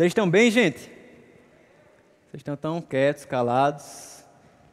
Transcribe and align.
Vocês 0.00 0.12
estão 0.12 0.30
bem, 0.30 0.50
gente? 0.50 0.78
Vocês 0.80 2.36
estão 2.36 2.56
tão 2.56 2.80
quietos, 2.80 3.26
calados? 3.26 4.24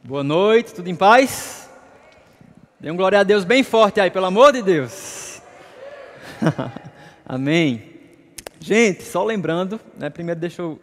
Boa 0.02 0.24
noite, 0.24 0.72
tudo 0.72 0.88
em 0.88 0.96
paz? 0.96 1.68
Dê 2.80 2.90
um 2.90 2.96
glória 2.96 3.20
a 3.20 3.22
Deus 3.22 3.44
bem 3.44 3.62
forte 3.62 4.00
aí, 4.00 4.10
pelo 4.10 4.24
amor 4.24 4.54
de 4.54 4.62
Deus. 4.62 5.42
Amém. 7.28 8.00
Gente, 8.58 9.02
só 9.02 9.22
lembrando, 9.22 9.78
né, 9.98 10.08
primeiro 10.08 10.40
deixa 10.40 10.62
eu 10.62 10.80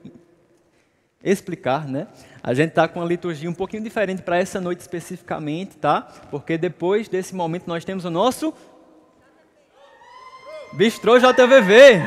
explicar, 1.24 1.88
né? 1.88 2.08
A 2.44 2.54
gente 2.54 2.70
está 2.70 2.88
com 2.88 3.00
uma 3.00 3.08
liturgia 3.08 3.50
um 3.50 3.54
pouquinho 3.56 3.82
diferente 3.82 4.22
para 4.22 4.38
essa 4.38 4.62
noite 4.62 4.82
especificamente, 4.82 5.76
tá? 5.78 6.04
Porque 6.30 6.56
depois 6.56 7.10
desse 7.10 7.34
momento 7.34 7.66
nós 7.66 7.84
temos 7.84 8.06
o 8.06 8.12
nosso 8.12 8.54
Bistrô 10.72 11.18
JVV. 11.18 12.00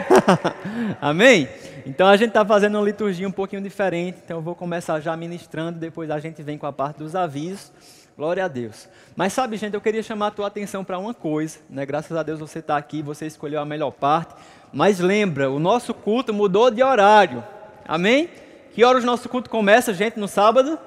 Amém? 1.03 1.49
Então 1.89 2.07
a 2.07 2.19
gente 2.19 2.29
está 2.29 2.45
fazendo 2.45 2.75
uma 2.77 2.85
liturgia 2.85 3.27
um 3.27 3.33
pouquinho 3.33 3.63
diferente. 3.63 4.19
Então 4.23 4.37
eu 4.37 4.43
vou 4.43 4.55
começar 4.55 5.01
já 5.01 5.17
ministrando, 5.17 5.79
depois 5.79 6.11
a 6.11 6.21
gente 6.21 6.43
vem 6.43 6.59
com 6.59 6.67
a 6.67 6.73
parte 6.73 6.99
dos 6.99 7.17
avisos. 7.17 7.73
Glória 8.15 8.45
a 8.45 8.49
Deus. 8.49 8.87
Mas 9.17 9.33
sabe, 9.33 9.57
gente, 9.57 9.73
eu 9.73 9.81
queria 9.81 10.03
chamar 10.03 10.27
a 10.27 10.31
tua 10.31 10.49
atenção 10.49 10.85
para 10.85 10.99
uma 10.99 11.15
coisa. 11.15 11.61
Né? 11.71 11.87
Graças 11.87 12.15
a 12.15 12.23
Deus 12.23 12.41
você 12.41 12.59
está 12.59 12.77
aqui, 12.77 13.01
você 13.01 13.25
escolheu 13.25 13.59
a 13.59 13.65
melhor 13.65 13.91
parte. 13.91 14.35
Mas 14.71 15.01
lembra, 15.01 15.51
o 15.51 15.59
nosso 15.59 15.95
culto 15.95 16.35
mudou 16.35 16.71
de 16.71 16.83
horário. 16.83 17.43
Amém? 17.87 18.29
Que 18.75 18.85
horas 18.85 19.03
o 19.03 19.07
nosso 19.07 19.27
culto 19.27 19.49
começa, 19.49 19.95
gente, 19.95 20.21
no 20.21 20.29
sábado? 20.29 20.79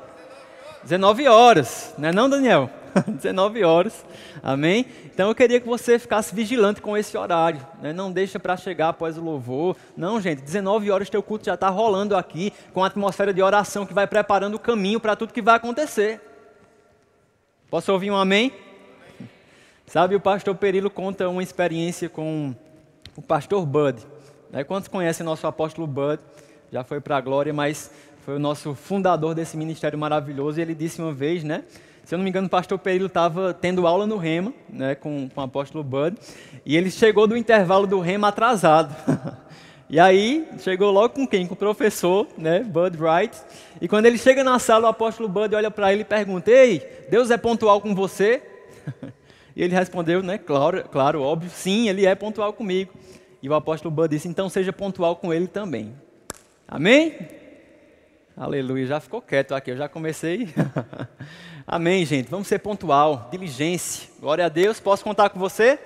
19 0.84 1.28
horas. 1.28 1.96
Não 1.98 2.10
é 2.10 2.12
não, 2.12 2.30
Daniel? 2.30 2.70
19 3.08 3.64
horas. 3.64 4.06
Amém? 4.42 4.86
Então 5.06 5.30
eu 5.30 5.36
queria 5.36 5.60
que 5.60 5.68
você 5.68 5.98
ficasse 5.98 6.34
vigilante 6.34 6.82
com 6.82 6.98
esse 6.98 7.18
horário. 7.18 7.66
Né? 7.82 7.94
Não 7.94 8.12
deixa 8.12 8.40
para 8.40 8.58
chegar 8.58 8.90
após 8.90 9.18
o 9.18 9.22
louvor. 9.22 9.76
Não, 9.96 10.20
gente, 10.20 10.42
19 10.42 10.92
horas 10.92 11.10
teu 11.10 11.24
culto 11.24 11.46
já 11.46 11.54
está 11.54 11.70
rolando 11.70 12.16
aqui 12.16 12.52
com 12.74 12.84
a 12.84 12.88
atmosfera 12.88 13.34
de 13.34 13.42
oração 13.42 13.86
que 13.86 13.94
vai 13.94 14.08
preparando 14.08 14.56
o 14.56 14.60
caminho 14.60 15.00
para 15.00 15.16
tudo 15.16 15.34
que 15.34 15.42
vai 15.42 15.56
acontecer. 15.56 16.22
Posso 17.70 17.92
ouvir 17.92 18.12
um 18.12 18.18
amém? 18.18 18.52
Sabe, 19.86 20.16
o 20.16 20.20
pastor 20.20 20.56
Perilo 20.56 20.90
conta 20.90 21.28
uma 21.28 21.44
experiência 21.44 22.08
com 22.08 22.56
o 23.16 23.22
pastor 23.22 23.66
Bud. 23.66 24.06
Né? 24.50 24.64
Quantos 24.64 24.88
conhecem 24.88 25.26
nosso 25.26 25.46
apóstolo 25.48 25.86
Bud? 25.86 26.22
Já 26.72 26.84
foi 26.84 27.02
para 27.02 27.18
a 27.18 27.22
glória, 27.22 27.54
mas 27.54 27.92
foi 28.26 28.36
o 28.36 28.40
nosso 28.40 28.74
fundador 28.76 29.36
desse 29.36 29.58
ministério 29.58 29.98
maravilhoso. 29.98 30.60
E 30.60 30.62
ele 30.62 30.76
disse 30.76 31.02
uma 31.02 31.12
vez, 31.12 31.44
né? 31.44 31.64
Se 32.04 32.16
eu 32.16 32.18
não 32.18 32.24
me 32.24 32.30
engano, 32.30 32.48
o 32.48 32.50
pastor 32.50 32.78
Perilo 32.80 33.06
estava 33.06 33.54
tendo 33.54 33.88
aula 33.88 34.06
no 34.06 34.18
Rema, 34.18 34.54
né, 34.70 34.96
com, 34.96 35.30
com 35.30 35.40
o 35.40 35.44
apóstolo 35.44 35.84
Bud, 35.84 36.18
e 36.66 36.76
ele 36.76 36.92
chegou 36.92 37.28
do 37.28 37.38
intervalo 37.38 37.88
do 37.88 38.00
Rema 38.00 38.30
atrasado. 38.30 38.94
e 39.90 40.00
aí, 40.00 40.48
chegou 40.60 40.92
logo 40.92 41.14
com 41.14 41.28
quem? 41.28 41.48
Com 41.48 41.54
o 41.54 41.58
professor, 41.58 42.28
né, 42.38 42.62
Bud 42.62 42.98
Wright. 42.98 43.38
E 43.80 43.88
quando 43.88 44.08
ele 44.08 44.18
chega 44.18 44.44
na 44.44 44.60
sala, 44.60 44.88
o 44.88 44.90
apóstolo 44.90 45.30
Bud 45.30 45.56
olha 45.56 45.72
para 45.72 45.94
ele 45.94 46.02
e 46.02 46.06
pergunta: 46.06 46.52
Ei, 46.52 46.86
Deus 47.10 47.32
é 47.32 47.38
pontual 47.38 47.80
com 47.80 47.96
você? 47.96 48.42
e 49.56 49.64
ele 49.64 49.74
respondeu, 49.74 50.22
né, 50.22 50.38
claro, 50.38 50.84
claro, 50.92 51.22
óbvio, 51.22 51.50
sim, 51.50 51.88
ele 51.88 52.06
é 52.06 52.16
pontual 52.16 52.52
comigo. 52.52 52.92
E 53.42 53.48
o 53.48 53.54
apóstolo 53.54 53.94
Bud 53.94 54.10
disse: 54.10 54.28
Então 54.28 54.50
seja 54.50 54.74
pontual 54.74 55.16
com 55.16 55.34
ele 55.34 55.48
também. 55.48 55.94
Amém? 56.68 57.16
Aleluia, 58.36 58.88
já 58.88 59.00
ficou 59.00 59.22
quieto 59.22 59.54
aqui, 59.54 59.72
eu 59.72 59.78
já 59.78 59.88
comecei. 59.88 60.50
Amém, 61.66 62.06
gente. 62.06 62.30
Vamos 62.30 62.48
ser 62.48 62.60
pontual, 62.60 63.30
diligência. 63.32 64.10
Glória 64.20 64.46
a 64.46 64.50
Deus. 64.50 64.80
Posso 64.80 65.04
contar 65.04 65.30
com 65.30 65.40
você? 65.40 65.80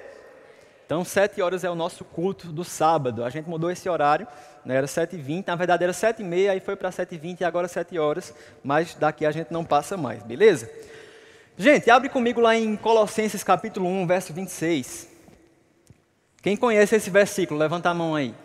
Então, 0.85 1.03
sete 1.03 1.41
horas 1.41 1.63
é 1.63 1.69
o 1.69 1.75
nosso 1.75 2.05
culto 2.05 2.51
do 2.51 2.63
sábado. 2.63 3.23
A 3.23 3.29
gente 3.29 3.49
mudou 3.49 3.71
esse 3.71 3.89
horário, 3.89 4.27
né? 4.63 4.75
era 4.75 4.87
sete 4.87 5.15
e 5.15 5.19
vinte. 5.19 5.47
Na 5.47 5.55
verdade, 5.55 5.83
era 5.83 5.93
sete 5.93 6.21
e 6.21 6.25
meia, 6.25 6.51
aí 6.51 6.59
foi 6.59 6.75
para 6.75 6.91
sete 6.91 7.15
e 7.15 7.17
vinte 7.17 7.43
agora 7.43 7.67
sete 7.67 7.97
horas. 7.97 8.33
Mas 8.63 8.95
daqui 8.95 9.25
a 9.25 9.31
gente 9.31 9.51
não 9.51 9.65
passa 9.65 9.97
mais, 9.97 10.23
beleza? 10.23 10.69
Gente, 11.57 11.89
abre 11.89 12.09
comigo 12.09 12.39
lá 12.39 12.55
em 12.55 12.75
Colossenses 12.75 13.44
capítulo 13.44 13.88
1, 13.88 14.07
verso 14.07 14.33
26. 14.33 15.09
Quem 16.41 16.55
conhece 16.55 16.95
esse 16.95 17.09
versículo? 17.09 17.59
Levanta 17.59 17.89
a 17.89 17.94
mão 17.94 18.13
aí. 18.13 18.35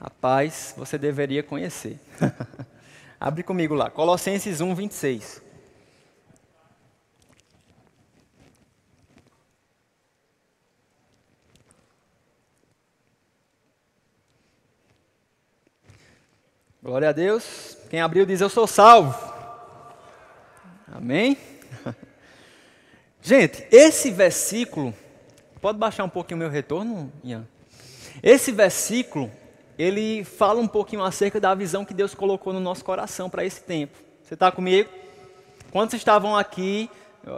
Rapaz, 0.00 0.74
você 0.76 0.96
deveria 0.96 1.42
conhecer. 1.42 1.98
abre 3.18 3.42
comigo 3.42 3.74
lá, 3.74 3.90
Colossenses 3.90 4.60
1, 4.60 4.74
26. 4.74 5.43
Glória 16.84 17.08
a 17.08 17.12
Deus. 17.12 17.78
Quem 17.88 18.02
abriu 18.02 18.26
diz: 18.26 18.42
Eu 18.42 18.50
sou 18.50 18.66
salvo. 18.66 19.18
Amém? 20.86 21.34
Gente, 23.22 23.66
esse 23.70 24.10
versículo. 24.10 24.92
Pode 25.62 25.78
baixar 25.78 26.04
um 26.04 26.10
pouquinho 26.10 26.36
o 26.36 26.40
meu 26.40 26.50
retorno, 26.50 27.10
Ian? 27.24 27.48
Esse 28.22 28.52
versículo, 28.52 29.30
ele 29.78 30.24
fala 30.24 30.60
um 30.60 30.68
pouquinho 30.68 31.02
acerca 31.02 31.40
da 31.40 31.54
visão 31.54 31.86
que 31.86 31.94
Deus 31.94 32.14
colocou 32.14 32.52
no 32.52 32.60
nosso 32.60 32.84
coração 32.84 33.30
para 33.30 33.46
esse 33.46 33.62
tempo. 33.62 33.96
Você 34.22 34.34
está 34.34 34.52
comigo? 34.52 34.90
Quantos 35.72 35.94
estavam 35.94 36.36
aqui? 36.36 36.90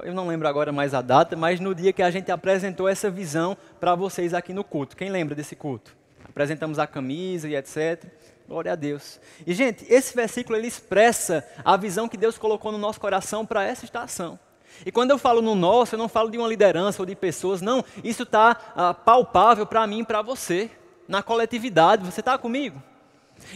Eu 0.02 0.12
não 0.12 0.26
lembro 0.26 0.48
agora 0.48 0.72
mais 0.72 0.92
a 0.92 1.00
data, 1.00 1.36
mas 1.36 1.60
no 1.60 1.72
dia 1.72 1.92
que 1.92 2.02
a 2.02 2.10
gente 2.10 2.32
apresentou 2.32 2.88
essa 2.88 3.08
visão 3.08 3.56
para 3.78 3.94
vocês 3.94 4.34
aqui 4.34 4.52
no 4.52 4.64
culto. 4.64 4.96
Quem 4.96 5.08
lembra 5.08 5.36
desse 5.36 5.54
culto? 5.54 5.96
Apresentamos 6.24 6.80
a 6.80 6.86
camisa 6.88 7.48
e 7.48 7.54
etc. 7.54 8.04
Glória 8.48 8.72
a 8.72 8.76
Deus. 8.76 9.20
E, 9.44 9.52
gente, 9.52 9.84
esse 9.88 10.14
versículo 10.14 10.56
ele 10.56 10.68
expressa 10.68 11.46
a 11.64 11.76
visão 11.76 12.08
que 12.08 12.16
Deus 12.16 12.38
colocou 12.38 12.70
no 12.70 12.78
nosso 12.78 13.00
coração 13.00 13.44
para 13.44 13.64
essa 13.64 13.84
estação. 13.84 14.38
E 14.84 14.92
quando 14.92 15.10
eu 15.10 15.18
falo 15.18 15.42
no 15.42 15.54
nosso, 15.54 15.94
eu 15.94 15.98
não 15.98 16.08
falo 16.08 16.30
de 16.30 16.38
uma 16.38 16.46
liderança 16.46 17.02
ou 17.02 17.06
de 17.06 17.16
pessoas, 17.16 17.60
não. 17.60 17.84
Isso 18.04 18.22
está 18.22 18.56
ah, 18.76 18.94
palpável 18.94 19.66
para 19.66 19.86
mim 19.86 20.00
e 20.00 20.04
para 20.04 20.22
você, 20.22 20.70
na 21.08 21.22
coletividade. 21.22 22.04
Você 22.04 22.20
está 22.20 22.38
comigo? 22.38 22.80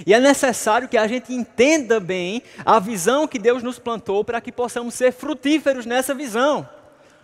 E 0.07 0.13
é 0.13 0.19
necessário 0.19 0.89
que 0.89 0.99
a 0.99 1.07
gente 1.07 1.33
entenda 1.33 2.01
bem 2.01 2.43
a 2.65 2.79
visão 2.79 3.29
que 3.29 3.39
Deus 3.39 3.63
nos 3.63 3.79
plantou 3.79 4.25
para 4.25 4.41
que 4.41 4.51
possamos 4.51 4.95
ser 4.95 5.13
frutíferos 5.13 5.87
nessa 5.87 6.15
visão. 6.15 6.69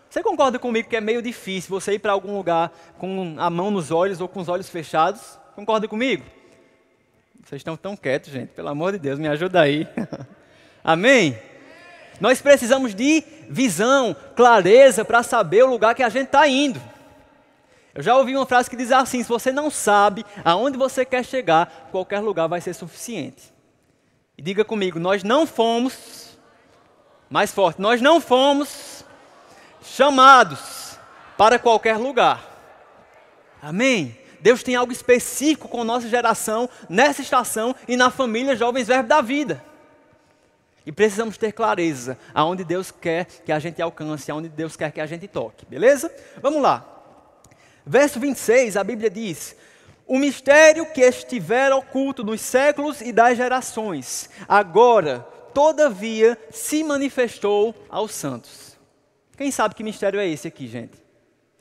Você 0.09 0.22
concorda 0.22 0.59
comigo 0.59 0.88
que 0.88 0.97
é 0.97 1.00
meio 1.00 1.21
difícil 1.21 1.69
você 1.69 1.94
ir 1.94 1.99
para 1.99 2.12
algum 2.12 2.37
lugar 2.37 2.72
com 2.97 3.34
a 3.38 3.50
mão 3.50 3.71
nos 3.71 3.91
olhos 3.91 4.21
ou 4.21 4.28
com 4.28 4.41
os 4.41 4.49
olhos 4.49 4.69
fechados? 4.69 5.38
Concorda 5.55 5.88
comigo? 5.88 6.35
Vocês 7.46 7.60
estão 7.60 7.76
tão 7.76 7.96
quietos, 7.96 8.32
gente. 8.32 8.48
Pelo 8.48 8.68
amor 8.68 8.90
de 8.90 8.98
Deus, 8.98 9.20
me 9.20 9.28
ajuda 9.28 9.60
aí. 9.60 9.86
Amém? 10.82 11.38
Nós 12.20 12.42
precisamos 12.42 12.92
de 12.92 13.22
visão, 13.48 14.16
clareza 14.34 15.04
para 15.04 15.22
saber 15.22 15.62
o 15.62 15.70
lugar 15.70 15.94
que 15.94 16.02
a 16.02 16.08
gente 16.08 16.26
está 16.26 16.48
indo. 16.48 16.82
Eu 17.94 18.02
já 18.02 18.16
ouvi 18.16 18.34
uma 18.34 18.46
frase 18.46 18.68
que 18.68 18.74
diz 18.74 18.90
assim: 18.90 19.22
se 19.22 19.28
você 19.28 19.52
não 19.52 19.70
sabe 19.70 20.26
aonde 20.44 20.76
você 20.76 21.04
quer 21.04 21.24
chegar, 21.24 21.88
qualquer 21.92 22.18
lugar 22.18 22.48
vai 22.48 22.60
ser 22.60 22.74
suficiente. 22.74 23.54
E 24.36 24.42
diga 24.42 24.64
comigo: 24.64 24.98
nós 24.98 25.22
não 25.22 25.46
fomos, 25.46 26.36
mais 27.30 27.52
forte, 27.52 27.80
nós 27.80 28.00
não 28.00 28.20
fomos 28.20 29.04
chamados 29.82 30.98
para 31.38 31.60
qualquer 31.60 31.96
lugar. 31.96 32.42
Amém? 33.62 34.18
Deus 34.41 34.62
tem 34.62 34.74
algo 34.74 34.92
específico 34.92 35.69
com 35.69 35.80
a 35.80 35.84
nossa 35.84 36.08
geração, 36.08 36.69
nessa 36.88 37.22
estação 37.22 37.74
e 37.88 37.97
na 37.97 38.10
família 38.10 38.56
Jovens 38.56 38.86
Verbo 38.86 39.08
da 39.08 39.20
Vida. 39.20 39.62
E 40.86 40.92
precisamos 40.92 41.36
ter 41.36 41.50
clareza 41.50 42.16
aonde 42.32 42.62
Deus 42.62 42.92
quer 42.92 43.25
que 43.25 43.50
a 43.50 43.58
gente 43.58 43.82
alcance, 43.82 44.30
aonde 44.30 44.48
Deus 44.48 44.76
quer 44.76 44.92
que 44.92 45.00
a 45.00 45.06
gente 45.06 45.26
toque, 45.26 45.66
beleza? 45.66 46.14
Vamos 46.41 46.62
lá. 46.62 46.86
Verso 47.84 48.20
26, 48.20 48.76
a 48.76 48.84
Bíblia 48.84 49.10
diz: 49.10 49.56
O 50.06 50.16
mistério 50.16 50.86
que 50.86 51.00
estiver 51.00 51.72
oculto 51.72 52.22
nos 52.22 52.40
séculos 52.40 53.00
e 53.00 53.12
das 53.12 53.37
gerações, 53.37 54.31
agora, 54.49 55.20
todavia, 55.52 56.38
se 56.50 56.84
manifestou 56.84 57.75
aos 57.88 58.12
santos. 58.12 58.78
Quem 59.37 59.50
sabe 59.50 59.75
que 59.75 59.82
mistério 59.82 60.20
é 60.20 60.28
esse 60.28 60.46
aqui, 60.46 60.69
gente? 60.69 60.96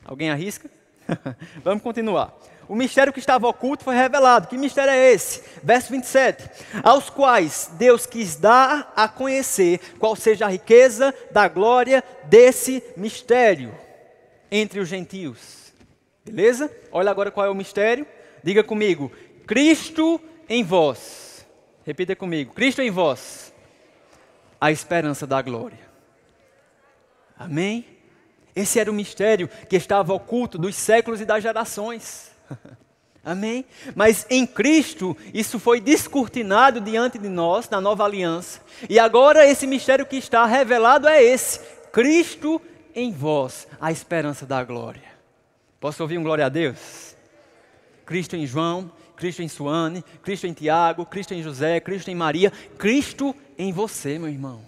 Alguém 0.04 0.30
arrisca? 0.30 0.70
Vamos 1.64 1.82
continuar. 1.82 2.32
O 2.68 2.74
mistério 2.74 3.12
que 3.12 3.20
estava 3.20 3.46
oculto 3.46 3.84
foi 3.84 3.94
revelado. 3.94 4.48
Que 4.48 4.58
mistério 4.58 4.90
é 4.90 5.12
esse? 5.12 5.42
Verso 5.62 5.90
27. 5.92 6.50
Aos 6.82 7.08
quais 7.08 7.70
Deus 7.74 8.06
quis 8.06 8.36
dar 8.36 8.92
a 8.96 9.08
conhecer 9.08 9.80
qual 9.98 10.16
seja 10.16 10.46
a 10.46 10.50
riqueza 10.50 11.14
da 11.30 11.46
glória 11.48 12.02
desse 12.24 12.82
mistério 12.96 13.72
entre 14.50 14.80
os 14.80 14.88
gentios. 14.88 15.72
Beleza? 16.24 16.70
Olha 16.90 17.10
agora 17.10 17.30
qual 17.30 17.46
é 17.46 17.50
o 17.50 17.54
mistério. 17.54 18.06
Diga 18.42 18.64
comigo: 18.64 19.12
Cristo 19.46 20.20
em 20.48 20.64
vós. 20.64 21.46
Repita 21.84 22.16
comigo: 22.16 22.52
Cristo 22.52 22.82
em 22.82 22.90
vós. 22.90 23.52
A 24.60 24.72
esperança 24.72 25.26
da 25.26 25.40
glória. 25.40 25.86
Amém? 27.38 27.86
Esse 28.54 28.80
era 28.80 28.90
o 28.90 28.94
mistério 28.94 29.48
que 29.68 29.76
estava 29.76 30.14
oculto 30.14 30.56
dos 30.56 30.74
séculos 30.74 31.20
e 31.20 31.26
das 31.26 31.42
gerações. 31.42 32.34
Amém? 33.24 33.64
Mas 33.94 34.24
em 34.30 34.46
Cristo, 34.46 35.16
isso 35.34 35.58
foi 35.58 35.80
descortinado 35.80 36.80
diante 36.80 37.18
de 37.18 37.28
nós, 37.28 37.68
na 37.68 37.80
nova 37.80 38.04
aliança. 38.04 38.60
E 38.88 39.00
agora 39.00 39.44
esse 39.44 39.66
mistério 39.66 40.06
que 40.06 40.16
está 40.16 40.46
revelado 40.46 41.08
é 41.08 41.20
esse: 41.22 41.58
Cristo 41.92 42.62
em 42.94 43.12
vós, 43.12 43.66
a 43.80 43.90
esperança 43.90 44.46
da 44.46 44.62
glória. 44.62 45.02
Posso 45.80 46.02
ouvir 46.02 46.18
um 46.18 46.22
glória 46.22 46.46
a 46.46 46.48
Deus? 46.48 47.16
Cristo 48.04 48.36
em 48.36 48.46
João, 48.46 48.92
Cristo 49.16 49.42
em 49.42 49.48
Suane, 49.48 50.04
Cristo 50.22 50.46
em 50.46 50.52
Tiago, 50.52 51.04
Cristo 51.04 51.34
em 51.34 51.42
José, 51.42 51.80
Cristo 51.80 52.10
em 52.10 52.14
Maria, 52.14 52.52
Cristo 52.78 53.34
em 53.58 53.72
você, 53.72 54.18
meu 54.18 54.28
irmão. 54.28 54.62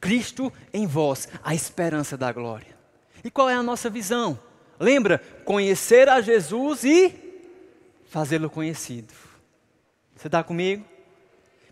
Cristo 0.00 0.52
em 0.72 0.86
vós, 0.86 1.28
a 1.44 1.54
esperança 1.54 2.16
da 2.16 2.32
glória. 2.32 2.74
E 3.22 3.30
qual 3.30 3.50
é 3.50 3.54
a 3.54 3.62
nossa 3.62 3.90
visão? 3.90 4.38
Lembra? 4.82 5.20
Conhecer 5.44 6.08
a 6.08 6.20
Jesus 6.20 6.82
e 6.82 7.14
fazê-lo 8.06 8.50
conhecido. 8.50 9.14
Você 10.16 10.26
está 10.26 10.42
comigo? 10.42 10.84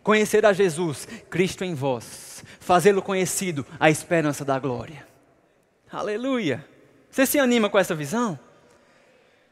Conhecer 0.01 0.47
a 0.47 0.53
Jesus, 0.53 1.09
Cristo 1.29 1.65
em 1.65 1.75
vós, 1.75 2.45
fazê-lo 2.61 3.03
conhecido, 3.03 3.67
a 3.81 3.91
esperança 3.91 4.45
da 4.45 4.59
glória. 4.61 5.07
Aleluia! 5.91 6.65
Você 7.11 7.27
se 7.27 7.39
anima 7.41 7.69
com 7.69 7.79
essa 7.79 7.97
visão? 7.97 8.39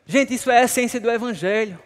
Gente, 0.06 0.34
isso 0.34 0.50
é 0.52 0.60
a 0.60 0.64
essência 0.64 1.00
do 1.00 1.10
Evangelho. 1.10 1.78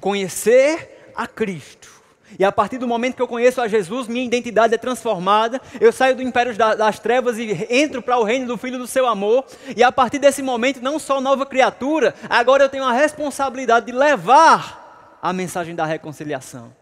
Conhecer 0.00 1.12
a 1.14 1.28
Cristo 1.28 1.95
e 2.38 2.44
a 2.44 2.50
partir 2.50 2.78
do 2.78 2.88
momento 2.88 3.14
que 3.14 3.22
eu 3.22 3.28
conheço 3.28 3.60
a 3.60 3.68
Jesus, 3.68 4.08
minha 4.08 4.24
identidade 4.24 4.74
é 4.74 4.78
transformada. 4.78 5.60
Eu 5.80 5.92
saio 5.92 6.16
do 6.16 6.22
império 6.22 6.56
das 6.56 6.98
trevas 6.98 7.38
e 7.38 7.66
entro 7.70 8.02
para 8.02 8.18
o 8.18 8.24
reino 8.24 8.46
do 8.46 8.58
Filho 8.58 8.78
do 8.78 8.86
seu 8.86 9.06
amor. 9.06 9.46
E 9.76 9.82
a 9.82 9.92
partir 9.92 10.18
desse 10.18 10.42
momento, 10.42 10.80
não 10.80 10.98
só 10.98 11.20
nova 11.20 11.46
criatura, 11.46 12.14
agora 12.28 12.64
eu 12.64 12.68
tenho 12.68 12.84
a 12.84 12.92
responsabilidade 12.92 13.86
de 13.86 13.92
levar 13.92 15.18
a 15.22 15.32
mensagem 15.32 15.74
da 15.74 15.86
reconciliação. 15.86 16.74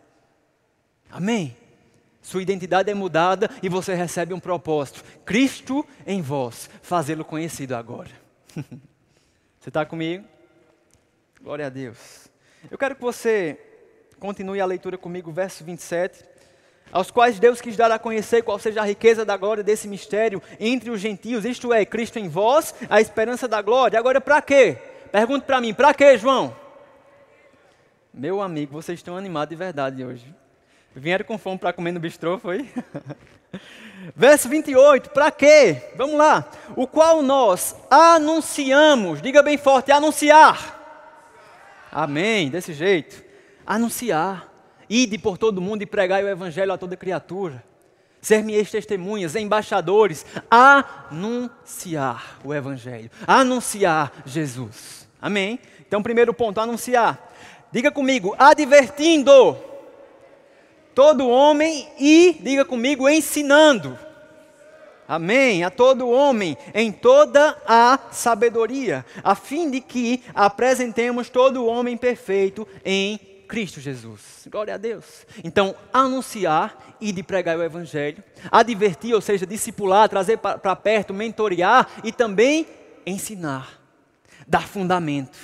Amém? 1.11 1.57
Sua 2.23 2.43
identidade 2.43 2.91
é 2.91 2.95
mudada 2.95 3.51
e 3.63 3.69
você 3.69 3.95
recebe 3.95 4.33
um 4.33 4.41
propósito. 4.41 5.05
Cristo 5.27 5.87
em 6.07 6.23
vós, 6.23 6.71
fazê-lo 6.83 7.25
conhecido 7.25 7.77
agora. 7.77 8.11
você 9.61 9.69
está 9.69 9.85
comigo? 9.85 10.25
Glória 11.41 11.67
a 11.67 11.69
Deus. 11.69 12.29
Eu 12.71 12.79
quero 12.79 12.97
que 12.97 13.03
você 13.03 13.59
Continue 14.25 14.59
a 14.59 14.65
leitura 14.65 14.97
comigo, 14.97 15.31
verso 15.31 15.63
27. 15.63 16.25
Aos 16.91 17.11
quais 17.11 17.39
Deus 17.39 17.61
quis 17.61 17.77
dar 17.77 17.93
a 17.93 17.99
conhecer 17.99 18.41
qual 18.41 18.59
seja 18.59 18.81
a 18.81 18.85
riqueza 18.87 19.23
da 19.23 19.37
glória 19.37 19.63
desse 19.63 19.87
mistério 19.87 20.43
entre 20.59 20.89
os 20.89 20.99
gentios, 20.99 21.45
isto 21.45 21.75
é, 21.75 21.85
Cristo 21.85 22.19
em 22.19 22.27
vós, 22.27 22.75
a 22.89 23.03
esperança 23.03 23.47
da 23.47 23.61
glória. 23.61 23.99
Agora, 23.99 24.23
para 24.23 24.41
quê? 24.41 24.79
Pergunte 25.13 25.45
para 25.45 25.61
mim, 25.61 25.75
para 25.75 25.93
quê, 25.93 26.17
João? 26.17 26.57
Meu 28.15 28.41
amigo, 28.41 28.73
vocês 28.73 28.99
estão 28.99 29.15
animados 29.15 29.51
de 29.51 29.57
verdade 29.57 30.03
hoje. 30.03 30.35
Vieram 30.97 31.27
com 31.27 31.37
fome 31.37 31.59
para 31.59 31.75
comer 31.75 31.93
no 31.93 32.01
bistrô, 32.01 32.39
foi? 32.39 32.67
Verso 34.17 34.49
28, 34.49 35.11
para 35.11 35.31
quê? 35.31 35.83
Vamos 35.97 36.17
lá. 36.17 36.51
O 36.75 36.87
qual 36.87 37.21
nós 37.21 37.77
anunciamos, 37.91 39.21
diga 39.21 39.43
bem 39.43 39.59
forte, 39.59 39.93
anunciar. 39.93 40.81
Amém, 41.93 42.49
desse 42.49 42.73
jeito 42.73 43.24
anunciar. 43.67 44.53
Ide 44.89 45.19
por 45.19 45.39
todo 45.39 45.61
mundo 45.61 45.83
e 45.83 45.87
pregai 45.87 46.23
o 46.23 46.29
evangelho 46.29 46.73
a 46.73 46.79
toda 46.79 46.97
criatura. 46.97 47.65
Ser-me-eis 48.21 48.71
testemunhas, 48.71 49.37
embaixadores, 49.37 50.25
anunciar 50.51 52.39
o 52.43 52.55
evangelho, 52.55 53.11
anunciar 53.27 54.13
Jesus. 54.25 55.07
Amém? 55.21 55.59
Então, 55.87 56.03
primeiro 56.03 56.33
ponto, 56.33 56.59
anunciar. 56.59 57.33
Diga 57.71 57.91
comigo, 57.91 58.35
advertindo 58.39 59.57
todo 60.95 61.29
homem 61.29 61.89
e, 61.99 62.37
diga 62.41 62.65
comigo, 62.65 63.09
ensinando. 63.09 63.99
Amém. 65.07 65.63
A 65.63 65.71
todo 65.71 66.09
homem 66.09 66.57
em 66.73 66.91
toda 66.91 67.61
a 67.67 67.99
sabedoria, 68.11 69.05
a 69.23 69.35
fim 69.35 69.71
de 69.71 69.81
que 69.81 70.23
apresentemos 70.35 71.29
todo 71.29 71.67
homem 71.67 71.97
perfeito 71.97 72.67
em 72.85 73.21
Cristo 73.55 73.81
Jesus. 73.81 74.49
Glória 74.51 74.75
a 74.75 74.77
Deus. 74.77 75.25
Então, 75.45 75.77
anunciar 75.93 76.97
e 77.01 77.13
de 77.13 77.23
pregar 77.23 77.57
o 77.57 77.63
Evangelho, 77.63 78.21
advertir, 78.51 79.15
ou 79.15 79.21
seja, 79.21 79.47
discipular, 79.47 80.09
trazer 80.09 80.39
para 80.39 80.75
perto, 80.75 81.15
mentorear 81.15 81.89
e 82.03 82.11
também 82.11 82.67
ensinar, 83.07 83.81
dar 84.45 84.67
fundamento. 84.67 85.39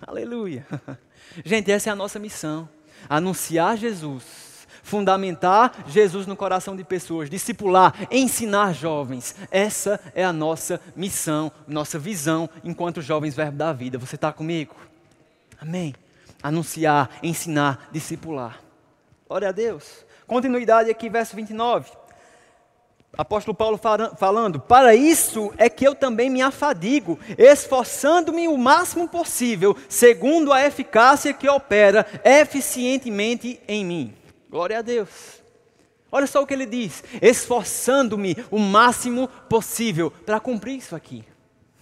Aleluia. 0.00 0.64
Gente, 1.44 1.72
essa 1.72 1.90
é 1.90 1.92
a 1.92 1.96
nossa 1.96 2.20
missão: 2.20 2.68
anunciar 3.08 3.76
Jesus, 3.76 4.68
fundamentar 4.84 5.86
Jesus 5.88 6.24
no 6.24 6.36
coração 6.36 6.76
de 6.76 6.84
pessoas, 6.84 7.28
discipular, 7.28 7.92
ensinar 8.12 8.74
jovens. 8.74 9.34
Essa 9.50 9.98
é 10.14 10.24
a 10.24 10.32
nossa 10.32 10.80
missão, 10.94 11.50
nossa 11.66 11.98
visão 11.98 12.48
enquanto 12.62 13.02
jovens 13.02 13.34
verbo 13.34 13.58
da 13.58 13.72
vida. 13.72 13.98
Você 13.98 14.14
está 14.14 14.32
comigo? 14.32 14.76
Amém 15.60 16.05
anunciar, 16.46 17.10
ensinar, 17.22 17.88
discipular. 17.90 18.60
Glória 19.28 19.48
a 19.48 19.52
Deus. 19.52 20.04
Continuidade 20.26 20.90
aqui, 20.90 21.08
verso 21.08 21.34
29. 21.34 21.90
Apóstolo 23.16 23.54
Paulo 23.54 23.80
falando: 24.16 24.60
Para 24.60 24.94
isso 24.94 25.52
é 25.56 25.68
que 25.68 25.86
eu 25.86 25.94
também 25.94 26.30
me 26.30 26.42
afadigo, 26.42 27.18
esforçando-me 27.36 28.46
o 28.46 28.56
máximo 28.56 29.08
possível, 29.08 29.76
segundo 29.88 30.52
a 30.52 30.64
eficácia 30.64 31.32
que 31.32 31.48
opera 31.48 32.06
eficientemente 32.24 33.60
em 33.66 33.84
mim. 33.84 34.14
Glória 34.48 34.78
a 34.78 34.82
Deus. 34.82 35.42
Olha 36.12 36.26
só 36.26 36.42
o 36.42 36.46
que 36.46 36.54
ele 36.54 36.66
diz: 36.66 37.02
esforçando-me 37.20 38.36
o 38.50 38.58
máximo 38.58 39.28
possível 39.48 40.10
para 40.10 40.38
cumprir 40.38 40.76
isso 40.76 40.94
aqui. 40.94 41.24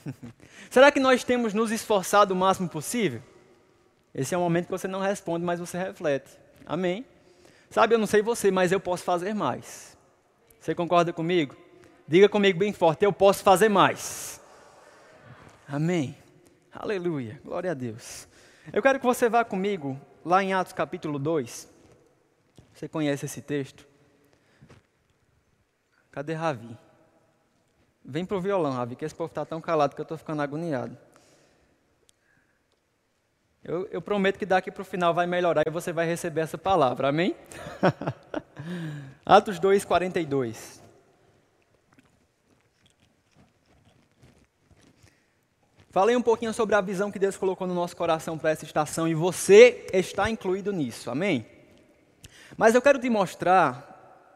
Será 0.70 0.90
que 0.90 1.00
nós 1.00 1.22
temos 1.22 1.52
nos 1.52 1.70
esforçado 1.70 2.32
o 2.32 2.36
máximo 2.36 2.68
possível? 2.68 3.20
Esse 4.14 4.34
é 4.34 4.38
o 4.38 4.40
momento 4.40 4.66
que 4.66 4.70
você 4.70 4.86
não 4.86 5.00
responde, 5.00 5.44
mas 5.44 5.58
você 5.58 5.76
reflete. 5.76 6.38
Amém? 6.64 7.04
Sabe, 7.68 7.94
eu 7.94 7.98
não 7.98 8.06
sei 8.06 8.22
você, 8.22 8.50
mas 8.50 8.70
eu 8.70 8.78
posso 8.78 9.02
fazer 9.02 9.34
mais. 9.34 9.98
Você 10.60 10.74
concorda 10.74 11.12
comigo? 11.12 11.56
Diga 12.06 12.28
comigo 12.28 12.58
bem 12.58 12.72
forte: 12.72 13.04
eu 13.04 13.12
posso 13.12 13.42
fazer 13.42 13.68
mais. 13.68 14.40
Amém. 15.66 16.16
Aleluia. 16.72 17.40
Glória 17.44 17.72
a 17.72 17.74
Deus. 17.74 18.28
Eu 18.72 18.80
quero 18.80 19.00
que 19.00 19.04
você 19.04 19.28
vá 19.28 19.44
comigo 19.44 20.00
lá 20.24 20.42
em 20.42 20.52
Atos 20.52 20.72
capítulo 20.72 21.18
2. 21.18 21.68
Você 22.72 22.88
conhece 22.88 23.26
esse 23.26 23.42
texto? 23.42 23.86
Cadê 26.10 26.34
Ravi? 26.34 26.78
Vem 28.04 28.24
pro 28.24 28.40
violão, 28.40 28.72
Ravi, 28.72 28.96
que 28.96 29.04
esse 29.04 29.14
povo 29.14 29.30
está 29.30 29.44
tão 29.44 29.60
calado 29.60 29.94
que 29.94 30.00
eu 30.00 30.04
estou 30.04 30.18
ficando 30.18 30.42
agoniado. 30.42 30.96
Eu, 33.64 33.88
eu 33.90 34.02
prometo 34.02 34.38
que 34.38 34.44
daqui 34.44 34.70
para 34.70 34.82
o 34.82 34.84
final 34.84 35.14
vai 35.14 35.26
melhorar 35.26 35.62
e 35.66 35.70
você 35.70 35.90
vai 35.90 36.06
receber 36.06 36.42
essa 36.42 36.58
palavra, 36.58 37.08
amém? 37.08 37.34
Atos 39.24 39.58
2, 39.58 39.86
42. 39.86 40.82
Falei 45.88 46.14
um 46.14 46.20
pouquinho 46.20 46.52
sobre 46.52 46.74
a 46.74 46.82
visão 46.82 47.10
que 47.10 47.18
Deus 47.18 47.38
colocou 47.38 47.66
no 47.66 47.72
nosso 47.72 47.96
coração 47.96 48.36
para 48.36 48.50
essa 48.50 48.66
estação 48.66 49.08
e 49.08 49.14
você 49.14 49.86
está 49.94 50.28
incluído 50.28 50.70
nisso, 50.70 51.10
amém? 51.10 51.46
Mas 52.58 52.74
eu 52.74 52.82
quero 52.82 52.98
te 52.98 53.08
mostrar, 53.08 54.28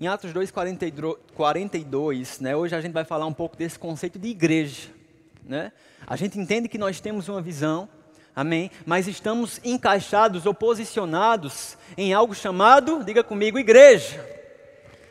em 0.00 0.06
Atos 0.06 0.32
2, 0.32 0.50
42, 0.50 2.40
né, 2.40 2.56
hoje 2.56 2.74
a 2.74 2.80
gente 2.80 2.92
vai 2.92 3.04
falar 3.04 3.26
um 3.26 3.34
pouco 3.34 3.58
desse 3.58 3.78
conceito 3.78 4.18
de 4.18 4.28
igreja. 4.28 4.97
Né? 5.44 5.72
A 6.06 6.16
gente 6.16 6.38
entende 6.38 6.68
que 6.68 6.78
nós 6.78 7.00
temos 7.00 7.28
uma 7.28 7.40
visão, 7.40 7.88
amém? 8.34 8.70
Mas 8.84 9.08
estamos 9.08 9.60
encaixados 9.64 10.46
ou 10.46 10.54
posicionados 10.54 11.76
em 11.96 12.12
algo 12.12 12.34
chamado, 12.34 13.02
diga 13.04 13.24
comigo, 13.24 13.58
igreja. 13.58 14.24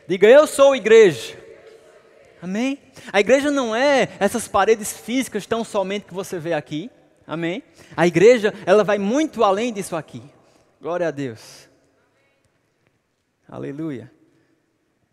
Diga, 0.06 0.28
eu 0.28 0.46
sou 0.46 0.74
igreja. 0.74 1.36
Amém? 2.40 2.78
A 3.12 3.20
igreja 3.20 3.50
não 3.50 3.74
é 3.74 4.08
essas 4.20 4.46
paredes 4.46 4.92
físicas 4.92 5.46
tão 5.46 5.64
somente 5.64 6.06
que 6.06 6.14
você 6.14 6.38
vê 6.38 6.54
aqui. 6.54 6.90
Amém? 7.26 7.62
A 7.96 8.06
igreja, 8.06 8.54
ela 8.64 8.84
vai 8.84 8.98
muito 8.98 9.44
além 9.44 9.72
disso 9.72 9.94
aqui. 9.94 10.22
Glória 10.80 11.08
a 11.08 11.10
Deus. 11.10 11.68
Aleluia. 13.48 14.10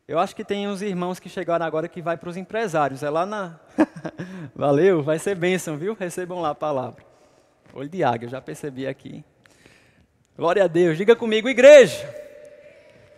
Eu 0.07 0.19
acho 0.19 0.35
que 0.35 0.43
tem 0.43 0.67
uns 0.67 0.83
irmãos 0.83 1.19
que 1.19 1.27
chegaram 1.27 1.65
agora 1.65 1.87
que 1.87 1.99
vai 1.99 2.15
para 2.15 2.29
os 2.29 2.37
empresários. 2.37 3.01
É 3.01 3.09
lá 3.09 3.25
na. 3.25 3.59
Valeu, 4.53 5.01
vai 5.01 5.17
ser 5.17 5.35
bênção, 5.35 5.77
viu? 5.77 5.95
Recebam 5.95 6.41
lá 6.41 6.51
a 6.51 6.55
palavra. 6.55 7.03
Olho 7.73 7.89
de 7.89 8.03
águia, 8.03 8.29
já 8.29 8.39
percebi 8.39 8.85
aqui. 8.85 9.25
Glória 10.37 10.63
a 10.63 10.67
Deus. 10.67 10.95
Diga 10.95 11.15
comigo, 11.15 11.49
igreja. 11.49 12.07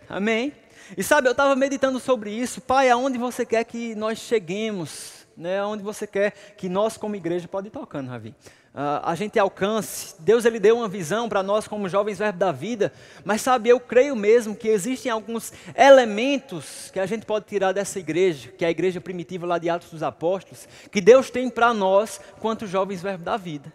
Amém. 0.08 0.54
E 0.96 1.02
sabe, 1.02 1.28
eu 1.28 1.32
estava 1.32 1.54
meditando 1.54 2.00
sobre 2.00 2.30
isso. 2.30 2.62
Pai, 2.62 2.88
aonde 2.88 3.18
você 3.18 3.44
quer 3.44 3.64
que 3.64 3.94
nós 3.94 4.18
cheguemos 4.18 5.17
né, 5.38 5.62
onde 5.64 5.84
você 5.84 6.06
quer 6.06 6.32
que 6.56 6.68
nós 6.68 6.96
como 6.96 7.14
igreja 7.14 7.46
pode 7.46 7.68
ir 7.68 7.70
tocando, 7.70 8.08
Ravi. 8.08 8.34
Uh, 8.74 9.00
a 9.02 9.14
gente 9.14 9.38
alcance. 9.38 10.14
Deus 10.20 10.44
ele 10.44 10.58
deu 10.58 10.76
uma 10.76 10.88
visão 10.88 11.28
para 11.28 11.42
nós 11.42 11.66
como 11.66 11.88
jovens 11.88 12.18
verbo 12.18 12.38
da 12.38 12.52
vida, 12.52 12.92
mas 13.24 13.40
sabe, 13.40 13.68
eu 13.68 13.80
creio 13.80 14.14
mesmo 14.14 14.54
que 14.54 14.68
existem 14.68 15.10
alguns 15.10 15.52
elementos 15.74 16.90
que 16.92 17.00
a 17.00 17.06
gente 17.06 17.24
pode 17.24 17.46
tirar 17.46 17.72
dessa 17.72 17.98
igreja, 17.98 18.50
que 18.50 18.64
é 18.64 18.68
a 18.68 18.70
igreja 18.70 19.00
primitiva 19.00 19.46
lá 19.46 19.58
de 19.58 19.70
Atos 19.70 19.90
dos 19.90 20.02
Apóstolos, 20.02 20.68
que 20.90 21.00
Deus 21.00 21.30
tem 21.30 21.48
para 21.48 21.72
nós 21.72 22.20
quanto 22.40 22.66
jovens 22.66 23.00
verbo 23.00 23.24
da 23.24 23.36
vida. 23.36 23.72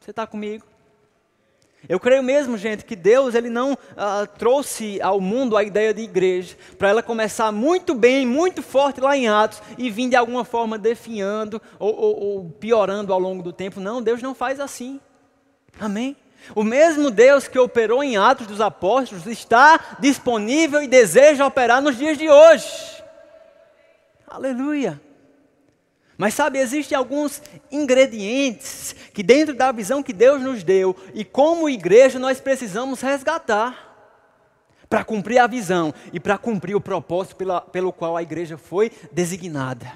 Você 0.00 0.10
está 0.10 0.26
comigo? 0.26 0.75
Eu 1.88 2.00
creio 2.00 2.22
mesmo, 2.22 2.58
gente, 2.58 2.84
que 2.84 2.96
Deus 2.96 3.34
ele 3.34 3.48
não 3.48 3.74
uh, 3.74 4.26
trouxe 4.38 5.00
ao 5.00 5.20
mundo 5.20 5.56
a 5.56 5.62
ideia 5.62 5.94
de 5.94 6.02
igreja 6.02 6.56
para 6.76 6.88
ela 6.88 7.02
começar 7.02 7.52
muito 7.52 7.94
bem, 7.94 8.26
muito 8.26 8.62
forte 8.62 9.00
lá 9.00 9.16
em 9.16 9.28
Atos 9.28 9.62
e 9.78 9.88
vir 9.88 10.08
de 10.08 10.16
alguma 10.16 10.44
forma 10.44 10.76
definhando 10.76 11.62
ou, 11.78 11.94
ou, 11.94 12.20
ou 12.20 12.50
piorando 12.50 13.12
ao 13.12 13.20
longo 13.20 13.42
do 13.42 13.52
tempo. 13.52 13.78
Não, 13.78 14.02
Deus 14.02 14.20
não 14.20 14.34
faz 14.34 14.58
assim. 14.58 15.00
Amém? 15.78 16.16
O 16.54 16.64
mesmo 16.64 17.10
Deus 17.10 17.46
que 17.46 17.58
operou 17.58 18.02
em 18.02 18.16
Atos 18.16 18.46
dos 18.46 18.60
Apóstolos 18.60 19.26
está 19.26 19.96
disponível 19.98 20.82
e 20.82 20.88
deseja 20.88 21.46
operar 21.46 21.80
nos 21.80 21.96
dias 21.96 22.18
de 22.18 22.28
hoje. 22.28 22.66
Aleluia. 24.26 25.00
Mas 26.18 26.34
sabe, 26.34 26.58
existem 26.58 26.96
alguns 26.96 27.42
ingredientes 27.70 28.94
que, 29.12 29.22
dentro 29.22 29.54
da 29.54 29.70
visão 29.70 30.02
que 30.02 30.12
Deus 30.12 30.40
nos 30.40 30.62
deu, 30.62 30.96
e 31.12 31.24
como 31.24 31.68
igreja, 31.68 32.18
nós 32.18 32.40
precisamos 32.40 33.02
resgatar 33.02 33.86
para 34.88 35.04
cumprir 35.04 35.38
a 35.38 35.46
visão 35.46 35.92
e 36.12 36.18
para 36.18 36.38
cumprir 36.38 36.74
o 36.74 36.80
propósito 36.80 37.36
pela, 37.36 37.60
pelo 37.60 37.92
qual 37.92 38.16
a 38.16 38.22
igreja 38.22 38.56
foi 38.56 38.90
designada. 39.12 39.92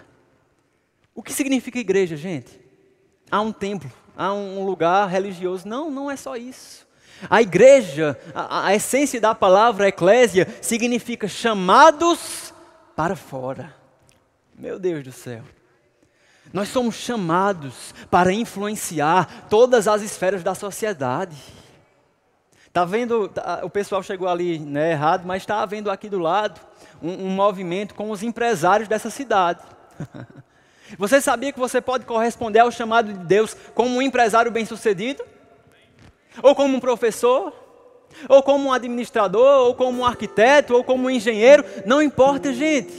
O 1.14 1.22
que 1.22 1.32
significa 1.32 1.78
igreja, 1.78 2.16
gente? 2.16 2.60
Há 3.30 3.40
um 3.40 3.52
templo, 3.52 3.90
há 4.16 4.32
um 4.32 4.64
lugar 4.64 5.08
religioso. 5.08 5.66
Não, 5.66 5.90
não 5.90 6.10
é 6.10 6.16
só 6.16 6.36
isso. 6.36 6.86
A 7.28 7.40
igreja, 7.42 8.18
a, 8.34 8.66
a 8.66 8.74
essência 8.74 9.20
da 9.20 9.34
palavra 9.34 9.88
eclésia, 9.88 10.46
significa 10.60 11.28
chamados 11.28 12.52
para 12.96 13.14
fora. 13.14 13.74
Meu 14.58 14.78
Deus 14.78 15.04
do 15.04 15.12
céu. 15.12 15.42
Nós 16.52 16.68
somos 16.68 16.96
chamados 16.96 17.94
para 18.10 18.32
influenciar 18.32 19.46
todas 19.48 19.86
as 19.86 20.02
esferas 20.02 20.42
da 20.42 20.54
sociedade. 20.54 21.36
Tá 22.72 22.84
vendo? 22.84 23.28
Tá, 23.28 23.60
o 23.62 23.70
pessoal 23.70 24.02
chegou 24.02 24.28
ali 24.28 24.58
né, 24.58 24.92
errado, 24.92 25.26
mas 25.26 25.42
está 25.42 25.60
havendo 25.60 25.90
aqui 25.90 26.08
do 26.08 26.18
lado 26.18 26.60
um, 27.02 27.26
um 27.26 27.30
movimento 27.30 27.94
com 27.94 28.10
os 28.10 28.22
empresários 28.22 28.88
dessa 28.88 29.10
cidade. 29.10 29.62
Você 30.98 31.20
sabia 31.20 31.52
que 31.52 31.58
você 31.60 31.80
pode 31.80 32.04
corresponder 32.04 32.58
ao 32.58 32.72
chamado 32.72 33.12
de 33.12 33.18
Deus 33.20 33.56
como 33.76 33.94
um 33.94 34.02
empresário 34.02 34.50
bem-sucedido? 34.50 35.24
Ou 36.42 36.52
como 36.52 36.76
um 36.76 36.80
professor? 36.80 37.54
Ou 38.28 38.42
como 38.42 38.70
um 38.70 38.72
administrador? 38.72 39.68
Ou 39.68 39.74
como 39.76 40.00
um 40.00 40.04
arquiteto? 40.04 40.74
Ou 40.74 40.82
como 40.82 41.06
um 41.06 41.10
engenheiro? 41.10 41.64
Não 41.86 42.02
importa, 42.02 42.52
gente. 42.52 42.92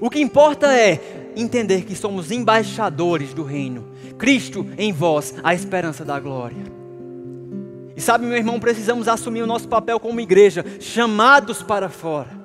O 0.00 0.08
que 0.08 0.18
importa 0.18 0.72
é 0.72 1.23
entender 1.36 1.82
que 1.82 1.94
somos 1.94 2.30
embaixadores 2.30 3.34
do 3.34 3.42
reino. 3.42 3.88
Cristo 4.18 4.66
em 4.78 4.92
vós, 4.92 5.34
a 5.42 5.54
esperança 5.54 6.04
da 6.04 6.18
glória. 6.18 6.64
E 7.96 8.00
sabe, 8.00 8.26
meu 8.26 8.36
irmão, 8.36 8.58
precisamos 8.58 9.06
assumir 9.06 9.42
o 9.42 9.46
nosso 9.46 9.68
papel 9.68 10.00
como 10.00 10.20
igreja, 10.20 10.64
chamados 10.80 11.62
para 11.62 11.88
fora. 11.88 12.44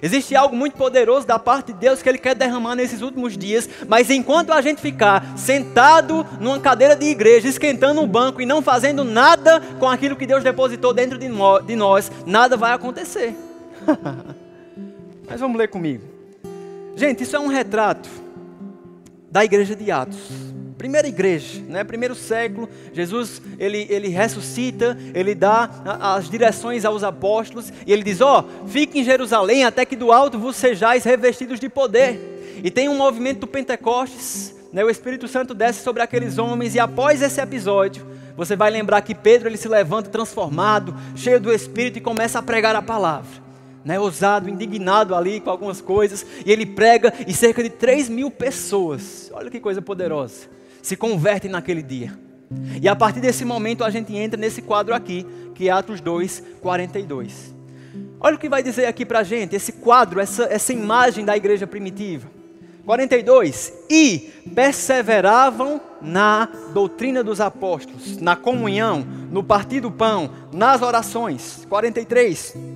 Existe 0.00 0.36
algo 0.36 0.54
muito 0.54 0.76
poderoso 0.76 1.26
da 1.26 1.38
parte 1.38 1.72
de 1.72 1.78
Deus 1.78 2.02
que 2.02 2.08
Ele 2.08 2.18
quer 2.18 2.34
derramar 2.34 2.74
nesses 2.74 3.00
últimos 3.00 3.36
dias, 3.36 3.68
mas 3.88 4.10
enquanto 4.10 4.52
a 4.52 4.60
gente 4.60 4.80
ficar 4.80 5.36
sentado 5.36 6.26
numa 6.38 6.60
cadeira 6.60 6.94
de 6.94 7.06
igreja, 7.06 7.48
esquentando 7.48 8.02
o 8.02 8.06
banco 8.06 8.42
e 8.42 8.46
não 8.46 8.60
fazendo 8.60 9.04
nada 9.04 9.60
com 9.78 9.88
aquilo 9.88 10.16
que 10.16 10.26
Deus 10.26 10.44
depositou 10.44 10.92
dentro 10.92 11.18
de 11.18 11.76
nós, 11.76 12.12
nada 12.26 12.56
vai 12.56 12.72
acontecer. 12.72 13.34
mas 15.26 15.40
vamos 15.40 15.56
ler 15.56 15.68
comigo. 15.68 16.04
Gente, 16.94 17.22
isso 17.22 17.36
é 17.36 17.40
um 17.40 17.48
retrato 17.48 18.25
da 19.30 19.44
igreja 19.44 19.74
de 19.74 19.90
Atos. 19.90 20.46
Primeira 20.78 21.08
igreja, 21.08 21.62
né? 21.68 21.82
primeiro 21.84 22.14
século, 22.14 22.68
Jesus 22.92 23.40
ele, 23.58 23.86
ele 23.88 24.08
ressuscita, 24.08 24.96
ele 25.14 25.34
dá 25.34 25.70
as 26.00 26.28
direções 26.28 26.84
aos 26.84 27.02
apóstolos 27.02 27.72
e 27.86 27.92
ele 27.92 28.02
diz: 28.02 28.20
Ó, 28.20 28.44
oh, 28.44 28.68
fique 28.68 28.98
em 29.00 29.04
Jerusalém 29.04 29.64
até 29.64 29.86
que 29.86 29.96
do 29.96 30.12
alto 30.12 30.38
vos 30.38 30.54
sejais 30.54 31.02
revestidos 31.02 31.58
de 31.58 31.68
poder. 31.68 32.60
E 32.62 32.70
tem 32.70 32.90
um 32.90 32.96
movimento 32.96 33.40
do 33.40 33.46
Pentecostes, 33.46 34.54
né? 34.70 34.84
o 34.84 34.90
Espírito 34.90 35.26
Santo 35.26 35.54
desce 35.54 35.82
sobre 35.82 36.02
aqueles 36.02 36.36
homens 36.36 36.74
e 36.74 36.78
após 36.78 37.22
esse 37.22 37.40
episódio, 37.40 38.06
você 38.36 38.54
vai 38.54 38.70
lembrar 38.70 39.00
que 39.00 39.14
Pedro 39.14 39.48
ele 39.48 39.56
se 39.56 39.68
levanta 39.68 40.10
transformado, 40.10 40.94
cheio 41.14 41.40
do 41.40 41.52
Espírito 41.52 41.98
e 41.98 42.02
começa 42.02 42.38
a 42.38 42.42
pregar 42.42 42.76
a 42.76 42.82
palavra 42.82 43.45
né, 43.86 44.00
ousado, 44.00 44.50
indignado 44.50 45.14
ali 45.14 45.38
com 45.38 45.48
algumas 45.48 45.80
coisas, 45.80 46.26
e 46.44 46.50
ele 46.50 46.66
prega 46.66 47.14
e 47.24 47.32
cerca 47.32 47.62
de 47.62 47.70
3 47.70 48.08
mil 48.08 48.32
pessoas, 48.32 49.30
olha 49.32 49.48
que 49.48 49.60
coisa 49.60 49.80
poderosa, 49.80 50.48
se 50.82 50.96
convertem 50.96 51.48
naquele 51.48 51.82
dia. 51.82 52.18
E 52.82 52.88
a 52.88 52.96
partir 52.96 53.20
desse 53.20 53.44
momento 53.44 53.84
a 53.84 53.90
gente 53.90 54.14
entra 54.16 54.36
nesse 54.36 54.60
quadro 54.60 54.92
aqui, 54.92 55.24
que 55.54 55.68
é 55.68 55.72
Atos 55.72 56.00
2, 56.00 56.42
42. 56.60 57.54
Olha 58.18 58.34
o 58.34 58.38
que 58.40 58.48
vai 58.48 58.60
dizer 58.60 58.86
aqui 58.86 59.06
para 59.06 59.20
a 59.20 59.24
gente, 59.24 59.54
esse 59.54 59.70
quadro, 59.70 60.18
essa, 60.18 60.44
essa 60.50 60.72
imagem 60.72 61.24
da 61.24 61.36
igreja 61.36 61.64
primitiva. 61.64 62.28
42. 62.84 63.72
E 63.88 64.32
perseveravam 64.52 65.80
na 66.02 66.48
doutrina 66.72 67.22
dos 67.22 67.40
apóstolos, 67.40 68.16
na 68.16 68.34
comunhão, 68.34 69.06
no 69.30 69.44
partir 69.44 69.80
do 69.80 69.92
pão, 69.92 70.30
nas 70.52 70.82
orações. 70.82 71.64
43 71.68 72.75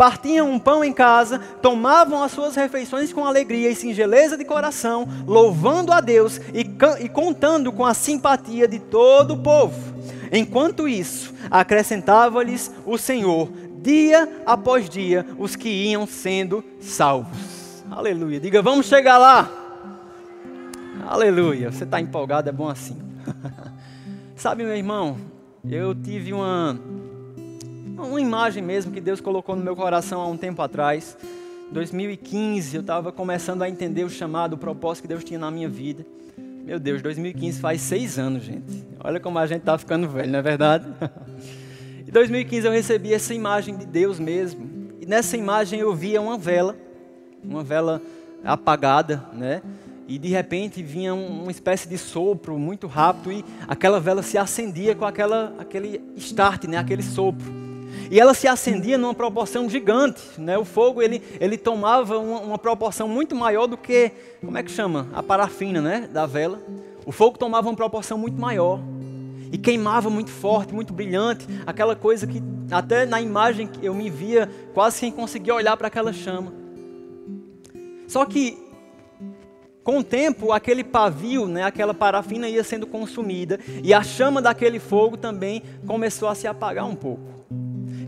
partiam 0.00 0.50
um 0.50 0.58
pão 0.58 0.82
em 0.82 0.94
casa, 0.94 1.38
tomavam 1.60 2.22
as 2.22 2.32
suas 2.32 2.56
refeições 2.56 3.12
com 3.12 3.26
alegria 3.26 3.68
e 3.68 3.74
singeleza 3.74 4.34
de 4.34 4.46
coração, 4.46 5.06
louvando 5.26 5.92
a 5.92 6.00
Deus 6.00 6.38
e, 6.54 6.66
e 7.00 7.06
contando 7.10 7.70
com 7.70 7.84
a 7.84 7.92
simpatia 7.92 8.66
de 8.66 8.78
todo 8.78 9.34
o 9.34 9.36
povo. 9.36 9.78
Enquanto 10.32 10.88
isso, 10.88 11.34
acrescentava-lhes 11.50 12.72
o 12.86 12.96
Senhor, 12.96 13.50
dia 13.82 14.26
após 14.46 14.88
dia, 14.88 15.26
os 15.38 15.54
que 15.54 15.68
iam 15.68 16.06
sendo 16.06 16.64
salvos. 16.80 17.84
Aleluia. 17.90 18.40
Diga, 18.40 18.62
vamos 18.62 18.86
chegar 18.86 19.18
lá. 19.18 19.50
Aleluia. 21.06 21.70
Você 21.70 21.84
está 21.84 22.00
empolgado, 22.00 22.48
é 22.48 22.52
bom 22.52 22.70
assim. 22.70 22.96
Sabe, 24.34 24.64
meu 24.64 24.74
irmão, 24.74 25.18
eu 25.62 25.94
tive 25.94 26.32
uma 26.32 26.80
uma 28.06 28.20
imagem 28.20 28.62
mesmo 28.62 28.92
que 28.92 29.00
Deus 29.00 29.20
colocou 29.20 29.54
no 29.54 29.62
meu 29.62 29.76
coração 29.76 30.20
há 30.20 30.26
um 30.26 30.36
tempo 30.36 30.62
atrás. 30.62 31.16
2015, 31.70 32.76
eu 32.76 32.80
estava 32.80 33.12
começando 33.12 33.62
a 33.62 33.68
entender 33.68 34.04
o 34.04 34.10
chamado, 34.10 34.54
o 34.54 34.58
propósito 34.58 35.02
que 35.02 35.08
Deus 35.08 35.22
tinha 35.22 35.38
na 35.38 35.50
minha 35.50 35.68
vida. 35.68 36.04
Meu 36.64 36.78
Deus, 36.78 37.00
2015 37.02 37.60
faz 37.60 37.80
seis 37.80 38.18
anos, 38.18 38.42
gente. 38.42 38.84
Olha 39.02 39.20
como 39.20 39.38
a 39.38 39.46
gente 39.46 39.60
está 39.60 39.78
ficando 39.78 40.08
velho, 40.08 40.30
não 40.30 40.38
é 40.38 40.42
verdade? 40.42 40.86
Em 42.06 42.10
2015 42.10 42.66
eu 42.66 42.72
recebi 42.72 43.14
essa 43.14 43.32
imagem 43.32 43.76
de 43.76 43.86
Deus 43.86 44.18
mesmo. 44.18 44.68
E 45.00 45.06
nessa 45.06 45.36
imagem 45.36 45.78
eu 45.78 45.94
via 45.94 46.20
uma 46.20 46.36
vela, 46.36 46.76
uma 47.42 47.62
vela 47.62 48.02
apagada, 48.42 49.24
né? 49.32 49.62
E 50.08 50.18
de 50.18 50.28
repente 50.28 50.82
vinha 50.82 51.14
uma 51.14 51.52
espécie 51.52 51.88
de 51.88 51.96
sopro 51.96 52.58
muito 52.58 52.88
rápido 52.88 53.30
e 53.30 53.44
aquela 53.68 54.00
vela 54.00 54.22
se 54.22 54.36
acendia 54.36 54.92
com 54.92 55.04
aquela, 55.04 55.54
aquele 55.56 56.00
start, 56.16 56.64
né? 56.64 56.78
aquele 56.78 57.02
sopro. 57.02 57.69
E 58.10 58.18
ela 58.18 58.34
se 58.34 58.48
acendia 58.48 58.98
numa 58.98 59.14
proporção 59.14 59.70
gigante, 59.70 60.20
né? 60.36 60.58
O 60.58 60.64
fogo 60.64 61.00
ele, 61.00 61.22
ele 61.40 61.56
tomava 61.56 62.18
uma, 62.18 62.40
uma, 62.40 62.58
proporção 62.58 63.06
muito 63.06 63.36
maior 63.36 63.68
do 63.68 63.76
que, 63.76 64.10
como 64.44 64.58
é 64.58 64.64
que 64.64 64.70
chama? 64.70 65.08
A 65.12 65.22
parafina, 65.22 65.80
né? 65.80 66.08
Da 66.12 66.26
vela. 66.26 66.60
O 67.06 67.12
fogo 67.12 67.38
tomava 67.38 67.68
uma 67.68 67.76
proporção 67.76 68.18
muito 68.18 68.38
maior 68.38 68.80
e 69.52 69.56
queimava 69.56 70.10
muito 70.10 70.30
forte, 70.30 70.74
muito 70.74 70.92
brilhante, 70.92 71.46
aquela 71.64 71.94
coisa 71.94 72.26
que 72.26 72.42
até 72.70 73.06
na 73.06 73.20
imagem 73.20 73.70
eu 73.80 73.94
me 73.94 74.10
via 74.10 74.50
quase 74.74 74.98
sem 74.98 75.12
conseguir 75.12 75.52
olhar 75.52 75.76
para 75.76 75.86
aquela 75.86 76.12
chama. 76.12 76.52
Só 78.08 78.24
que 78.26 78.58
com 79.84 79.98
o 79.98 80.04
tempo, 80.04 80.52
aquele 80.52 80.84
pavio, 80.84 81.46
né, 81.46 81.62
aquela 81.62 81.94
parafina 81.94 82.48
ia 82.48 82.62
sendo 82.62 82.86
consumida 82.86 83.58
e 83.82 83.94
a 83.94 84.02
chama 84.02 84.42
daquele 84.42 84.78
fogo 84.78 85.16
também 85.16 85.62
começou 85.86 86.28
a 86.28 86.34
se 86.34 86.46
apagar 86.46 86.86
um 86.86 86.94
pouco. 86.94 87.39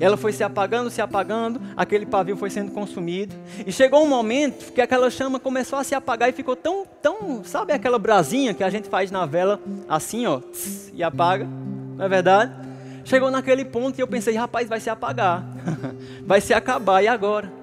Ela 0.03 0.17
foi 0.17 0.33
se 0.33 0.43
apagando, 0.43 0.91
se 0.91 1.01
apagando, 1.01 1.61
aquele 1.77 2.05
pavio 2.05 2.37
foi 2.37 2.51
sendo 2.51 2.73
consumido. 2.73 3.37
E 3.65 3.71
chegou 3.71 4.03
um 4.03 4.09
momento 4.09 4.73
que 4.73 4.81
aquela 4.81 5.09
chama 5.09 5.39
começou 5.39 5.79
a 5.79 5.85
se 5.85 5.95
apagar 5.95 6.29
e 6.29 6.33
ficou 6.33 6.57
tão, 6.57 6.85
tão, 7.01 7.45
sabe 7.45 7.73
aquela 7.73 8.01
brasinha 8.01 8.53
que 8.53 8.65
a 8.65 8.69
gente 8.69 8.89
faz 8.89 9.13
na 9.13 9.25
vela 9.27 9.61
assim, 9.89 10.27
ó, 10.27 10.41
e 10.93 11.05
apaga, 11.05 11.47
não 11.97 12.05
é 12.05 12.09
verdade? 12.09 12.53
Chegou 13.05 13.31
naquele 13.31 13.65
ponto 13.65 13.97
e 13.97 14.01
eu 14.01 14.09
pensei, 14.09 14.35
rapaz, 14.35 14.69
vai 14.69 14.81
se 14.81 14.91
apagar, 14.91 15.47
vai 16.27 16.41
se 16.41 16.53
acabar, 16.53 17.01
e 17.01 17.07
agora? 17.07 17.63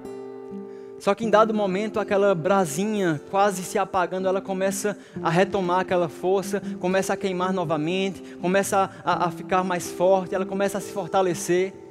Só 0.98 1.14
que 1.14 1.26
em 1.26 1.30
dado 1.30 1.52
momento, 1.52 2.00
aquela 2.00 2.34
brasinha 2.34 3.20
quase 3.30 3.62
se 3.62 3.78
apagando, 3.78 4.26
ela 4.26 4.40
começa 4.40 4.96
a 5.22 5.28
retomar 5.28 5.80
aquela 5.80 6.08
força, 6.08 6.62
começa 6.78 7.12
a 7.12 7.18
queimar 7.18 7.52
novamente, 7.52 8.22
começa 8.40 8.90
a, 9.04 9.26
a, 9.26 9.30
ficar 9.30 9.62
mais 9.62 9.90
forte, 9.90 10.34
ela 10.34 10.46
começa 10.46 10.78
a 10.78 10.80
se 10.80 10.90
fortalecer. 10.90 11.89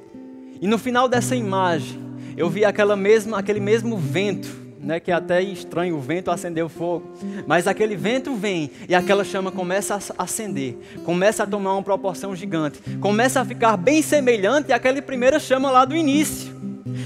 E 0.60 0.66
no 0.66 0.78
final 0.78 1.08
dessa 1.08 1.34
imagem, 1.34 1.98
eu 2.36 2.50
vi 2.50 2.64
aquela 2.64 2.94
mesma, 2.94 3.38
aquele 3.38 3.60
mesmo 3.60 3.96
vento, 3.96 4.48
né, 4.78 5.00
que 5.00 5.10
é 5.10 5.14
até 5.14 5.42
estranho, 5.42 5.96
o 5.96 6.00
vento 6.00 6.30
acendeu 6.30 6.68
fogo. 6.68 7.12
Mas 7.46 7.66
aquele 7.66 7.96
vento 7.96 8.34
vem 8.34 8.70
e 8.88 8.94
aquela 8.94 9.24
chama 9.24 9.50
começa 9.50 9.94
a 9.94 10.22
acender, 10.22 10.76
começa 11.04 11.42
a 11.42 11.46
tomar 11.46 11.72
uma 11.72 11.82
proporção 11.82 12.34
gigante, 12.36 12.80
começa 13.00 13.40
a 13.40 13.44
ficar 13.44 13.76
bem 13.76 14.02
semelhante 14.02 14.72
àquela 14.72 15.00
primeira 15.00 15.40
chama 15.40 15.70
lá 15.70 15.84
do 15.84 15.96
início. 15.96 16.58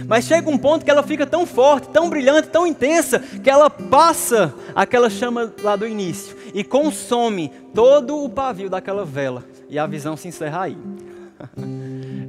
Mas 0.07 0.25
chega 0.25 0.51
um 0.51 0.59
ponto 0.59 0.85
que 0.85 0.91
ela 0.91 1.03
fica 1.03 1.27
tão 1.27 1.47
forte, 1.47 1.89
tão 1.89 2.09
brilhante, 2.09 2.49
tão 2.49 2.67
intensa, 2.67 3.19
que 3.19 3.49
ela 3.49 3.71
passa 3.71 4.55
aquela 4.75 5.09
chama 5.09 5.53
lá 5.63 5.77
do 5.77 5.87
início 5.87 6.37
e 6.53 6.63
consome 6.63 7.51
todo 7.75 8.23
o 8.23 8.29
pavio 8.29 8.69
daquela 8.69 9.05
vela. 9.05 9.45
E 9.69 9.79
a 9.79 9.87
visão 9.87 10.17
se 10.17 10.29
encerra 10.29 10.63
aí. 10.63 10.77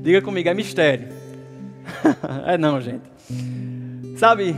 Diga 0.06 0.22
comigo, 0.22 0.48
é 0.48 0.54
mistério. 0.54 1.08
é 2.46 2.60
não, 2.60 2.80
gente. 2.80 3.02
Sabe, 4.20 4.56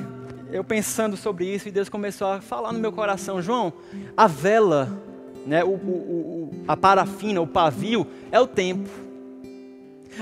eu 0.51 0.61
pensando 0.61 1.15
sobre 1.15 1.45
isso 1.45 1.69
e 1.69 1.71
Deus 1.71 1.87
começou 1.87 2.27
a 2.27 2.41
falar 2.41 2.73
no 2.73 2.79
meu 2.79 2.91
coração, 2.91 3.41
João, 3.41 3.71
a 4.17 4.27
vela, 4.27 4.89
né, 5.45 5.63
o, 5.63 5.69
o, 5.69 5.71
o, 5.71 6.51
a 6.67 6.75
parafina, 6.75 7.39
o 7.39 7.47
pavio, 7.47 8.05
é 8.29 8.37
o 8.37 8.45
tempo. 8.45 8.89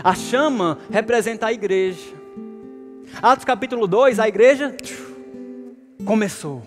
A 0.04 0.14
chama 0.14 0.78
representa 0.92 1.48
a 1.48 1.54
igreja. 1.54 2.14
Atos 3.20 3.46
capítulo 3.46 3.88
2, 3.88 4.20
a 4.20 4.28
igreja 4.28 4.78
começou. 6.06 6.62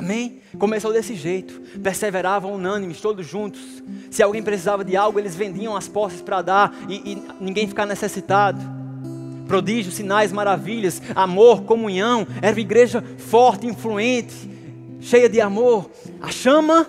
Amém? 0.00 0.40
Começou 0.58 0.94
desse 0.94 1.14
jeito. 1.14 1.60
Perseveravam 1.82 2.54
unânimes, 2.54 3.02
todos 3.02 3.26
juntos. 3.26 3.60
Se 4.10 4.22
alguém 4.22 4.42
precisava 4.42 4.82
de 4.82 4.96
algo, 4.96 5.18
eles 5.18 5.36
vendiam 5.36 5.76
as 5.76 5.86
posses 5.86 6.22
para 6.22 6.40
dar 6.40 6.74
e, 6.88 7.12
e 7.12 7.22
ninguém 7.38 7.68
ficar 7.68 7.84
necessitado. 7.84 8.58
Prodígios, 9.46 9.96
sinais, 9.96 10.32
maravilhas, 10.32 11.02
amor, 11.14 11.64
comunhão. 11.64 12.26
Era 12.40 12.54
uma 12.54 12.60
igreja 12.60 13.04
forte, 13.18 13.66
influente, 13.66 14.34
cheia 15.00 15.28
de 15.28 15.38
amor. 15.38 15.90
A 16.22 16.30
chama 16.30 16.86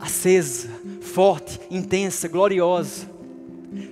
acesa, 0.00 0.68
forte, 1.00 1.58
intensa, 1.68 2.28
gloriosa. 2.28 3.10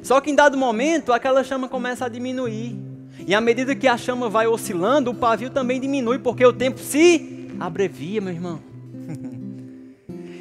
Só 0.00 0.20
que 0.20 0.30
em 0.30 0.34
dado 0.36 0.56
momento, 0.56 1.12
aquela 1.12 1.42
chama 1.42 1.68
começa 1.68 2.04
a 2.04 2.08
diminuir. 2.08 2.78
E 3.26 3.34
à 3.34 3.40
medida 3.40 3.74
que 3.74 3.88
a 3.88 3.96
chama 3.96 4.28
vai 4.28 4.46
oscilando, 4.46 5.10
o 5.10 5.14
pavio 5.14 5.50
também 5.50 5.80
diminui, 5.80 6.20
porque 6.20 6.46
o 6.46 6.52
tempo 6.52 6.78
se 6.78 7.39
abrevia, 7.60 8.20
meu 8.20 8.32
irmão. 8.32 8.60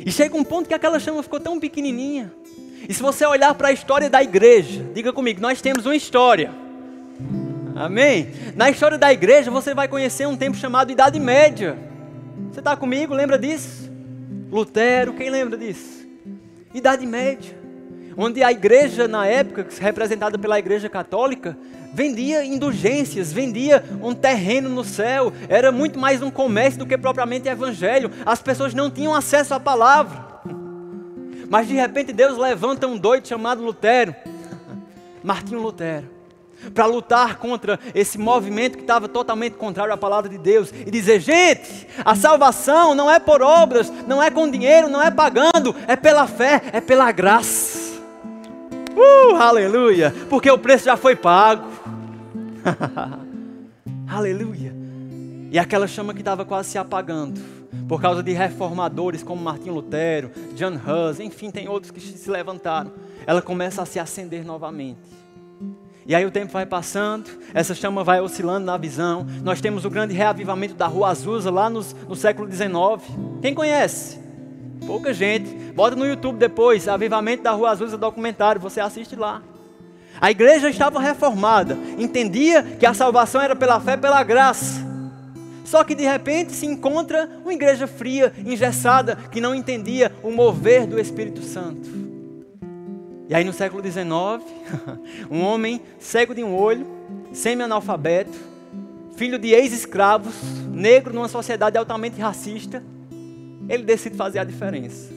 e 0.06 0.12
chega 0.12 0.38
um 0.38 0.44
ponto 0.44 0.68
que 0.68 0.74
aquela 0.74 1.00
chama 1.00 1.22
ficou 1.22 1.40
tão 1.40 1.60
pequenininha. 1.60 2.32
E 2.88 2.94
se 2.94 3.02
você 3.02 3.26
olhar 3.26 3.54
para 3.56 3.68
a 3.68 3.72
história 3.74 4.10
da 4.10 4.24
igreja, 4.24 4.86
diga 4.94 5.12
comigo, 5.12 5.42
nós 5.42 5.62
temos 5.62 5.86
uma 5.86 5.96
história. 5.96 6.52
Amém? 7.76 8.30
Na 8.56 8.70
história 8.70 8.98
da 8.98 9.12
igreja 9.12 9.52
você 9.52 9.74
vai 9.74 9.88
conhecer 9.88 10.26
um 10.28 10.38
tempo 10.38 10.56
chamado 10.56 10.92
Idade 10.92 11.20
Média. 11.20 11.78
Você 12.52 12.60
está 12.60 12.76
comigo? 12.76 13.14
Lembra 13.14 13.38
disso? 13.38 13.92
Lutero, 14.50 15.14
quem 15.14 15.30
lembra 15.30 15.58
disso? 15.58 16.08
Idade 16.74 17.06
Média. 17.06 17.58
Onde 18.18 18.44
a 18.44 18.52
igreja, 18.52 19.08
na 19.08 19.26
época, 19.26 19.68
representada 19.80 20.38
pela 20.38 20.58
igreja 20.58 20.90
católica, 20.90 21.58
vendia 21.94 22.44
indulgências, 22.46 23.32
vendia 23.32 23.84
um 24.02 24.14
terreno 24.14 24.70
no 24.70 24.84
céu, 24.84 25.34
era 25.48 25.72
muito 25.72 26.00
mais 26.00 26.22
um 26.22 26.32
comércio 26.32 26.80
do 26.80 26.86
que 26.86 26.98
propriamente 26.98 27.48
evangelho. 27.48 28.12
As 28.26 28.42
pessoas 28.42 28.74
não 28.74 28.90
tinham 28.90 29.14
acesso 29.14 29.54
à 29.54 29.60
palavra. 29.60 30.30
Mas 31.50 31.68
de 31.68 31.74
repente 31.74 32.14
Deus 32.14 32.38
levanta 32.38 32.88
um 32.88 32.98
doido 32.98 33.28
chamado 33.28 33.64
Lutero, 33.64 34.16
Martinho 35.24 35.62
Lutero, 35.62 36.08
para 36.74 36.86
lutar 36.86 37.38
contra 37.38 37.80
esse 37.96 38.18
movimento 38.18 38.78
que 38.78 38.84
estava 38.84 39.08
totalmente 39.08 39.54
contrário 39.54 39.92
à 39.92 39.98
palavra 39.98 40.30
de 40.30 40.38
Deus 40.38 40.72
e 40.72 40.92
dizer: 40.92 41.20
gente, 41.20 41.88
a 42.06 42.16
salvação 42.16 42.94
não 42.94 43.10
é 43.10 43.20
por 43.20 43.42
obras, 43.42 43.92
não 44.08 44.22
é 44.22 44.30
com 44.30 44.50
dinheiro, 44.50 44.90
não 44.90 45.02
é 45.02 45.10
pagando, 45.10 45.76
é 45.88 45.96
pela 45.96 46.28
fé, 46.28 46.62
é 46.72 46.80
pela 46.80 47.12
graça. 47.12 47.90
Uh, 48.96 49.36
aleluia! 49.36 50.14
Porque 50.30 50.52
o 50.52 50.58
preço 50.58 50.86
já 50.86 50.98
foi 50.98 51.16
pago. 51.16 51.79
aleluia! 54.08 54.74
E 55.52 55.58
aquela 55.58 55.88
chama 55.88 56.14
que 56.14 56.22
estava 56.22 56.46
quase 56.46 56.70
se 56.70 56.78
apagando, 56.78 57.42
por 57.88 58.02
causa 58.02 58.22
de 58.22 58.32
reformadores 58.32 59.24
como 59.24 59.42
Martinho 59.42 59.74
Lutero, 59.74 60.32
John 60.56 60.74
Hus, 60.74 61.20
enfim, 61.20 61.50
tem 61.50 61.68
outros 61.68 61.92
que 61.92 62.00
se 62.00 62.30
levantaram. 62.30 62.92
Ela 63.26 63.42
começa 63.42 63.82
a 63.82 63.86
se 63.86 64.00
acender 64.00 64.46
novamente. 64.46 65.00
E 66.06 66.16
aí 66.16 66.26
o 66.26 66.32
tempo 66.32 66.52
vai 66.52 66.66
passando, 66.66 67.30
essa 67.54 67.76
chama 67.76 68.04
vai 68.04 68.20
oscilando 68.20 68.66
na 68.66 68.78
visão. 68.78 69.26
Nós 69.44 69.62
temos 69.62 69.86
o 69.86 69.90
grande 69.90 70.14
reavivamento 70.14 70.74
da 70.74 70.88
Rua 70.88 71.10
Azusa 71.10 71.52
lá 71.52 71.70
no, 71.70 71.82
no 72.08 72.16
século 72.16 72.52
XIX. 72.52 72.72
Quem 73.42 73.54
conhece? 73.54 74.20
Pouca 74.86 75.14
gente. 75.14 75.50
Bota 75.74 75.96
no 75.96 76.06
YouTube 76.06 76.38
depois, 76.38 76.88
Avivamento 76.88 77.44
da 77.44 77.52
Rua 77.52 77.70
Azul, 77.70 77.88
esse 77.88 77.98
documentário, 77.98 78.60
você 78.60 78.80
assiste 78.80 79.16
lá. 79.16 79.42
A 80.22 80.30
igreja 80.30 80.70
estava 80.70 81.00
reformada, 81.00 81.78
entendia 81.98 82.62
que 82.62 82.86
a 82.86 82.94
salvação 82.94 83.42
era 83.42 83.56
pela 83.56 83.80
fé, 83.80 83.96
pela 83.96 84.22
graça. 84.24 84.88
Só 85.64 85.84
que 85.84 85.96
de 85.96 86.04
repente 86.04 86.52
se 86.52 86.66
encontra 86.66 87.30
uma 87.44 87.54
igreja 87.54 87.88
fria, 87.88 88.34
engessada, 88.46 89.16
que 89.16 89.40
não 89.40 89.56
entendia 89.56 90.12
o 90.24 90.32
mover 90.32 90.88
do 90.88 91.00
Espírito 91.00 91.42
Santo. 91.42 91.88
E 93.30 93.36
aí 93.36 93.44
no 93.44 93.54
século 93.54 93.82
XIX, 93.84 94.04
um 95.30 95.42
homem 95.42 95.80
cego 96.00 96.34
de 96.34 96.44
um 96.44 96.56
olho, 96.56 96.88
semi-analfabeto, 97.32 98.36
filho 99.16 99.38
de 99.38 99.50
ex-escravos, 99.50 100.34
negro 100.72 101.14
numa 101.14 101.28
sociedade 101.28 101.78
altamente 101.78 102.20
racista, 102.20 102.84
ele 103.70 103.84
decide 103.84 104.18
fazer 104.18 104.40
a 104.40 104.44
diferença. 104.44 105.14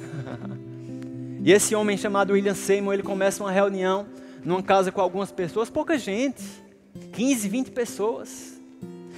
e 1.43 1.51
esse 1.51 1.75
homem 1.75 1.97
chamado 1.97 2.35
William 2.35 2.55
Seymour, 2.55 2.93
ele 2.93 3.03
começa 3.03 3.43
uma 3.43 3.51
reunião 3.51 4.07
numa 4.45 4.63
casa 4.63 4.91
com 4.91 5.01
algumas 5.01 5.31
pessoas, 5.31 5.71
pouca 5.71 5.99
gente, 5.99 6.43
15, 7.13 7.49
20 7.49 7.71
pessoas. 7.71 8.61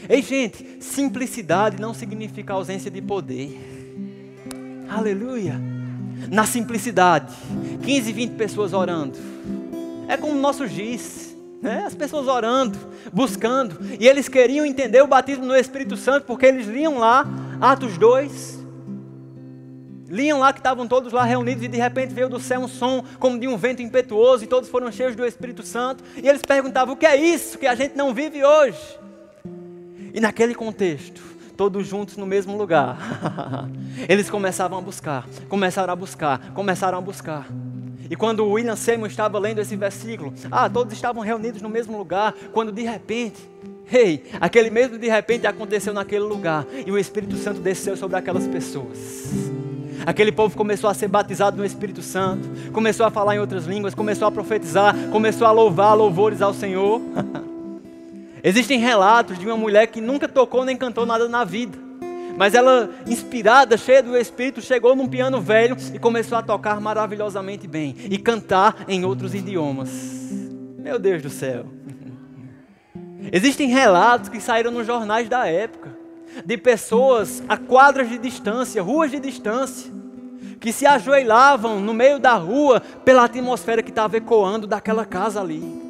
Ei, 0.08 0.20
gente, 0.20 0.78
simplicidade 0.80 1.80
não 1.80 1.94
significa 1.94 2.52
ausência 2.52 2.90
de 2.90 3.00
poder. 3.00 3.58
Aleluia. 4.88 5.60
Na 6.30 6.44
simplicidade, 6.46 7.34
15, 7.82 8.12
20 8.12 8.30
pessoas 8.32 8.72
orando. 8.72 9.18
É 10.08 10.16
como 10.16 10.34
o 10.34 10.40
nosso 10.40 10.66
giz, 10.66 11.34
né? 11.62 11.84
as 11.86 11.94
pessoas 11.94 12.28
orando, 12.28 12.78
buscando. 13.12 13.78
E 13.98 14.06
eles 14.06 14.28
queriam 14.28 14.66
entender 14.66 15.02
o 15.02 15.06
batismo 15.06 15.46
no 15.46 15.56
Espírito 15.56 15.96
Santo, 15.96 16.26
porque 16.26 16.46
eles 16.46 16.66
liam 16.66 16.98
lá, 16.98 17.26
Atos 17.60 17.96
2, 17.96 18.63
Liam 20.14 20.38
lá 20.38 20.52
que 20.52 20.60
estavam 20.60 20.86
todos 20.86 21.12
lá 21.12 21.24
reunidos 21.24 21.64
e 21.64 21.66
de 21.66 21.76
repente 21.76 22.14
veio 22.14 22.28
do 22.28 22.38
céu 22.38 22.60
um 22.60 22.68
som 22.68 23.04
como 23.18 23.36
de 23.36 23.48
um 23.48 23.56
vento 23.56 23.82
impetuoso 23.82 24.44
e 24.44 24.46
todos 24.46 24.68
foram 24.68 24.92
cheios 24.92 25.16
do 25.16 25.26
Espírito 25.26 25.64
Santo. 25.64 26.04
E 26.22 26.28
eles 26.28 26.40
perguntavam: 26.40 26.94
o 26.94 26.96
que 26.96 27.04
é 27.04 27.16
isso 27.16 27.58
que 27.58 27.66
a 27.66 27.74
gente 27.74 27.96
não 27.96 28.14
vive 28.14 28.44
hoje? 28.44 28.78
E 30.14 30.20
naquele 30.20 30.54
contexto, 30.54 31.20
todos 31.56 31.84
juntos 31.84 32.16
no 32.16 32.26
mesmo 32.26 32.56
lugar, 32.56 32.96
eles 34.08 34.30
começavam 34.30 34.78
a 34.78 34.80
buscar, 34.80 35.26
começaram 35.48 35.92
a 35.92 35.96
buscar, 35.96 36.52
começaram 36.52 36.96
a 36.96 37.00
buscar. 37.00 37.48
E 38.08 38.14
quando 38.14 38.46
William 38.46 38.76
Seymour 38.76 39.08
estava 39.08 39.36
lendo 39.40 39.60
esse 39.60 39.74
versículo, 39.74 40.32
ah, 40.48 40.70
todos 40.70 40.92
estavam 40.92 41.24
reunidos 41.24 41.60
no 41.60 41.68
mesmo 41.68 41.98
lugar, 41.98 42.32
quando 42.52 42.70
de 42.70 42.82
repente, 42.82 43.50
Ei, 43.92 44.24
aquele 44.40 44.70
mesmo 44.70 44.96
de 44.96 45.08
repente 45.08 45.44
aconteceu 45.44 45.92
naquele 45.92 46.24
lugar 46.24 46.64
e 46.86 46.92
o 46.92 46.96
Espírito 46.96 47.36
Santo 47.36 47.60
desceu 47.60 47.96
sobre 47.96 48.16
aquelas 48.16 48.46
pessoas. 48.46 49.73
Aquele 50.06 50.32
povo 50.32 50.56
começou 50.56 50.88
a 50.88 50.94
ser 50.94 51.08
batizado 51.08 51.56
no 51.56 51.64
Espírito 51.64 52.02
Santo, 52.02 52.48
começou 52.72 53.06
a 53.06 53.10
falar 53.10 53.36
em 53.36 53.38
outras 53.38 53.66
línguas, 53.66 53.94
começou 53.94 54.28
a 54.28 54.32
profetizar, 54.32 54.94
começou 55.10 55.46
a 55.46 55.50
louvar 55.50 55.96
louvores 55.96 56.42
ao 56.42 56.52
Senhor. 56.52 57.00
Existem 58.42 58.78
relatos 58.78 59.38
de 59.38 59.46
uma 59.46 59.56
mulher 59.56 59.86
que 59.86 60.00
nunca 60.00 60.28
tocou 60.28 60.64
nem 60.64 60.76
cantou 60.76 61.06
nada 61.06 61.28
na 61.28 61.44
vida, 61.44 61.78
mas 62.36 62.54
ela, 62.54 62.90
inspirada, 63.06 63.76
cheia 63.76 64.02
do 64.02 64.16
Espírito, 64.16 64.60
chegou 64.60 64.94
num 64.94 65.08
piano 65.08 65.40
velho 65.40 65.76
e 65.94 65.98
começou 65.98 66.36
a 66.36 66.42
tocar 66.42 66.80
maravilhosamente 66.80 67.66
bem 67.66 67.96
e 68.10 68.18
cantar 68.18 68.84
em 68.88 69.04
outros 69.04 69.34
idiomas. 69.34 69.90
Meu 70.78 70.98
Deus 70.98 71.22
do 71.22 71.30
céu. 71.30 71.64
Existem 73.32 73.68
relatos 73.68 74.28
que 74.28 74.40
saíram 74.40 74.70
nos 74.70 74.86
jornais 74.86 75.28
da 75.28 75.46
época 75.46 75.93
de 76.44 76.56
pessoas 76.56 77.42
a 77.48 77.56
quadras 77.56 78.08
de 78.08 78.18
distância, 78.18 78.82
ruas 78.82 79.10
de 79.10 79.20
distância, 79.20 79.92
que 80.60 80.72
se 80.72 80.86
ajoelhavam 80.86 81.80
no 81.80 81.92
meio 81.92 82.18
da 82.18 82.34
rua 82.34 82.80
pela 83.04 83.24
atmosfera 83.24 83.82
que 83.82 83.90
estava 83.90 84.16
ecoando 84.16 84.66
daquela 84.66 85.04
casa 85.04 85.40
ali. 85.40 85.84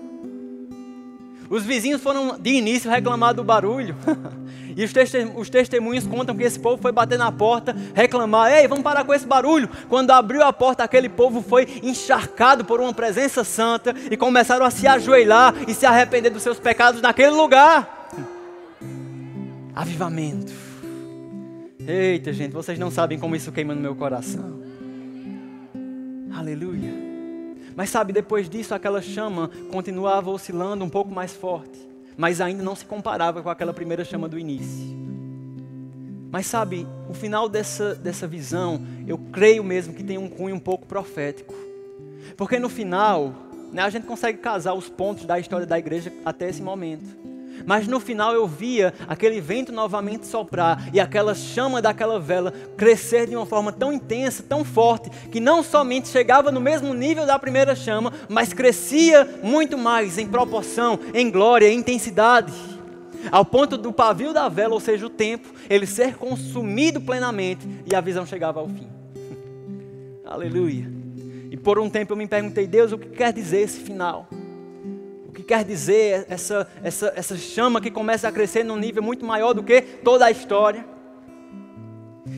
Os 1.50 1.62
vizinhos 1.62 2.02
foram 2.02 2.38
de 2.38 2.50
início 2.50 2.90
reclamar 2.90 3.34
do 3.34 3.44
barulho. 3.44 3.94
e 4.76 4.84
os, 4.84 5.50
testemunhos 5.50 6.06
contam 6.06 6.36
que 6.36 6.42
esse 6.42 6.58
povo 6.58 6.80
foi 6.80 6.90
bater 6.90 7.18
na 7.18 7.30
porta, 7.30 7.76
reclamar: 7.94 8.52
Ei, 8.52 8.66
vamos 8.66 8.82
parar 8.82 9.04
com 9.04 9.14
esse 9.14 9.26
barulho. 9.26 9.68
Quando 9.88 10.10
abriu 10.10 10.42
a 10.42 10.52
porta, 10.52 10.82
aquele 10.82 11.08
povo 11.08 11.42
foi 11.42 11.80
encharcado 11.82 12.64
por 12.64 12.80
uma 12.80 12.92
presença 12.92 13.44
santa 13.44 13.94
e 14.10 14.16
começaram 14.16 14.64
a 14.64 14.70
se 14.70 14.86
ajoelhar 14.86 15.54
e 15.68 15.74
se 15.74 15.86
arrepender 15.86 16.30
dos 16.30 16.42
seus 16.42 16.58
pecados 16.58 17.00
naquele 17.00 17.30
lugar. 17.30 18.03
Avivamento. 19.74 20.52
Eita, 21.86 22.32
gente, 22.32 22.52
vocês 22.52 22.78
não 22.78 22.90
sabem 22.90 23.18
como 23.18 23.34
isso 23.34 23.50
queima 23.50 23.74
no 23.74 23.80
meu 23.80 23.96
coração. 23.96 24.62
Aleluia. 26.32 26.92
Mas 27.74 27.90
sabe, 27.90 28.12
depois 28.12 28.48
disso, 28.48 28.72
aquela 28.72 29.02
chama 29.02 29.50
continuava 29.72 30.30
oscilando 30.30 30.84
um 30.84 30.88
pouco 30.88 31.10
mais 31.12 31.34
forte, 31.34 31.78
mas 32.16 32.40
ainda 32.40 32.62
não 32.62 32.76
se 32.76 32.84
comparava 32.84 33.42
com 33.42 33.50
aquela 33.50 33.74
primeira 33.74 34.04
chama 34.04 34.28
do 34.28 34.38
início. 34.38 34.96
Mas 36.30 36.46
sabe, 36.46 36.86
o 37.08 37.14
final 37.14 37.48
dessa, 37.48 37.94
dessa 37.96 38.26
visão, 38.26 38.80
eu 39.06 39.18
creio 39.18 39.64
mesmo 39.64 39.92
que 39.92 40.04
tem 40.04 40.18
um 40.18 40.28
cunho 40.28 40.54
um 40.54 40.60
pouco 40.60 40.86
profético. 40.86 41.54
Porque 42.36 42.58
no 42.58 42.68
final, 42.68 43.34
né, 43.72 43.82
a 43.82 43.90
gente 43.90 44.06
consegue 44.06 44.38
casar 44.38 44.74
os 44.74 44.88
pontos 44.88 45.26
da 45.26 45.38
história 45.38 45.66
da 45.66 45.78
igreja 45.78 46.12
até 46.24 46.48
esse 46.48 46.62
momento. 46.62 47.23
Mas 47.64 47.86
no 47.86 48.00
final 48.00 48.34
eu 48.34 48.46
via 48.46 48.92
aquele 49.08 49.40
vento 49.40 49.72
novamente 49.72 50.26
soprar 50.26 50.90
e 50.92 51.00
aquela 51.00 51.34
chama 51.34 51.80
daquela 51.80 52.20
vela 52.20 52.52
crescer 52.76 53.26
de 53.26 53.36
uma 53.36 53.46
forma 53.46 53.72
tão 53.72 53.92
intensa, 53.92 54.42
tão 54.42 54.64
forte, 54.64 55.10
que 55.30 55.40
não 55.40 55.62
somente 55.62 56.08
chegava 56.08 56.50
no 56.50 56.60
mesmo 56.60 56.92
nível 56.92 57.26
da 57.26 57.38
primeira 57.38 57.74
chama, 57.74 58.12
mas 58.28 58.52
crescia 58.52 59.38
muito 59.42 59.78
mais 59.78 60.18
em 60.18 60.26
proporção, 60.26 60.98
em 61.14 61.30
glória, 61.30 61.68
em 61.68 61.84
intensidade. 61.84 62.52
Ao 63.30 63.44
ponto 63.44 63.78
do 63.78 63.92
pavio 63.92 64.32
da 64.32 64.48
vela, 64.48 64.74
ou 64.74 64.80
seja, 64.80 65.06
o 65.06 65.10
tempo, 65.10 65.48
ele 65.68 65.86
ser 65.86 66.16
consumido 66.16 67.00
plenamente 67.00 67.66
e 67.86 67.94
a 67.94 68.00
visão 68.00 68.26
chegava 68.26 68.60
ao 68.60 68.68
fim. 68.68 68.88
Aleluia. 70.26 70.90
E 71.50 71.56
por 71.56 71.78
um 71.78 71.88
tempo 71.88 72.12
eu 72.12 72.16
me 72.16 72.26
perguntei, 72.26 72.66
Deus, 72.66 72.92
o 72.92 72.98
que 72.98 73.08
quer 73.08 73.32
dizer 73.32 73.60
esse 73.60 73.80
final? 73.80 74.28
Que 75.34 75.42
quer 75.42 75.64
dizer 75.64 76.26
essa, 76.28 76.66
essa, 76.82 77.12
essa 77.16 77.36
chama 77.36 77.80
que 77.80 77.90
começa 77.90 78.28
a 78.28 78.32
crescer 78.32 78.64
num 78.64 78.76
nível 78.76 79.02
muito 79.02 79.24
maior 79.24 79.52
do 79.52 79.62
que 79.62 79.82
toda 79.82 80.24
a 80.24 80.30
história. 80.30 80.84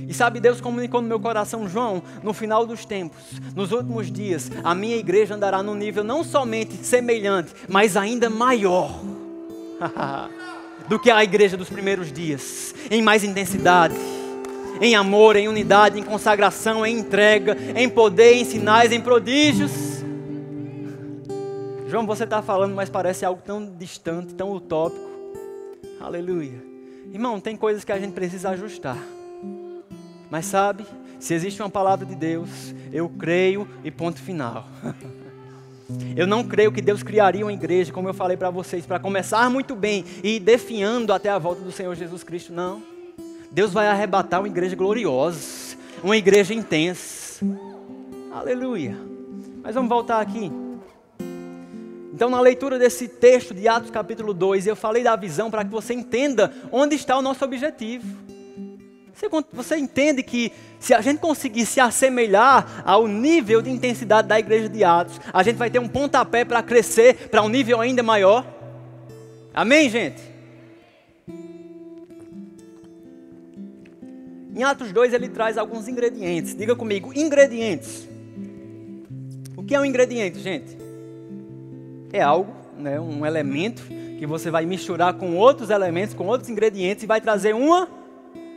E 0.08 0.12
sabe, 0.12 0.40
Deus 0.40 0.60
comunicou 0.60 1.00
no 1.00 1.06
meu 1.06 1.20
coração, 1.20 1.68
João, 1.68 2.02
no 2.22 2.32
final 2.32 2.66
dos 2.66 2.84
tempos, 2.84 3.40
nos 3.54 3.70
últimos 3.70 4.10
dias, 4.10 4.50
a 4.64 4.74
minha 4.74 4.96
igreja 4.96 5.34
andará 5.34 5.62
num 5.62 5.74
nível 5.74 6.02
não 6.02 6.24
somente 6.24 6.74
semelhante, 6.84 7.52
mas 7.68 7.96
ainda 7.96 8.28
maior 8.28 9.00
do 10.88 10.98
que 10.98 11.10
a 11.10 11.22
igreja 11.22 11.56
dos 11.56 11.68
primeiros 11.68 12.12
dias, 12.12 12.74
em 12.90 13.00
mais 13.00 13.22
intensidade, 13.22 13.94
em 14.80 14.94
amor, 14.94 15.36
em 15.36 15.48
unidade, 15.48 15.98
em 15.98 16.02
consagração, 16.02 16.84
em 16.84 16.98
entrega, 16.98 17.56
em 17.74 17.88
poder, 17.88 18.34
em 18.34 18.44
sinais, 18.44 18.92
em 18.92 19.00
prodígios. 19.00 19.95
João, 21.88 22.04
você 22.04 22.24
está 22.24 22.42
falando, 22.42 22.74
mas 22.74 22.90
parece 22.90 23.24
algo 23.24 23.40
tão 23.44 23.64
distante, 23.64 24.34
tão 24.34 24.52
utópico. 24.52 25.08
Aleluia. 26.00 26.60
Irmão, 27.12 27.38
tem 27.38 27.56
coisas 27.56 27.84
que 27.84 27.92
a 27.92 27.98
gente 27.98 28.12
precisa 28.12 28.50
ajustar. 28.50 28.98
Mas 30.28 30.46
sabe, 30.46 30.84
se 31.20 31.32
existe 31.32 31.62
uma 31.62 31.70
palavra 31.70 32.04
de 32.04 32.16
Deus, 32.16 32.74
eu 32.92 33.08
creio 33.08 33.68
e 33.84 33.90
ponto 33.90 34.20
final. 34.20 34.66
Eu 36.16 36.26
não 36.26 36.42
creio 36.42 36.72
que 36.72 36.82
Deus 36.82 37.04
criaria 37.04 37.44
uma 37.44 37.52
igreja, 37.52 37.92
como 37.92 38.08
eu 38.08 38.12
falei 38.12 38.36
para 38.36 38.50
vocês, 38.50 38.84
para 38.84 38.98
começar 38.98 39.48
muito 39.48 39.76
bem 39.76 40.04
e 40.20 40.34
ir 40.34 40.40
definhando 40.40 41.12
até 41.12 41.30
a 41.30 41.38
volta 41.38 41.62
do 41.62 41.70
Senhor 41.70 41.94
Jesus 41.94 42.24
Cristo. 42.24 42.52
Não. 42.52 42.82
Deus 43.52 43.72
vai 43.72 43.86
arrebatar 43.86 44.40
uma 44.40 44.48
igreja 44.48 44.74
gloriosa, 44.74 45.76
uma 46.02 46.16
igreja 46.16 46.52
intensa. 46.52 47.46
Aleluia. 48.32 48.96
Mas 49.62 49.76
vamos 49.76 49.88
voltar 49.88 50.20
aqui. 50.20 50.50
Então, 52.16 52.30
na 52.30 52.40
leitura 52.40 52.78
desse 52.78 53.08
texto 53.08 53.52
de 53.52 53.68
Atos 53.68 53.90
capítulo 53.90 54.32
2, 54.32 54.66
eu 54.66 54.74
falei 54.74 55.02
da 55.02 55.14
visão 55.14 55.50
para 55.50 55.62
que 55.62 55.70
você 55.70 55.92
entenda 55.92 56.50
onde 56.72 56.94
está 56.94 57.18
o 57.18 57.20
nosso 57.20 57.44
objetivo. 57.44 58.06
Você, 59.52 59.76
entende 59.76 60.22
que 60.22 60.50
se 60.80 60.94
a 60.94 61.02
gente 61.02 61.18
conseguir 61.18 61.66
se 61.66 61.78
assemelhar 61.78 62.82
ao 62.86 63.06
nível 63.06 63.60
de 63.60 63.68
intensidade 63.68 64.28
da 64.28 64.38
igreja 64.38 64.66
de 64.66 64.82
Atos, 64.82 65.20
a 65.30 65.42
gente 65.42 65.56
vai 65.56 65.68
ter 65.68 65.78
um 65.78 65.86
pontapé 65.86 66.42
para 66.42 66.62
crescer 66.62 67.28
para 67.28 67.42
um 67.42 67.50
nível 67.50 67.82
ainda 67.82 68.02
maior? 68.02 68.46
Amém, 69.52 69.90
gente? 69.90 70.22
Em 74.54 74.64
Atos 74.64 74.90
2 74.90 75.12
ele 75.12 75.28
traz 75.28 75.58
alguns 75.58 75.86
ingredientes. 75.86 76.54
Diga 76.54 76.74
comigo, 76.74 77.12
ingredientes. 77.14 78.08
O 79.54 79.62
que 79.62 79.74
é 79.74 79.80
um 79.80 79.84
ingrediente, 79.84 80.40
gente? 80.40 80.85
É 82.16 82.22
algo, 82.22 82.52
né, 82.78 82.98
um 82.98 83.24
elemento 83.24 83.82
que 84.18 84.26
você 84.26 84.50
vai 84.50 84.64
misturar 84.64 85.14
com 85.14 85.36
outros 85.36 85.70
elementos, 85.70 86.14
com 86.14 86.26
outros 86.26 86.48
ingredientes 86.48 87.04
e 87.04 87.06
vai 87.06 87.20
trazer 87.20 87.54
uma, 87.54 87.88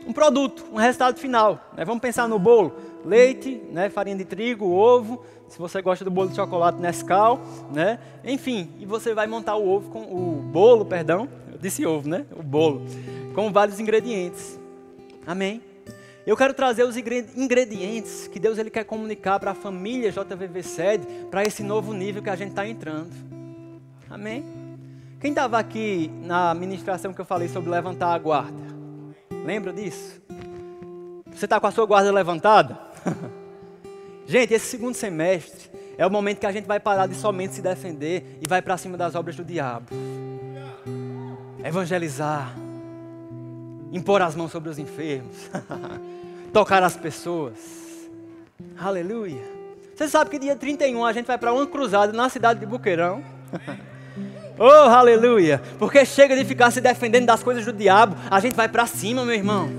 um 0.06 0.12
produto, 0.12 0.64
um 0.72 0.76
resultado 0.76 1.18
final. 1.18 1.60
Né? 1.76 1.84
Vamos 1.84 2.00
pensar 2.00 2.28
no 2.28 2.38
bolo: 2.38 2.74
leite, 3.04 3.62
né, 3.70 3.90
farinha 3.90 4.16
de 4.16 4.24
trigo, 4.24 4.66
ovo. 4.66 5.22
Se 5.48 5.58
você 5.58 5.82
gosta 5.82 6.04
do 6.04 6.12
bolo 6.12 6.28
de 6.28 6.36
chocolate 6.36 6.80
Nescau, 6.80 7.40
né? 7.72 7.98
Enfim, 8.24 8.70
e 8.78 8.86
você 8.86 9.12
vai 9.12 9.26
montar 9.26 9.56
o 9.56 9.68
ovo 9.68 9.90
com 9.90 10.02
o 10.02 10.40
bolo, 10.40 10.84
perdão, 10.84 11.28
eu 11.50 11.58
disse 11.58 11.84
ovo, 11.84 12.08
né? 12.08 12.24
O 12.38 12.42
bolo 12.42 12.82
com 13.34 13.50
vários 13.52 13.80
ingredientes. 13.80 14.58
Amém. 15.26 15.60
Eu 16.26 16.36
quero 16.36 16.54
trazer 16.54 16.84
os 16.84 16.96
ingredientes 16.96 18.28
que 18.28 18.38
Deus 18.38 18.58
ele 18.58 18.70
quer 18.70 18.84
comunicar 18.84 19.40
para 19.40 19.52
a 19.52 19.54
família 19.54 20.12
JVV 20.12 20.62
Sede, 20.62 21.06
para 21.30 21.42
esse 21.42 21.62
novo 21.62 21.92
nível 21.92 22.22
que 22.22 22.30
a 22.30 22.36
gente 22.36 22.50
está 22.50 22.66
entrando. 22.66 23.10
Amém? 24.10 24.44
Quem 25.20 25.30
estava 25.30 25.56
aqui 25.56 26.10
na 26.24 26.52
ministração 26.52 27.14
que 27.14 27.20
eu 27.20 27.24
falei 27.24 27.48
sobre 27.48 27.70
levantar 27.70 28.12
a 28.12 28.18
guarda? 28.18 28.60
Lembra 29.44 29.72
disso? 29.72 30.20
Você 31.32 31.44
está 31.44 31.60
com 31.60 31.68
a 31.68 31.70
sua 31.70 31.86
guarda 31.86 32.10
levantada? 32.10 32.76
gente, 34.26 34.52
esse 34.52 34.66
segundo 34.66 34.94
semestre 34.94 35.70
é 35.96 36.04
o 36.04 36.10
momento 36.10 36.40
que 36.40 36.46
a 36.46 36.50
gente 36.50 36.66
vai 36.66 36.80
parar 36.80 37.06
de 37.06 37.14
somente 37.14 37.54
se 37.54 37.62
defender 37.62 38.38
e 38.42 38.48
vai 38.48 38.60
para 38.60 38.76
cima 38.76 38.96
das 38.96 39.14
obras 39.14 39.36
do 39.36 39.44
diabo. 39.44 39.86
Evangelizar, 41.62 42.52
impor 43.92 44.22
as 44.22 44.34
mãos 44.34 44.50
sobre 44.50 44.70
os 44.70 44.78
enfermos, 44.78 45.48
tocar 46.52 46.82
as 46.82 46.96
pessoas. 46.96 47.58
Aleluia. 48.76 49.42
Você 49.94 50.08
sabe 50.08 50.30
que 50.30 50.38
dia 50.38 50.56
31 50.56 51.04
a 51.04 51.12
gente 51.12 51.26
vai 51.26 51.38
para 51.38 51.52
uma 51.52 51.66
cruzada 51.66 52.12
na 52.12 52.28
cidade 52.28 52.58
de 52.58 52.66
Buqueirão. 52.66 53.22
Oh, 54.62 54.90
aleluia! 54.90 55.62
Porque 55.78 56.04
chega 56.04 56.36
de 56.36 56.44
ficar 56.44 56.70
se 56.70 56.82
defendendo 56.82 57.24
das 57.24 57.42
coisas 57.42 57.64
do 57.64 57.72
diabo, 57.72 58.14
a 58.30 58.38
gente 58.40 58.54
vai 58.54 58.68
para 58.68 58.86
cima, 58.86 59.24
meu 59.24 59.34
irmão. 59.34 59.70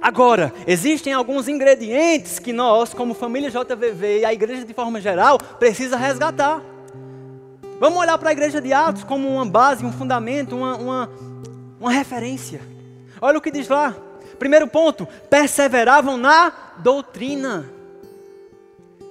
Agora, 0.00 0.50
existem 0.66 1.12
alguns 1.12 1.48
ingredientes 1.48 2.38
que 2.38 2.54
nós, 2.54 2.94
como 2.94 3.12
família 3.12 3.50
JVV 3.50 4.20
e 4.20 4.24
a 4.24 4.32
igreja 4.32 4.64
de 4.64 4.72
forma 4.72 5.02
geral, 5.02 5.38
precisa 5.38 5.98
resgatar. 5.98 6.62
Vamos 7.78 7.98
olhar 7.98 8.16
para 8.16 8.30
a 8.30 8.32
igreja 8.32 8.58
de 8.58 8.72
Atos 8.72 9.04
como 9.04 9.28
uma 9.28 9.44
base, 9.44 9.84
um 9.84 9.92
fundamento, 9.92 10.56
uma, 10.56 10.76
uma, 10.76 11.10
uma 11.78 11.90
referência. 11.90 12.62
Olha 13.20 13.36
o 13.36 13.42
que 13.42 13.50
diz 13.50 13.68
lá. 13.68 13.94
Primeiro 14.38 14.66
ponto: 14.66 15.06
perseveravam 15.28 16.16
na 16.16 16.50
doutrina. 16.78 17.70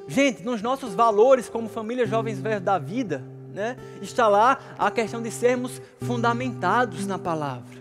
Gente, 0.07 0.43
nos 0.43 0.63
nossos 0.63 0.95
valores 0.95 1.47
como 1.47 1.69
família 1.69 2.07
Jovens 2.07 2.39
Verdes 2.39 2.63
da 2.63 2.79
Vida, 2.79 3.34
né, 3.55 3.77
está 4.01 4.27
lá 4.27 4.59
a 4.77 4.91
questão 4.91 5.21
de 5.21 5.31
sermos 5.31 5.81
fundamentados 6.01 7.07
na 7.07 7.17
palavra, 7.17 7.79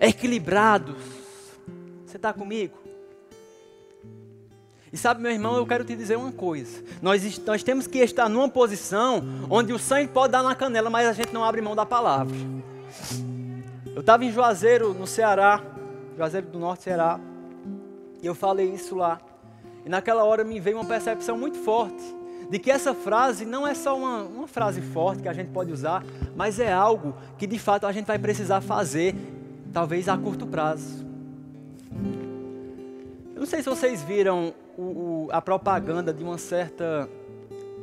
equilibrados. 0.00 0.96
Você 2.06 2.16
está 2.16 2.32
comigo? 2.32 2.78
E 4.92 4.96
sabe, 4.96 5.20
meu 5.20 5.32
irmão, 5.32 5.56
eu 5.56 5.66
quero 5.66 5.84
te 5.84 5.96
dizer 5.96 6.16
uma 6.16 6.30
coisa. 6.30 6.82
Nós, 7.02 7.38
nós 7.40 7.64
temos 7.64 7.88
que 7.88 7.98
estar 7.98 8.28
numa 8.28 8.48
posição 8.48 9.22
onde 9.50 9.72
o 9.72 9.78
sangue 9.78 10.08
pode 10.08 10.32
dar 10.32 10.42
na 10.42 10.54
canela, 10.54 10.88
mas 10.88 11.08
a 11.08 11.12
gente 11.12 11.34
não 11.34 11.44
abre 11.44 11.60
mão 11.60 11.74
da 11.74 11.84
palavra. 11.84 12.36
Eu 13.94 14.00
estava 14.00 14.24
em 14.24 14.30
Juazeiro, 14.30 14.94
no 14.94 15.06
Ceará, 15.06 15.60
Juazeiro 16.16 16.46
do 16.46 16.60
Norte, 16.60 16.84
Ceará, 16.84 17.18
e 18.22 18.26
eu 18.26 18.36
falei 18.36 18.72
isso 18.72 18.94
lá. 18.94 19.20
E 19.84 19.88
naquela 19.88 20.22
hora 20.22 20.44
me 20.44 20.60
veio 20.60 20.78
uma 20.78 20.86
percepção 20.86 21.36
muito 21.36 21.58
forte 21.58 22.17
de 22.50 22.58
que 22.58 22.70
essa 22.70 22.94
frase 22.94 23.44
não 23.44 23.66
é 23.66 23.74
só 23.74 23.96
uma, 23.96 24.22
uma 24.22 24.48
frase 24.48 24.80
forte 24.80 25.22
que 25.22 25.28
a 25.28 25.32
gente 25.32 25.50
pode 25.50 25.72
usar, 25.72 26.04
mas 26.34 26.58
é 26.58 26.72
algo 26.72 27.14
que 27.36 27.46
de 27.46 27.58
fato 27.58 27.86
a 27.86 27.92
gente 27.92 28.06
vai 28.06 28.18
precisar 28.18 28.60
fazer, 28.60 29.14
talvez 29.72 30.08
a 30.08 30.16
curto 30.16 30.46
prazo. 30.46 31.06
Eu 33.34 33.40
não 33.40 33.46
sei 33.46 33.62
se 33.62 33.68
vocês 33.68 34.02
viram 34.02 34.54
o, 34.76 34.82
o, 34.82 35.28
a 35.30 35.40
propaganda 35.42 36.12
de 36.12 36.24
uma 36.24 36.38
certa 36.38 37.08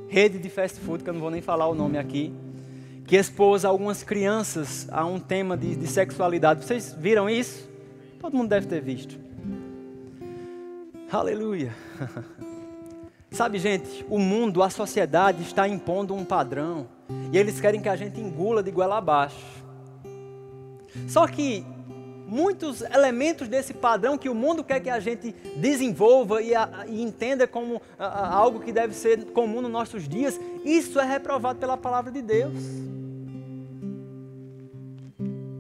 rede 0.08 0.39
de 0.39 0.49
fast 0.49 0.80
food, 0.80 1.04
que 1.04 1.10
eu 1.10 1.13
não 1.13 1.21
vou 1.21 1.32
nem 1.32 1.41
falar 1.41 1.67
o 1.67 1.75
nome 1.75 1.97
aqui, 1.97 2.34
que 3.06 3.15
expôs 3.15 3.63
algumas 3.63 4.04
crianças 4.04 4.88
a 4.91 5.06
um 5.06 5.19
tema 5.19 5.56
de, 5.56 5.75
de 5.75 5.88
sexualidade. 5.88 6.65
Vocês 6.65 6.95
viram 6.97 7.30
isso? 7.30 7.69
Todo 8.19 8.36
mundo 8.36 8.49
deve 8.49 8.65
ter 8.65 8.82
visto. 8.82 9.15
Aleluia. 11.12 11.73
Sabe, 13.36 13.60
gente, 13.60 14.06
o 14.10 14.17
mundo, 14.17 14.63
a 14.63 14.69
sociedade 14.69 15.43
está 15.43 15.67
impondo 15.67 16.15
um 16.15 16.24
padrão 16.24 16.88
e 17.34 17.38
eles 17.38 17.60
querem 17.60 17.82
que 17.82 17.89
a 17.89 17.95
gente 17.98 18.17
engula 18.17 18.63
de 18.63 18.71
goela 18.71 18.98
abaixo. 18.98 19.62
Só 21.06 21.28
que 21.28 21.65
muitos 22.26 22.80
elementos 22.80 23.50
desse 23.50 23.74
padrão 23.74 24.17
que 24.17 24.30
o 24.30 24.34
mundo 24.34 24.63
quer 24.63 24.80
que 24.80 24.89
a 24.89 25.02
gente 25.02 25.36
desenvolva 25.58 26.41
e, 26.41 26.56
a, 26.56 26.86
e 26.88 27.04
entenda 27.04 27.45
como 27.45 27.82
a, 28.00 28.06
a, 28.06 28.34
algo 28.34 28.62
que 28.62 28.71
deve 28.71 28.93
ser 28.93 29.26
comum 29.26 29.60
nos 29.60 29.71
nossos 29.71 30.08
dias, 30.08 30.39
isso 30.63 30.98
é 30.98 31.04
reprovado 31.04 31.60
pela 31.60 31.76
palavra 31.76 32.13
de 32.13 32.21
Deus. 32.21 32.63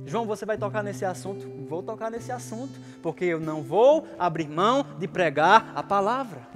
João, 0.05 0.25
você 0.25 0.45
vai 0.45 0.57
tocar 0.57 0.81
nesse 0.81 1.03
assunto? 1.03 1.45
Vou 1.67 1.83
tocar 1.83 2.09
nesse 2.09 2.31
assunto, 2.31 2.71
porque 3.03 3.25
eu 3.25 3.41
não 3.41 3.61
vou 3.61 4.07
abrir 4.17 4.47
mão 4.47 4.85
de 4.97 5.09
pregar 5.09 5.73
a 5.75 5.83
palavra. 5.83 6.47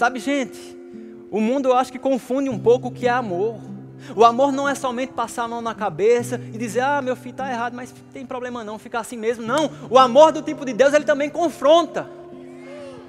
Sabe, 0.00 0.18
gente, 0.18 0.58
o 1.30 1.42
mundo 1.42 1.68
eu 1.68 1.76
acho 1.76 1.92
que 1.92 1.98
confunde 1.98 2.48
um 2.48 2.58
pouco 2.58 2.88
o 2.88 2.90
que 2.90 3.06
é 3.06 3.10
amor. 3.10 3.60
O 4.16 4.24
amor 4.24 4.50
não 4.50 4.66
é 4.66 4.74
somente 4.74 5.12
passar 5.12 5.42
a 5.42 5.48
mão 5.48 5.60
na 5.60 5.74
cabeça 5.74 6.40
e 6.54 6.56
dizer, 6.56 6.80
ah, 6.80 7.02
meu 7.02 7.14
filho 7.14 7.32
está 7.32 7.52
errado, 7.52 7.74
mas 7.74 7.92
tem 8.10 8.24
problema 8.24 8.64
não, 8.64 8.78
ficar 8.78 9.00
assim 9.00 9.18
mesmo. 9.18 9.44
Não, 9.44 9.70
o 9.90 9.98
amor 9.98 10.32
do 10.32 10.40
tipo 10.40 10.64
de 10.64 10.72
Deus, 10.72 10.94
ele 10.94 11.04
também 11.04 11.28
confronta. 11.28 12.08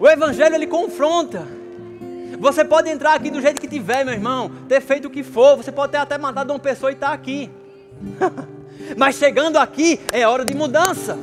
O 0.01 0.05
Evangelho, 0.05 0.53
ele 0.53 0.67
confronta. 0.67 1.47
Você 2.37 2.65
pode 2.65 2.89
entrar 2.89 3.13
aqui 3.13 3.31
do 3.31 3.39
jeito 3.39 3.61
que 3.61 3.69
tiver, 3.69 4.03
meu 4.03 4.13
irmão, 4.13 4.51
ter 4.67 4.81
feito 4.81 5.07
o 5.07 5.09
que 5.09 5.23
for, 5.23 5.55
você 5.55 5.71
pode 5.71 5.93
ter 5.93 5.97
até 5.97 6.17
mandado 6.17 6.51
uma 6.51 6.59
pessoa 6.59 6.91
e 6.91 6.95
estar 6.95 7.07
tá 7.07 7.13
aqui. 7.13 7.49
mas 8.97 9.15
chegando 9.15 9.55
aqui, 9.55 9.97
é 10.11 10.27
hora 10.27 10.43
de 10.43 10.53
mudança. 10.53 11.17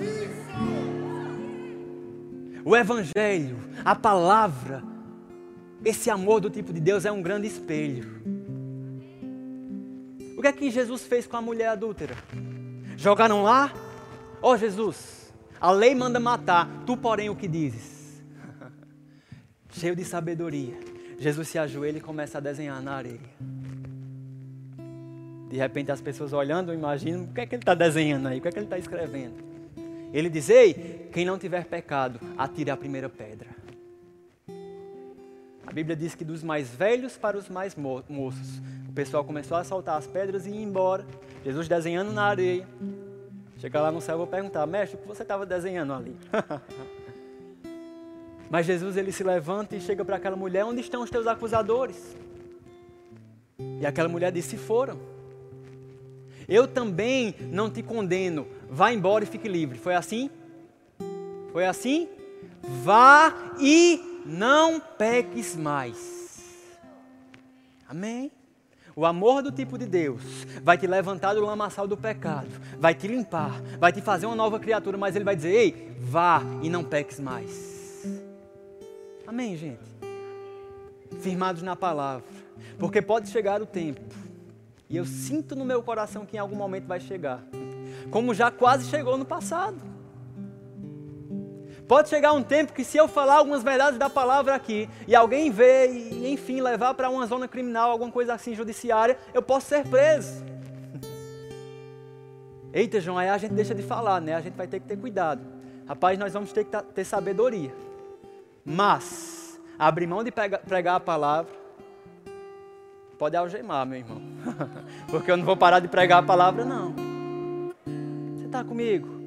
O 2.65 2.75
Evangelho, 2.75 3.59
a 3.85 3.95
palavra, 3.95 4.83
esse 5.85 6.11
amor 6.11 6.41
do 6.41 6.51
tipo 6.51 6.73
de 6.73 6.81
Deus 6.81 7.05
é 7.05 7.13
um 7.13 7.23
grande 7.23 7.47
espelho. 7.47 8.23
O 10.37 10.41
que 10.41 10.49
é 10.49 10.53
que 10.53 10.71
Jesus 10.71 11.03
fez 11.05 11.27
com 11.27 11.37
a 11.37 11.43
mulher 11.43 11.69
adúltera? 11.69 12.17
Jogaram 12.97 13.43
lá? 13.43 13.73
Ó 14.41 14.53
oh, 14.53 14.57
Jesus, 14.57 15.33
a 15.61 15.71
lei 15.71 15.95
manda 15.95 16.21
matar, 16.21 16.69
tu 16.87 16.97
porém 16.97 17.29
o 17.29 17.35
que 17.35 17.49
dizes? 17.49 18.23
Cheio 19.71 19.97
de 19.97 20.05
sabedoria, 20.05 20.79
Jesus 21.19 21.49
se 21.49 21.59
ajoelha 21.59 21.99
e 21.99 22.01
começa 22.01 22.39
a 22.39 22.41
desenhar 22.41 22.81
na 22.81 22.93
areia. 22.93 23.21
De 25.49 25.57
repente 25.57 25.91
as 25.91 26.01
pessoas 26.01 26.33
olhando, 26.33 26.73
imaginam 26.73 27.25
o 27.25 27.29
que 27.29 27.41
é 27.41 27.47
que 27.47 27.55
ele 27.55 27.63
está 27.63 27.75
desenhando 27.75 28.29
aí, 28.29 28.39
o 28.39 28.43
que 28.43 28.49
é 28.49 28.53
que 28.53 28.59
ele 28.59 28.67
está 28.67 28.79
escrevendo. 28.79 29.43
Ele 30.13 30.29
diz: 30.31 30.49
Ei, 30.49 31.09
quem 31.13 31.25
não 31.25 31.39
tiver 31.39 31.65
pecado, 31.65 32.21
atire 32.37 32.71
a 32.71 32.77
primeira 32.77 33.09
pedra. 33.09 33.58
Bíblia 35.79 35.95
diz 35.95 36.17
que 36.17 36.25
dos 36.25 36.43
mais 36.43 36.71
velhos 36.71 37.17
para 37.17 37.39
os 37.39 37.49
mais 37.49 37.77
mo 37.77 38.03
moços. 38.09 38.61
O 38.89 38.93
pessoal 38.93 39.25
começou 39.25 39.57
a 39.57 39.63
soltar 39.63 39.97
as 39.97 40.09
pedras 40.09 40.45
e 40.45 40.51
ir 40.51 40.61
embora. 40.61 41.07
Jesus 41.45 41.69
desenhando 41.69 42.13
na 42.13 42.25
areia. 42.25 42.67
Chegar 43.59 43.83
lá 43.83 43.93
no 43.93 44.01
céu, 44.01 44.15
eu 44.15 44.19
vou 44.19 44.27
perguntar, 44.27 44.67
mestre, 44.67 44.99
o 44.99 45.01
que 45.01 45.07
você 45.07 45.23
estava 45.23 45.47
desenhando 45.47 45.93
ali? 45.93 46.17
Mas 48.51 48.67
Jesus 48.67 48.97
ele 48.97 49.13
se 49.13 49.23
levanta 49.23 49.77
e 49.77 49.81
chega 49.81 50.05
para 50.05 50.17
aquela 50.17 50.35
mulher: 50.35 50.65
Onde 50.65 50.81
estão 50.81 51.01
os 51.01 51.11
teus 51.11 51.29
acusadores? 51.29 52.17
E 53.81 53.87
aquela 53.87 54.09
mulher 54.09 54.33
disse: 54.33 54.51
Se 54.51 54.57
foram. 54.57 54.99
Eu 56.49 56.67
também 56.67 57.37
não 57.53 57.71
te 57.71 57.85
condeno. 57.85 58.49
Vá 58.69 58.91
embora 58.91 59.23
e 59.23 59.29
fique 59.29 59.47
livre. 59.47 59.79
Foi 59.79 59.95
assim? 59.95 60.29
Foi 61.53 61.65
assim? 61.65 62.09
Vá 62.83 63.53
e 63.61 64.08
não 64.29 64.79
peques 64.79 65.57
mais. 65.57 66.45
Amém? 67.89 68.31
O 68.95 69.07
amor 69.07 69.43
do 69.43 69.51
tipo 69.51 69.79
de 69.79 69.87
Deus 69.87 70.21
vai 70.63 70.77
te 70.77 70.87
levantar 70.87 71.33
do 71.33 71.41
lamaçal 71.41 71.87
do 71.87 71.97
pecado, 71.97 72.49
vai 72.79 72.95
te 72.95 73.07
limpar, 73.07 73.63
vai 73.79 73.93
te 73.93 74.03
fazer 74.03 74.27
uma 74.27 74.35
nova 74.35 74.59
criatura, 74.59 74.99
mas 74.99 75.17
Ele 75.17 75.25
vai 75.25 75.37
dizer: 75.37 75.55
ei, 75.55 75.97
vá 76.01 76.43
e 76.63 76.69
não 76.69 76.85
peques 76.85 77.19
mais. 77.19 78.05
Amém, 79.27 79.57
gente? 79.57 79.79
Firmados 81.21 81.63
na 81.63 81.77
palavra, 81.77 82.27
porque 82.79 83.01
pode 83.01 83.31
chegar 83.31 83.63
o 83.63 83.67
tempo, 83.67 84.01
e 84.91 84.97
eu 84.97 85.05
sinto 85.07 85.55
no 85.55 85.65
meu 85.65 85.83
coração 85.83 86.27
que 86.27 86.37
em 86.37 86.41
algum 86.41 86.57
momento 86.57 86.87
vai 86.87 86.99
chegar, 86.99 87.43
como 88.11 88.35
já 88.35 88.51
quase 88.51 88.91
chegou 88.91 89.17
no 89.17 89.25
passado. 89.25 89.98
Pode 91.89 92.11
chegar 92.11 92.35
um 92.35 92.43
tempo 92.43 92.75
que 92.75 92.85
se 92.85 92.99
eu 92.99 93.09
falar 93.09 93.37
algumas 93.37 93.63
verdades 93.63 93.99
da 93.99 94.11
palavra 94.11 94.55
aqui 94.55 94.87
e 95.07 95.17
alguém 95.17 95.51
ver 95.51 95.91
e, 95.91 96.31
enfim, 96.31 96.61
levar 96.61 96.93
para 96.93 97.09
uma 97.09 97.25
zona 97.25 97.49
criminal, 97.49 97.91
alguma 97.91 98.13
coisa 98.13 98.35
assim 98.35 98.55
judiciária, 98.55 99.19
eu 99.33 99.41
posso 99.41 99.69
ser 99.69 99.89
preso. 99.89 100.45
Eita, 102.75 103.01
João, 103.01 103.17
aí 103.17 103.31
a 103.31 103.39
gente 103.39 103.55
deixa 103.55 103.75
de 103.75 103.83
falar, 103.83 104.21
né? 104.21 104.35
A 104.35 104.41
gente 104.43 104.55
vai 104.55 104.67
ter 104.67 104.81
que 104.81 104.87
ter 104.87 104.99
cuidado. 104.99 105.41
Rapaz, 105.87 106.19
nós 106.19 106.35
vamos 106.35 106.53
ter 106.53 106.65
que 106.65 106.77
ter 106.95 107.05
sabedoria. 107.05 107.75
Mas, 108.63 109.59
abrir 109.79 110.07
mão 110.07 110.23
de 110.23 110.31
pregar 110.31 110.97
a 110.97 111.01
palavra, 111.01 111.51
pode 113.19 113.35
algemar, 113.35 113.87
meu 113.87 114.01
irmão. 114.01 114.21
Porque 115.09 115.31
eu 115.31 115.39
não 115.39 115.45
vou 115.47 115.57
parar 115.57 115.81
de 115.81 115.89
pregar 115.89 116.23
a 116.23 116.27
palavra, 116.27 116.67
não. 116.67 116.95
Você 118.37 118.45
está 118.45 118.63
comigo? 118.63 119.18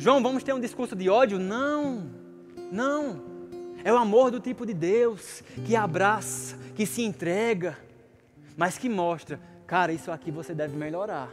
João, 0.00 0.22
vamos 0.22 0.42
ter 0.42 0.54
um 0.54 0.58
discurso 0.58 0.96
de 0.96 1.10
ódio? 1.10 1.38
Não, 1.38 2.10
não. 2.72 3.22
É 3.84 3.92
o 3.92 3.98
amor 3.98 4.30
do 4.30 4.40
tipo 4.40 4.64
de 4.64 4.72
Deus 4.72 5.44
que 5.66 5.76
abraça, 5.76 6.56
que 6.74 6.86
se 6.86 7.02
entrega, 7.02 7.76
mas 8.56 8.78
que 8.78 8.88
mostra, 8.88 9.38
cara, 9.66 9.92
isso 9.92 10.10
aqui 10.10 10.30
você 10.30 10.54
deve 10.54 10.74
melhorar, 10.74 11.28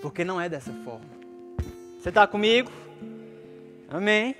porque 0.00 0.24
não 0.24 0.40
é 0.40 0.48
dessa 0.48 0.72
forma. 0.84 1.06
Você 2.00 2.08
está 2.08 2.26
comigo? 2.26 2.68
Amém? 3.88 4.34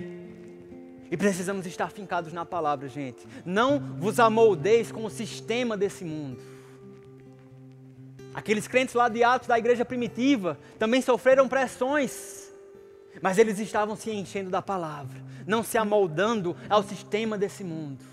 E 1.09 1.15
precisamos 1.15 1.65
estar 1.65 1.91
fincados 1.91 2.33
na 2.33 2.43
palavra, 2.45 2.89
gente. 2.89 3.25
Não 3.45 3.79
vos 3.79 4.19
amoldeis 4.19 4.91
com 4.91 5.05
o 5.05 5.09
sistema 5.09 5.77
desse 5.77 6.03
mundo. 6.03 6.41
Aqueles 8.33 8.67
crentes 8.67 8.93
lá 8.93 9.07
de 9.07 9.23
Atos 9.23 9.47
da 9.47 9.57
igreja 9.57 9.85
primitiva 9.85 10.59
também 10.77 11.01
sofreram 11.01 11.47
pressões 11.47 12.42
mas 13.21 13.37
eles 13.37 13.59
estavam 13.59 13.95
se 13.95 14.11
enchendo 14.11 14.49
da 14.49 14.61
palavra, 14.61 15.21
não 15.45 15.63
se 15.63 15.77
amoldando 15.77 16.55
ao 16.69 16.83
sistema 16.83 17.37
desse 17.37 17.63
mundo. 17.63 18.03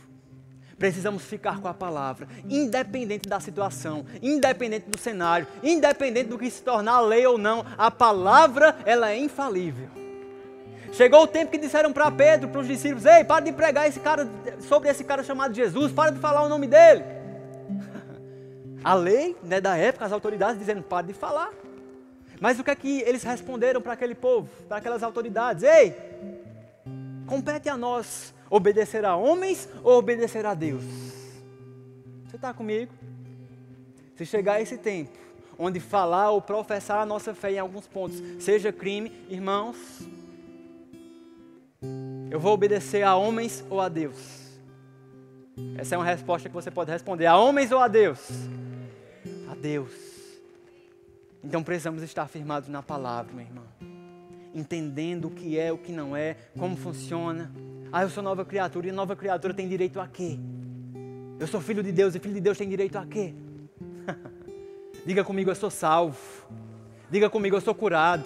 Precisamos 0.79 1.23
ficar 1.25 1.61
com 1.61 1.69
a 1.69 1.75
palavra, 1.75 2.27
independente 2.49 3.29
da 3.29 3.39
situação, 3.39 4.07
independente 4.23 4.89
do 4.89 4.99
cenário, 4.99 5.47
independente 5.63 6.31
do 6.31 6.39
que 6.39 6.51
se 6.51 6.63
tornar 6.63 7.01
lei 7.01 7.27
ou 7.27 7.37
não, 7.37 7.67
a 7.77 7.91
palavra 7.91 8.79
ela 8.87 9.11
é 9.11 9.19
infalível. 9.19 9.91
Chegou 10.93 11.23
o 11.23 11.27
tempo 11.27 11.53
que 11.53 11.59
disseram 11.59 11.93
para 11.93 12.11
Pedro, 12.11 12.49
para 12.49 12.61
os 12.61 12.67
discípulos: 12.67 13.05
Ei, 13.05 13.25
para 13.25 13.45
de 13.45 13.53
pregar 13.53 13.89
esse 13.89 14.01
cara, 14.01 14.29
sobre 14.61 14.89
esse 14.89 15.05
cara 15.05 15.23
chamado 15.23 15.55
Jesus, 15.55 15.93
para 15.93 16.11
de 16.11 16.19
falar 16.19 16.43
o 16.43 16.49
nome 16.49 16.67
dele. 16.67 17.05
A 18.83 18.95
lei 18.95 19.37
né, 19.43 19.61
da 19.61 19.77
época, 19.77 20.07
as 20.07 20.13
autoridades 20.13 20.59
dizendo: 20.59 20.83
para 20.83 21.07
de 21.07 21.13
falar. 21.13 21.51
Mas 22.41 22.59
o 22.59 22.65
que 22.65 22.71
é 22.71 22.75
que 22.75 23.03
eles 23.03 23.23
responderam 23.23 23.83
para 23.83 23.93
aquele 23.93 24.15
povo, 24.15 24.49
para 24.67 24.79
aquelas 24.79 25.03
autoridades? 25.03 25.63
Ei, 25.63 25.95
compete 27.27 27.69
a 27.69 27.77
nós 27.77 28.33
obedecer 28.49 29.05
a 29.05 29.15
homens 29.15 29.69
ou 29.85 29.99
obedecer 29.99 30.47
a 30.47 30.55
Deus? 30.55 30.83
Você 32.27 32.37
está 32.37 32.55
comigo? 32.55 32.93
Se 34.17 34.25
chegar 34.25 34.61
esse 34.61 34.79
tempo, 34.79 35.19
onde 35.59 35.79
falar 35.79 36.31
ou 36.31 36.41
professar 36.41 37.01
a 37.01 37.07
nossa 37.07 37.35
fé 37.35 37.53
em 37.53 37.59
alguns 37.59 37.87
pontos 37.87 38.23
seja 38.39 38.73
crime, 38.73 39.13
irmãos, 39.29 39.77
eu 42.31 42.41
vou 42.41 42.55
obedecer 42.55 43.03
a 43.03 43.15
homens 43.15 43.63
ou 43.69 43.81
a 43.81 43.89
Deus? 43.89 44.41
Essa 45.77 45.95
é 45.95 45.99
uma 45.99 46.05
resposta 46.07 46.49
que 46.49 46.55
você 46.55 46.71
pode 46.71 46.91
responder: 46.91 47.27
a 47.27 47.37
homens 47.37 47.71
ou 47.71 47.79
a 47.79 47.89
Deus? 47.89 48.27
A 49.51 49.55
Deus. 49.55 50.10
Então 51.43 51.63
precisamos 51.63 52.03
estar 52.03 52.27
firmados 52.29 52.69
na 52.69 52.83
palavra, 52.83 53.33
meu 53.33 53.45
irmão. 53.45 53.65
Entendendo 54.55 55.27
o 55.29 55.31
que 55.31 55.59
é, 55.59 55.73
o 55.73 55.79
que 55.79 55.93
não 55.93 56.17
é, 56.17 56.37
como 56.59 56.77
funciona. 56.77 57.51
Ah, 57.93 58.03
eu 58.03 58.11
sou 58.11 58.23
nova 58.23 58.45
criatura 58.45 58.89
e 58.89 58.93
nova 58.93 59.17
criatura 59.17 59.55
tem 59.55 59.69
direito 59.69 60.01
a 60.01 60.07
quê? 60.07 60.39
Eu 61.39 61.47
sou 61.47 61.61
filho 61.61 61.83
de 61.83 61.91
Deus 61.91 62.15
e 62.15 62.19
filho 62.19 62.35
de 62.35 62.41
Deus 62.41 62.59
tem 62.59 62.69
direito 62.69 62.97
a 62.97 63.07
quê? 63.07 63.35
Diga 65.07 65.25
comigo, 65.25 65.51
eu 65.51 65.55
sou 65.55 65.71
salvo. 65.71 66.19
Diga 67.11 67.31
comigo, 67.31 67.57
eu 67.57 67.61
sou 67.61 67.75
curado. 67.75 68.25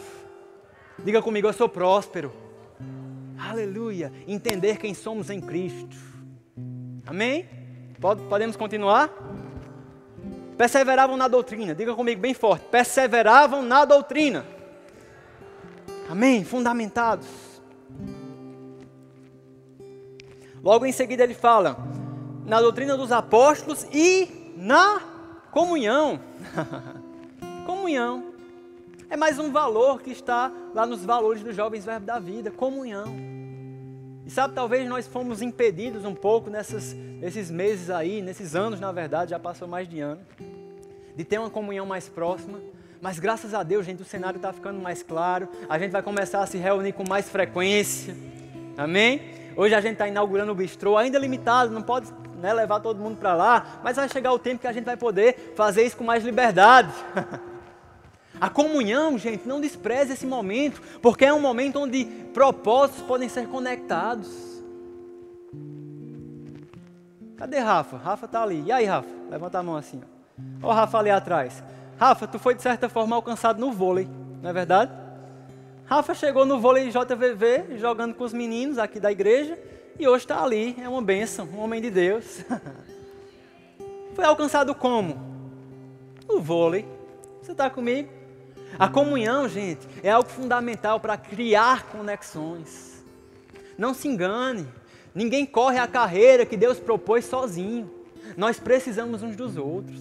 Diga 1.03 1.23
comigo, 1.23 1.47
eu 1.47 1.53
sou 1.53 1.69
próspero. 1.69 2.33
Aleluia. 3.39 4.13
Entender 4.27 4.79
quem 4.79 4.95
somos 4.95 5.31
em 5.31 5.41
Cristo. 5.41 5.97
Amém? 7.07 7.49
Podemos 8.29 8.57
continuar? 8.57 9.11
Perseveravam 10.57 11.17
na 11.17 11.29
doutrina. 11.29 11.75
Diga 11.75 11.95
comigo 11.95 12.21
bem 12.21 12.35
forte. 12.35 12.65
Perseveravam 12.71 13.63
na 13.63 13.85
doutrina. 13.85 14.47
Amém? 16.09 16.45
Fundamentados. 16.45 17.27
Logo 20.63 20.87
em 20.87 20.93
seguida 20.93 21.23
ele 21.23 21.35
fala 21.35 21.77
na 22.47 22.61
doutrina 22.61 22.97
dos 22.97 23.13
apóstolos 23.13 23.87
e 23.93 24.55
na 24.57 25.01
comunhão. 25.51 26.21
comunhão. 27.67 28.33
É 29.11 29.17
mais 29.17 29.39
um 29.39 29.51
valor 29.53 30.01
que 30.01 30.11
está 30.11 30.51
lá 30.75 30.87
nos 30.87 31.05
valores 31.05 31.43
dos 31.43 31.55
jovens 31.55 31.85
verbo 31.85 32.07
da 32.07 32.19
vida, 32.19 32.51
comunhão. 32.51 33.34
E 34.27 34.31
sabe, 34.31 34.55
talvez 34.55 34.89
nós 34.89 35.07
fomos 35.07 35.43
impedidos 35.43 36.05
um 36.05 36.15
pouco 36.15 36.49
nessas, 36.49 36.95
nesses 36.95 37.51
meses 37.51 37.91
aí, 37.91 38.23
nesses 38.23 38.55
anos, 38.55 38.81
na 38.81 38.91
verdade, 38.91 39.33
já 39.33 39.39
passou 39.39 39.69
mais 39.69 39.87
de 39.87 40.01
ano, 40.01 40.21
de 41.15 41.25
ter 41.25 41.39
uma 41.39 41.51
comunhão 41.51 41.85
mais 41.85 42.09
próxima. 42.09 42.59
Mas 43.03 43.19
graças 43.19 43.53
a 43.53 43.63
Deus, 43.63 43.85
gente, 43.85 44.01
o 44.01 44.05
cenário 44.05 44.39
está 44.39 44.51
ficando 44.51 44.81
mais 44.81 45.03
claro. 45.03 45.47
A 45.69 45.79
gente 45.79 45.91
vai 45.91 46.03
começar 46.03 46.43
a 46.43 46.47
se 46.47 46.57
reunir 46.57 46.93
com 46.93 47.05
mais 47.07 47.29
frequência. 47.29 48.17
Amém? 48.79 49.21
Hoje 49.57 49.75
a 49.75 49.81
gente 49.81 49.93
está 49.93 50.09
inaugurando 50.09 50.53
o 50.53 50.55
bistrô, 50.55 50.97
ainda 50.97 51.19
limitado, 51.19 51.71
não 51.71 51.83
pode 51.83 52.11
né, 52.41 52.53
levar 52.53 52.81
todo 52.81 52.99
mundo 52.99 53.19
para 53.19 53.35
lá, 53.35 53.81
mas 53.85 53.97
vai 53.97 54.09
chegar 54.09 54.33
o 54.33 54.39
tempo 54.39 54.63
que 54.63 54.67
a 54.67 54.73
gente 54.73 54.85
vai 54.85 54.97
poder 54.97 55.53
fazer 55.55 55.85
isso 55.85 55.97
com 55.97 56.05
mais 56.05 56.25
liberdade. 56.25 56.93
A 58.41 58.51
comunhão, 58.51 59.17
gente, 59.17 59.47
não 59.47 59.61
despreze 59.61 60.13
esse 60.13 60.27
momento, 60.27 60.83
porque 61.01 61.25
é 61.25 61.33
um 61.33 61.41
momento 61.41 61.79
onde 61.79 62.05
propósitos 62.33 63.03
podem 63.03 63.29
ser 63.29 63.49
conectados. 63.49 64.29
Cadê 67.37 67.59
Rafa? 67.59 67.97
Rafa 67.97 68.27
está 68.27 68.43
ali. 68.43 68.63
E 68.67 68.73
aí, 68.73 68.85
Rafa? 68.85 69.09
Levanta 69.31 69.59
a 69.59 69.63
mão 69.63 69.77
assim. 69.77 70.01
Ó, 70.63 70.69
o 70.69 70.73
Rafa 70.73 70.99
ali 70.99 71.11
atrás. 71.11 71.63
Rafa, 71.97 72.27
tu 72.27 72.39
foi 72.39 72.55
de 72.55 72.63
certa 72.63 72.89
forma 72.89 73.15
alcançado 73.15 73.61
no 73.61 73.73
vôlei, 73.73 74.09
não 74.43 74.51
é 74.51 74.53
verdade? 74.53 74.93
Rafa 75.85 76.15
chegou 76.15 76.45
no 76.45 76.59
vôlei 76.59 76.91
JVV, 76.91 77.79
jogando 77.79 78.15
com 78.15 78.25
os 78.25 78.33
meninos 78.33 78.79
aqui 78.79 78.99
da 78.99 79.13
igreja, 79.13 79.59
e 79.99 80.09
hoje 80.09 80.25
está 80.25 80.43
ali. 80.43 80.75
É 80.83 80.89
uma 80.89 81.03
bênção, 81.03 81.47
um 81.53 81.61
homem 81.61 81.81
de 81.81 81.91
Deus. 81.91 82.45
foi 84.15 84.25
alcançado 84.25 84.75
como? 84.75 85.17
No 86.27 86.41
vôlei. 86.41 86.87
Você 87.43 87.53
está 87.53 87.69
comigo? 87.69 88.09
A 88.79 88.89
comunhão, 88.89 89.49
gente, 89.49 89.87
é 90.03 90.11
algo 90.11 90.29
fundamental 90.29 90.99
para 90.99 91.17
criar 91.17 91.85
conexões. 91.85 93.05
Não 93.79 93.95
se 93.95 94.09
engane, 94.09 94.67
ninguém 95.15 95.47
corre 95.47 95.79
a 95.79 95.87
carreira 95.87 96.47
que 96.47 96.57
Deus 96.57 96.79
propôs 96.79 97.25
sozinho. 97.25 97.91
Nós 98.37 98.59
precisamos 98.59 99.23
uns 99.23 99.37
dos 99.37 99.57
outros. 99.57 100.01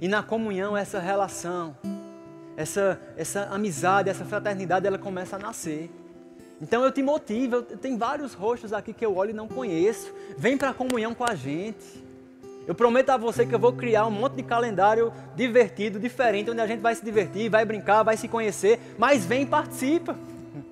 E 0.00 0.08
na 0.08 0.22
comunhão, 0.22 0.76
essa 0.76 0.98
relação, 0.98 1.76
essa, 2.56 3.00
essa 3.16 3.44
amizade, 3.44 4.10
essa 4.10 4.24
fraternidade, 4.24 4.86
ela 4.86 4.98
começa 4.98 5.36
a 5.36 5.38
nascer. 5.38 5.90
Então 6.60 6.84
eu 6.84 6.92
te 6.92 7.02
motivo, 7.02 7.56
eu, 7.56 7.62
tem 7.62 7.96
vários 7.96 8.32
rostos 8.32 8.72
aqui 8.72 8.92
que 8.92 9.04
eu 9.04 9.16
olho 9.16 9.30
e 9.30 9.34
não 9.34 9.48
conheço. 9.48 10.12
Vem 10.36 10.56
para 10.56 10.70
a 10.70 10.74
comunhão 10.74 11.14
com 11.14 11.24
a 11.24 11.34
gente. 11.34 12.03
Eu 12.66 12.74
prometo 12.74 13.10
a 13.10 13.16
você 13.16 13.44
que 13.44 13.54
eu 13.54 13.58
vou 13.58 13.72
criar 13.72 14.06
um 14.06 14.10
monte 14.10 14.36
de 14.36 14.42
calendário 14.42 15.12
divertido, 15.36 15.98
diferente, 15.98 16.50
onde 16.50 16.60
a 16.60 16.66
gente 16.66 16.80
vai 16.80 16.94
se 16.94 17.04
divertir, 17.04 17.50
vai 17.50 17.64
brincar, 17.64 18.02
vai 18.02 18.16
se 18.16 18.26
conhecer, 18.26 18.80
mas 18.96 19.24
vem 19.24 19.42
e 19.42 19.46
participa. 19.46 20.16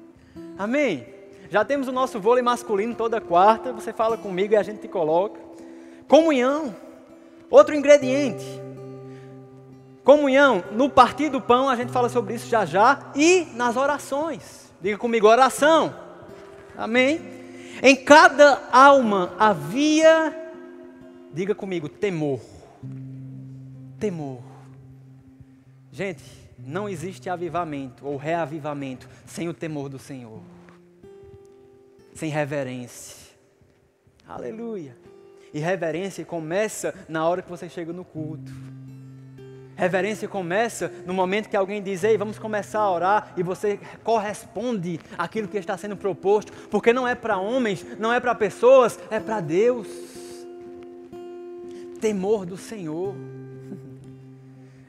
Amém? 0.59 1.07
Já 1.51 1.65
temos 1.65 1.87
o 1.89 1.93
nosso 1.93 2.19
vôlei 2.19 2.43
masculino 2.43 2.95
toda 2.95 3.21
quarta, 3.21 3.73
você 3.73 3.93
fala 3.93 4.17
comigo 4.17 4.55
e 4.55 4.57
a 4.57 4.63
gente 4.63 4.81
te 4.81 4.89
coloca. 4.89 5.39
Comunhão, 6.09 6.75
outro 7.51 7.75
ingrediente. 7.75 8.45
Comunhão, 10.03 10.65
no 10.73 10.89
partir 10.89 11.29
do 11.29 11.41
pão, 11.41 11.69
a 11.69 11.77
gente 11.77 11.93
fala 11.93 12.09
sobre 12.09 12.35
isso 12.35 12.49
já 12.49 12.65
já, 12.65 13.13
e 13.15 13.47
nas 13.55 13.77
orações. 13.77 14.73
Diga 14.81 14.97
comigo, 14.97 15.29
oração. 15.29 15.95
Amém? 16.77 17.21
Em 17.83 17.95
cada 17.95 18.63
alma 18.73 19.35
havia 19.39 20.42
Diga 21.33 21.55
comigo, 21.55 21.89
temor. 21.89 22.41
Temor. 23.99 24.43
Gente, 25.91 26.23
não 26.59 26.89
existe 26.89 27.31
avivamento 27.31 28.07
ou 28.07 28.17
reavivamento 28.19 29.09
sem 29.27 29.49
o 29.49 29.55
temor 29.55 29.89
do 29.89 29.99
Senhor. 29.99 30.41
Sem 32.15 32.31
reverência. 32.31 33.33
Aleluia. 34.29 34.95
E 35.55 35.59
reverência 35.59 36.25
começa 36.25 36.95
na 37.09 37.27
hora 37.27 37.41
que 37.41 37.49
você 37.49 37.67
chega 37.67 37.95
no 37.95 38.05
culto. 38.05 38.53
Reverência 39.75 40.29
começa 40.29 40.93
no 41.07 41.15
momento 41.15 41.49
que 41.49 41.57
alguém 41.57 41.83
diz: 41.83 42.05
Ei, 42.05 42.19
vamos 42.19 42.39
começar 42.39 42.81
a 42.81 42.91
orar, 42.91 43.33
e 43.39 43.43
você 43.43 43.81
corresponde 44.05 45.01
àquilo 45.17 45.49
que 45.49 45.57
está 45.57 45.79
sendo 45.79 45.97
proposto, 45.97 46.53
porque 46.69 46.93
não 46.93 47.09
é 47.09 47.15
para 47.15 47.39
homens, 47.39 47.85
não 47.99 48.13
é 48.13 48.21
para 48.21 48.35
pessoas, 48.35 48.99
é 49.11 49.19
para 49.19 49.41
Deus 49.41 50.12
temor 52.03 52.45
do 52.45 52.57
Senhor. 52.57 53.15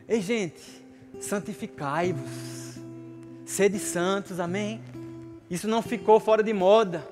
Ei, 0.10 0.20
gente, 0.20 0.60
santificai-vos, 1.20 2.80
sede 3.46 3.78
santos, 3.78 4.40
amém? 4.40 4.82
Isso 5.48 5.68
não 5.68 5.84
ficou 5.84 6.20
fora 6.20 6.42
de 6.42 6.52
moda. 6.52 7.08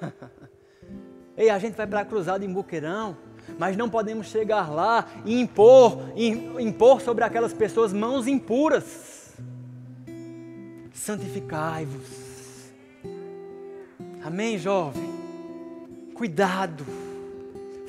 Ei, 1.38 1.48
a 1.48 1.58
gente 1.58 1.74
vai 1.74 1.86
para 1.86 2.00
a 2.00 2.04
cruzada 2.04 2.44
em 2.44 2.52
Buqueirão, 2.52 3.16
mas 3.58 3.78
não 3.78 3.88
podemos 3.88 4.26
chegar 4.26 4.70
lá 4.70 5.08
e 5.24 5.40
impor, 5.40 5.98
impor 6.60 7.00
sobre 7.00 7.24
aquelas 7.24 7.54
pessoas 7.54 7.94
mãos 7.94 8.26
impuras. 8.26 9.32
Santificai-vos. 10.92 12.28
Amém, 14.22 14.58
jovem? 14.58 15.08
Cuidado 16.14 16.84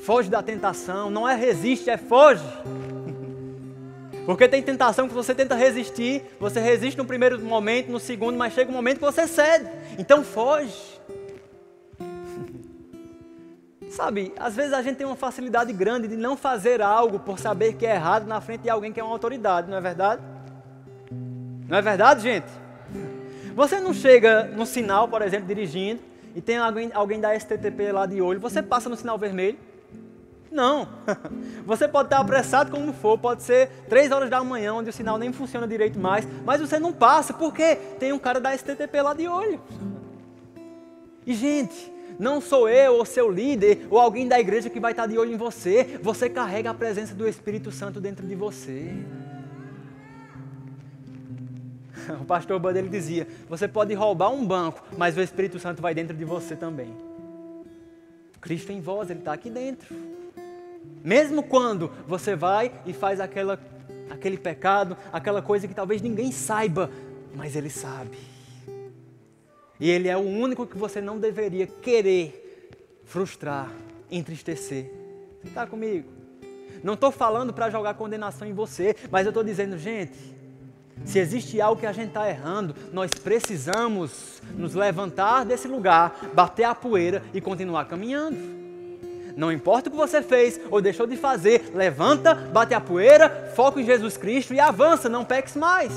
Foge 0.02 0.28
da 0.28 0.42
tentação. 0.42 1.10
Não 1.10 1.28
é 1.28 1.34
resiste, 1.34 1.88
é 1.88 1.96
foge. 1.96 2.44
Porque 4.26 4.48
tem 4.48 4.62
tentação 4.62 5.08
que 5.08 5.14
você 5.14 5.34
tenta 5.34 5.54
resistir, 5.54 6.22
você 6.38 6.60
resiste 6.60 6.98
no 6.98 7.04
primeiro 7.04 7.40
momento, 7.40 7.90
no 7.90 7.98
segundo, 7.98 8.36
mas 8.36 8.52
chega 8.52 8.70
um 8.70 8.74
momento 8.74 8.98
que 8.98 9.04
você 9.04 9.26
cede. 9.26 9.68
Então 9.98 10.22
foge. 10.24 11.00
Sabe, 13.90 14.32
às 14.38 14.56
vezes 14.56 14.72
a 14.72 14.82
gente 14.82 14.96
tem 14.96 15.06
uma 15.06 15.16
facilidade 15.16 15.72
grande 15.72 16.08
de 16.08 16.16
não 16.16 16.36
fazer 16.36 16.80
algo 16.80 17.18
por 17.18 17.38
saber 17.38 17.74
que 17.74 17.86
é 17.86 17.94
errado 17.94 18.26
na 18.26 18.40
frente 18.40 18.62
de 18.62 18.70
alguém 18.70 18.92
que 18.92 18.98
é 18.98 19.04
uma 19.04 19.12
autoridade, 19.12 19.70
não 19.70 19.76
é 19.76 19.80
verdade? 19.80 20.22
Não 21.68 21.76
é 21.76 21.82
verdade, 21.82 22.22
gente? 22.22 22.50
Você 23.54 23.80
não 23.80 23.92
chega 23.92 24.44
no 24.44 24.64
sinal, 24.64 25.06
por 25.08 25.20
exemplo, 25.20 25.46
dirigindo, 25.46 26.00
e 26.34 26.40
tem 26.40 26.56
alguém, 26.56 26.90
alguém 26.94 27.20
da 27.20 27.38
STTP 27.38 27.92
lá 27.92 28.06
de 28.06 28.20
olho, 28.22 28.40
você 28.40 28.62
passa 28.62 28.88
no 28.88 28.96
sinal 28.96 29.18
vermelho, 29.18 29.58
não. 30.52 30.86
Você 31.66 31.88
pode 31.88 32.06
estar 32.06 32.18
apressado 32.18 32.70
como 32.70 32.92
for, 32.92 33.18
pode 33.18 33.42
ser 33.42 33.68
três 33.88 34.12
horas 34.12 34.30
da 34.30 34.42
manhã, 34.44 34.74
onde 34.74 34.90
o 34.90 34.92
sinal 34.92 35.18
nem 35.18 35.32
funciona 35.32 35.66
direito 35.66 35.98
mais, 35.98 36.26
mas 36.44 36.60
você 36.60 36.78
não 36.78 36.92
passa, 36.92 37.32
porque 37.32 37.76
tem 37.98 38.12
um 38.12 38.18
cara 38.18 38.40
da 38.40 38.56
STTP 38.56 39.02
lá 39.02 39.14
de 39.14 39.26
olho. 39.26 39.60
E, 41.26 41.34
gente, 41.34 41.92
não 42.18 42.40
sou 42.40 42.68
eu 42.68 42.94
ou 42.94 43.04
seu 43.04 43.30
líder 43.30 43.86
ou 43.90 43.98
alguém 43.98 44.28
da 44.28 44.38
igreja 44.38 44.68
que 44.68 44.80
vai 44.80 44.92
estar 44.92 45.06
de 45.06 45.16
olho 45.16 45.32
em 45.32 45.36
você. 45.36 45.98
Você 46.02 46.28
carrega 46.28 46.70
a 46.70 46.74
presença 46.74 47.14
do 47.14 47.26
Espírito 47.26 47.70
Santo 47.70 48.00
dentro 48.00 48.26
de 48.26 48.34
você. 48.34 48.92
O 52.20 52.24
pastor 52.24 52.60
ele 52.76 52.88
dizia: 52.88 53.28
Você 53.48 53.68
pode 53.68 53.94
roubar 53.94 54.30
um 54.30 54.44
banco, 54.44 54.82
mas 54.98 55.16
o 55.16 55.20
Espírito 55.20 55.60
Santo 55.60 55.80
vai 55.80 55.94
dentro 55.94 56.16
de 56.16 56.24
você 56.24 56.56
também. 56.56 56.92
Cristo 58.40 58.72
em 58.72 58.80
vós, 58.80 59.08
ele 59.08 59.20
está 59.20 59.32
aqui 59.32 59.48
dentro. 59.48 59.94
Mesmo 61.04 61.42
quando 61.42 61.90
você 62.06 62.36
vai 62.36 62.72
e 62.86 62.92
faz 62.92 63.20
aquela, 63.20 63.58
aquele 64.08 64.38
pecado, 64.38 64.96
aquela 65.12 65.42
coisa 65.42 65.66
que 65.66 65.74
talvez 65.74 66.00
ninguém 66.00 66.30
saiba, 66.30 66.90
mas 67.34 67.56
Ele 67.56 67.70
sabe. 67.70 68.18
E 69.80 69.90
Ele 69.90 70.08
é 70.08 70.16
o 70.16 70.20
único 70.20 70.66
que 70.66 70.78
você 70.78 71.00
não 71.00 71.18
deveria 71.18 71.66
querer 71.66 72.70
frustrar, 73.04 73.70
entristecer. 74.10 74.90
Você 75.40 75.48
está 75.48 75.66
comigo? 75.66 76.08
Não 76.84 76.94
estou 76.94 77.10
falando 77.10 77.52
para 77.52 77.68
jogar 77.68 77.94
condenação 77.94 78.46
em 78.46 78.52
você, 78.52 78.94
mas 79.10 79.26
eu 79.26 79.30
estou 79.30 79.42
dizendo, 79.42 79.76
gente, 79.76 80.16
Se 81.04 81.18
existe 81.18 81.60
algo 81.60 81.80
que 81.80 81.86
a 81.86 81.92
gente 81.92 82.08
está 82.08 82.28
errando, 82.28 82.74
nós 82.92 83.10
precisamos 83.10 84.40
nos 84.56 84.74
levantar 84.74 85.44
desse 85.44 85.66
lugar, 85.66 86.30
bater 86.32 86.64
a 86.64 86.74
poeira 86.74 87.22
e 87.34 87.40
continuar 87.40 87.86
caminhando. 87.86 88.61
Não 89.36 89.50
importa 89.50 89.88
o 89.88 89.92
que 89.92 89.96
você 89.96 90.22
fez 90.22 90.60
ou 90.70 90.80
deixou 90.80 91.06
de 91.06 91.16
fazer, 91.16 91.70
levanta, 91.74 92.34
bate 92.34 92.74
a 92.74 92.80
poeira, 92.80 93.52
foca 93.54 93.80
em 93.80 93.84
Jesus 93.84 94.16
Cristo 94.16 94.52
e 94.54 94.60
avança, 94.60 95.08
não 95.08 95.24
peques 95.24 95.56
mais. 95.56 95.92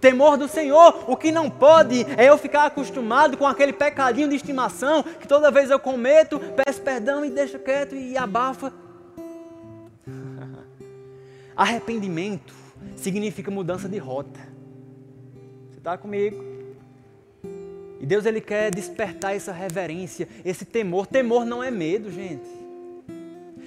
Temor 0.00 0.36
do 0.36 0.46
Senhor, 0.46 1.04
o 1.10 1.16
que 1.16 1.32
não 1.32 1.48
pode 1.50 2.06
é 2.16 2.28
eu 2.28 2.36
ficar 2.36 2.66
acostumado 2.66 3.36
com 3.36 3.46
aquele 3.46 3.72
pecadinho 3.72 4.28
de 4.28 4.36
estimação 4.36 5.02
que 5.02 5.26
toda 5.26 5.50
vez 5.50 5.70
eu 5.70 5.80
cometo, 5.80 6.38
peço 6.38 6.82
perdão 6.82 7.24
e 7.24 7.30
deixa 7.30 7.58
quieto 7.58 7.94
e 7.94 8.16
abafa. 8.16 8.72
Arrependimento 11.56 12.54
significa 12.94 13.50
mudança 13.50 13.88
de 13.88 13.98
rota. 13.98 14.40
Você 15.70 15.78
está 15.78 15.96
comigo? 15.96 16.55
E 18.00 18.06
Deus 18.06 18.26
ele 18.26 18.40
quer 18.40 18.70
despertar 18.70 19.34
essa 19.34 19.52
reverência, 19.52 20.28
esse 20.44 20.64
temor. 20.64 21.06
Temor 21.06 21.44
não 21.44 21.62
é 21.62 21.70
medo, 21.70 22.10
gente. 22.10 22.46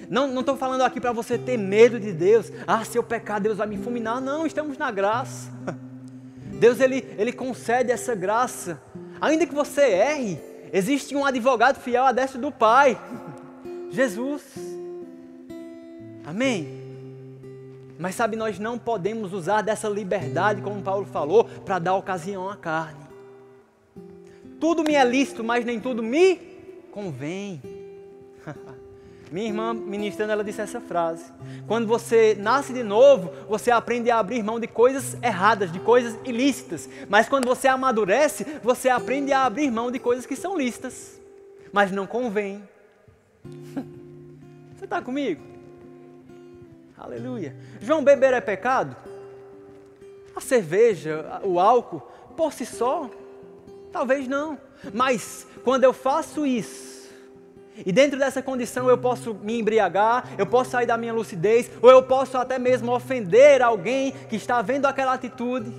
Não 0.08 0.40
estou 0.40 0.56
falando 0.56 0.82
aqui 0.82 1.00
para 1.00 1.12
você 1.12 1.38
ter 1.38 1.56
medo 1.56 2.00
de 2.00 2.12
Deus. 2.12 2.50
Ah, 2.66 2.84
se 2.84 2.98
eu 2.98 3.02
pecar, 3.02 3.40
Deus 3.40 3.58
vai 3.58 3.66
me 3.66 3.78
fulminar. 3.78 4.20
Não, 4.20 4.44
estamos 4.46 4.76
na 4.76 4.90
graça. 4.90 5.50
Deus 6.58 6.80
ele, 6.80 7.06
ele 7.16 7.32
concede 7.32 7.92
essa 7.92 8.14
graça. 8.14 8.80
Ainda 9.20 9.46
que 9.46 9.54
você 9.54 9.82
erre, 9.82 10.40
existe 10.72 11.14
um 11.14 11.24
advogado 11.24 11.78
fiel 11.80 12.04
a 12.04 12.12
destra 12.12 12.40
do 12.40 12.50
Pai, 12.50 12.98
Jesus. 13.90 14.42
Amém? 16.24 16.80
Mas 17.98 18.14
sabe, 18.14 18.34
nós 18.34 18.58
não 18.58 18.78
podemos 18.78 19.32
usar 19.32 19.62
dessa 19.62 19.88
liberdade, 19.88 20.62
como 20.62 20.82
Paulo 20.82 21.04
falou, 21.04 21.44
para 21.44 21.78
dar 21.78 21.94
ocasião 21.94 22.48
à 22.48 22.56
carne. 22.56 23.09
Tudo 24.60 24.84
me 24.84 24.94
é 24.94 25.04
lícito, 25.04 25.42
mas 25.42 25.64
nem 25.64 25.80
tudo 25.80 26.02
me 26.02 26.36
convém. 26.92 27.62
Minha 29.32 29.46
irmã 29.46 29.72
ministrando, 29.72 30.32
ela 30.32 30.44
disse 30.44 30.60
essa 30.60 30.80
frase. 30.80 31.24
Quando 31.66 31.86
você 31.86 32.36
nasce 32.38 32.72
de 32.72 32.82
novo, 32.82 33.32
você 33.48 33.70
aprende 33.70 34.10
a 34.10 34.18
abrir 34.18 34.42
mão 34.42 34.60
de 34.60 34.66
coisas 34.66 35.16
erradas, 35.22 35.72
de 35.72 35.78
coisas 35.78 36.18
ilícitas. 36.24 36.88
Mas 37.08 37.28
quando 37.28 37.46
você 37.46 37.68
amadurece, 37.68 38.44
você 38.62 38.88
aprende 38.88 39.32
a 39.32 39.46
abrir 39.46 39.70
mão 39.70 39.90
de 39.90 39.98
coisas 39.98 40.26
que 40.26 40.34
são 40.34 40.58
lícitas, 40.58 41.20
mas 41.72 41.90
não 41.90 42.06
convém. 42.06 42.62
Você 44.76 44.86
está 44.86 45.02
comigo? 45.02 45.42
Aleluia. 46.96 47.54
João, 47.82 48.02
beber 48.02 48.32
é 48.32 48.40
pecado? 48.40 48.96
A 50.34 50.40
cerveja, 50.40 51.40
o 51.44 51.60
álcool, 51.60 52.00
por 52.34 52.50
si 52.50 52.64
só, 52.64 53.10
talvez 53.90 54.26
não. 54.28 54.58
Mas 54.94 55.46
quando 55.64 55.84
eu 55.84 55.92
faço 55.92 56.46
isso, 56.46 57.08
e 57.84 57.92
dentro 57.92 58.18
dessa 58.18 58.42
condição 58.42 58.88
eu 58.88 58.98
posso 58.98 59.34
me 59.34 59.58
embriagar, 59.58 60.28
eu 60.36 60.46
posso 60.46 60.70
sair 60.70 60.86
da 60.86 60.96
minha 60.96 61.12
lucidez, 61.12 61.70
ou 61.80 61.90
eu 61.90 62.02
posso 62.02 62.36
até 62.36 62.58
mesmo 62.58 62.92
ofender 62.92 63.62
alguém 63.62 64.12
que 64.28 64.36
está 64.36 64.60
vendo 64.62 64.86
aquela 64.86 65.14
atitude 65.14 65.72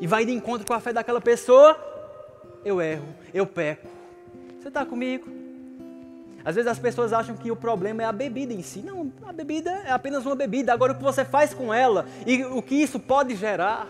e 0.00 0.06
vai 0.06 0.24
de 0.24 0.32
encontro 0.32 0.66
com 0.66 0.72
a 0.72 0.80
fé 0.80 0.92
daquela 0.92 1.20
pessoa. 1.20 1.78
Eu 2.64 2.80
erro, 2.80 3.14
eu 3.34 3.46
peco. 3.46 3.88
Você 4.58 4.68
está 4.68 4.84
comigo? 4.84 5.28
Às 6.44 6.54
vezes 6.54 6.70
as 6.70 6.78
pessoas 6.78 7.12
acham 7.12 7.36
que 7.36 7.50
o 7.50 7.56
problema 7.56 8.02
é 8.02 8.06
a 8.06 8.12
bebida 8.12 8.52
em 8.52 8.62
si. 8.62 8.80
Não, 8.80 9.12
a 9.26 9.32
bebida 9.32 9.70
é 9.70 9.90
apenas 9.90 10.24
uma 10.24 10.34
bebida. 10.34 10.72
Agora, 10.72 10.92
o 10.92 10.94
que 10.94 11.02
você 11.02 11.24
faz 11.24 11.52
com 11.52 11.72
ela 11.72 12.06
e 12.26 12.42
o 12.44 12.62
que 12.62 12.74
isso 12.74 12.98
pode 12.98 13.36
gerar. 13.36 13.86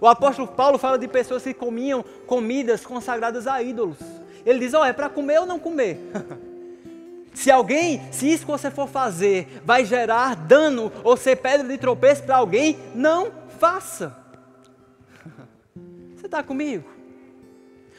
O 0.00 0.06
apóstolo 0.06 0.48
Paulo 0.48 0.78
fala 0.78 0.98
de 0.98 1.08
pessoas 1.08 1.42
que 1.42 1.54
comiam 1.54 2.04
comidas 2.26 2.84
consagradas 2.84 3.46
a 3.46 3.62
ídolos. 3.62 3.98
Ele 4.44 4.60
diz: 4.60 4.74
Ó, 4.74 4.82
oh, 4.82 4.84
é 4.84 4.92
para 4.92 5.08
comer 5.08 5.40
ou 5.40 5.46
não 5.46 5.58
comer? 5.58 6.00
se 7.34 7.50
alguém, 7.50 8.00
se 8.12 8.30
isso 8.32 8.44
que 8.44 8.50
você 8.50 8.70
for 8.70 8.88
fazer 8.88 9.60
vai 9.64 9.84
gerar 9.84 10.34
dano 10.34 10.92
ou 11.04 11.16
ser 11.16 11.36
pedra 11.36 11.66
de 11.66 11.78
tropeço 11.78 12.22
para 12.22 12.36
alguém, 12.36 12.78
não 12.94 13.32
faça. 13.58 14.16
Você 16.16 16.26
está 16.26 16.42
comigo? 16.42 16.88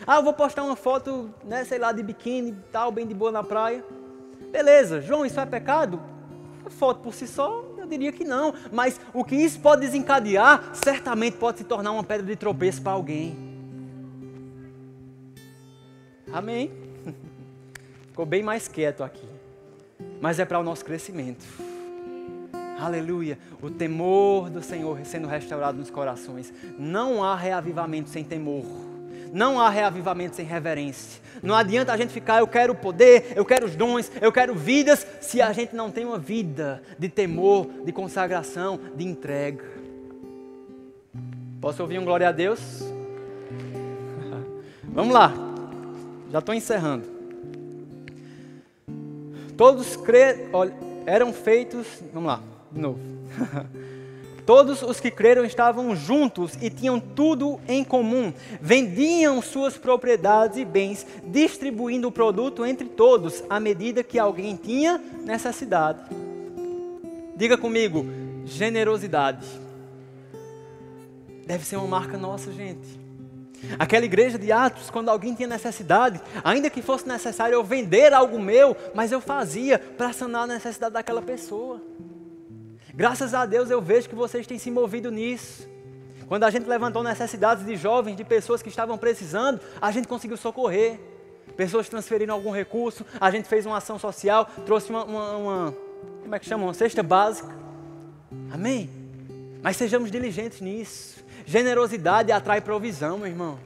Ah, 0.08 0.18
eu 0.18 0.24
vou 0.24 0.34
postar 0.34 0.64
uma 0.64 0.76
foto, 0.76 1.34
né, 1.44 1.66
sei 1.66 1.78
lá, 1.78 1.92
de 1.92 2.02
biquíni, 2.02 2.56
tal, 2.72 2.92
bem 2.92 3.06
de 3.06 3.14
boa 3.14 3.32
na 3.32 3.44
praia. 3.44 3.84
Beleza, 4.52 5.02
João, 5.02 5.26
isso 5.26 5.40
é 5.40 5.46
pecado? 5.46 6.02
A 6.66 6.70
foto 6.70 7.02
por 7.02 7.14
si 7.14 7.28
só, 7.28 7.64
diria 7.90 8.12
que 8.12 8.24
não. 8.24 8.54
Mas 8.72 9.00
o 9.14 9.24
que 9.24 9.36
isso 9.36 9.60
pode 9.60 9.82
desencadear, 9.82 10.72
certamente 10.74 11.38
pode 11.38 11.60
se 11.60 11.64
tornar 11.64 11.92
uma 11.92 12.04
pedra 12.04 12.26
de 12.26 12.36
tropeço 12.36 12.82
para 12.82 12.94
alguém. 12.94 13.38
Amém? 16.32 16.72
Ficou 18.10 18.26
bem 18.26 18.44
mais 18.44 18.68
quieto 18.68 19.04
aqui. 19.04 19.28
Mas 20.22 20.40
é 20.40 20.46
para 20.46 20.60
o 20.60 20.64
nosso 20.64 20.86
crescimento. 20.86 21.46
Aleluia. 22.80 23.38
O 23.62 23.70
temor 23.70 24.50
do 24.50 24.62
Senhor 24.62 24.98
sendo 25.04 25.28
restaurado 25.28 25.78
nos 25.78 25.90
corações. 25.90 26.54
Não 26.78 27.24
há 27.24 27.36
reavivamento 27.36 28.10
sem 28.10 28.24
temor. 28.24 28.89
Não 29.32 29.60
há 29.60 29.70
reavivamento 29.70 30.36
sem 30.36 30.46
reverência. 30.46 31.22
Não 31.42 31.56
adianta 31.56 31.94
a 31.94 31.98
gente 31.98 32.12
ficar, 32.12 32.40
eu 32.40 32.48
quero 32.48 32.76
poder, 32.76 33.34
eu 33.36 33.46
quero 33.46 33.66
os 33.66 33.76
dons, 33.76 34.12
eu 34.22 34.32
quero 34.32 34.56
vidas, 34.56 35.06
se 35.22 35.42
a 35.42 35.54
gente 35.54 35.76
não 35.76 35.92
tem 35.92 36.06
uma 36.06 36.18
vida 36.18 36.82
de 36.98 37.08
temor, 37.08 37.68
de 37.86 37.92
consagração, 37.92 38.80
de 38.96 39.06
entrega. 39.06 39.64
Posso 41.62 41.82
ouvir 41.82 42.00
um 42.00 42.06
glória 42.06 42.28
a 42.28 42.32
Deus? 42.32 42.60
Vamos 44.84 45.14
lá. 45.14 45.34
Já 46.32 46.40
estou 46.40 46.56
encerrando. 46.56 47.06
Todos 49.58 49.96
cre... 49.98 50.50
Eram 51.06 51.34
feitos. 51.34 51.88
Vamos 52.14 52.28
lá, 52.28 52.42
de 52.72 52.80
novo. 52.80 53.00
Todos 54.50 54.82
os 54.82 55.00
que 55.00 55.12
creram 55.12 55.46
estavam 55.46 55.96
juntos 55.96 56.58
e 56.60 56.72
tinham 56.72 57.00
tudo 57.00 57.62
em 57.68 57.84
comum. 57.84 58.34
Vendiam 58.60 59.44
suas 59.44 59.78
propriedades 59.78 60.58
e 60.58 60.66
bens, 60.66 61.06
distribuindo 61.24 62.08
o 62.08 62.12
produto 62.12 62.66
entre 62.66 62.88
todos, 62.88 63.44
à 63.48 63.60
medida 63.60 64.02
que 64.02 64.18
alguém 64.18 64.56
tinha 64.56 65.00
necessidade. 65.24 66.00
Diga 67.36 67.60
comigo, 67.60 68.04
generosidade. 68.44 69.46
Deve 71.46 71.64
ser 71.64 71.76
uma 71.76 71.86
marca 71.88 72.18
nossa, 72.18 72.52
gente. 72.52 73.00
Aquela 73.78 74.06
igreja 74.06 74.40
de 74.40 74.52
Atos, 74.52 74.90
quando 74.90 75.10
alguém 75.10 75.36
tinha 75.36 75.48
necessidade, 75.48 76.20
ainda 76.44 76.72
que 76.72 76.82
fosse 76.82 77.08
necessário 77.08 77.54
eu 77.54 77.64
vender 77.64 78.16
algo 78.16 78.40
meu, 78.40 78.76
mas 78.96 79.12
eu 79.12 79.22
fazia 79.22 79.78
para 79.78 80.12
sanar 80.12 80.46
a 80.46 80.48
necessidade 80.48 80.94
daquela 80.94 81.22
pessoa. 81.22 81.80
Graças 83.00 83.34
a 83.34 83.46
Deus 83.46 83.72
eu 83.72 83.82
vejo 83.82 84.10
que 84.10 84.14
vocês 84.14 84.46
têm 84.46 84.60
se 84.60 84.70
movido 84.70 85.10
nisso. 85.10 85.66
Quando 86.28 86.44
a 86.44 86.50
gente 86.50 86.68
levantou 86.68 87.02
necessidades 87.02 87.66
de 87.66 87.78
jovens, 87.78 88.18
de 88.18 88.26
pessoas 88.26 88.62
que 88.62 88.68
estavam 88.68 88.98
precisando, 88.98 89.62
a 89.82 89.90
gente 89.90 90.06
conseguiu 90.06 90.36
socorrer. 90.36 91.00
Pessoas 91.56 91.88
transferiram 91.88 92.34
algum 92.34 92.52
recurso, 92.52 93.06
a 93.18 93.32
gente 93.32 93.48
fez 93.48 93.66
uma 93.66 93.78
ação 93.78 93.98
social, 93.98 94.50
trouxe 94.66 94.90
uma, 94.90 95.06
uma, 95.06 95.38
uma 95.38 95.76
como 96.24 96.36
é 96.36 96.40
que 96.40 96.46
chama? 96.46 96.66
Uma 96.66 96.74
cesta 96.74 97.02
básica. 97.02 97.56
Amém? 98.52 98.90
Mas 99.62 99.78
sejamos 99.78 100.12
diligentes 100.12 100.60
nisso. 100.60 101.24
Generosidade 101.46 102.34
atrai 102.34 102.60
provisão, 102.60 103.18
meu 103.18 103.28
irmão. 103.28 103.58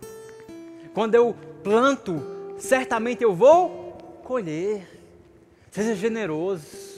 Quando 0.94 1.16
eu 1.16 1.36
planto, 1.64 2.22
certamente 2.60 3.24
eu 3.24 3.34
vou 3.34 3.98
colher. 4.24 4.88
Seja 5.72 5.96
generoso. 5.96 6.93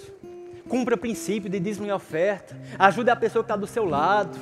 Cumpra 0.76 0.96
o 0.96 0.98
princípio 0.98 1.50
de 1.50 1.58
dízimo 1.58 1.88
e 1.88 1.92
oferta. 1.94 2.54
Ajude 2.78 3.10
a 3.10 3.16
pessoa 3.16 3.42
que 3.42 3.46
está 3.50 3.56
do 3.56 3.66
seu 3.66 3.86
lado. 3.86 4.38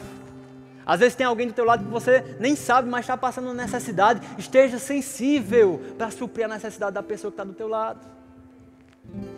Às 0.84 1.00
vezes 1.00 1.14
tem 1.14 1.28
alguém 1.28 1.46
do 1.46 1.54
teu 1.54 1.64
lado 1.64 1.86
que 1.86 1.92
você 1.92 2.38
nem 2.40 2.56
sabe, 2.56 2.90
mas 2.90 3.02
está 3.02 3.16
passando 3.16 3.54
necessidade. 3.54 4.20
Esteja 4.36 4.80
sensível 4.80 5.80
para 5.96 6.10
suprir 6.10 6.46
a 6.46 6.48
necessidade 6.48 6.96
da 6.96 7.04
pessoa 7.04 7.30
que 7.30 7.36
está 7.36 7.44
do 7.44 7.54
teu 7.54 7.68
lado. 7.68 8.00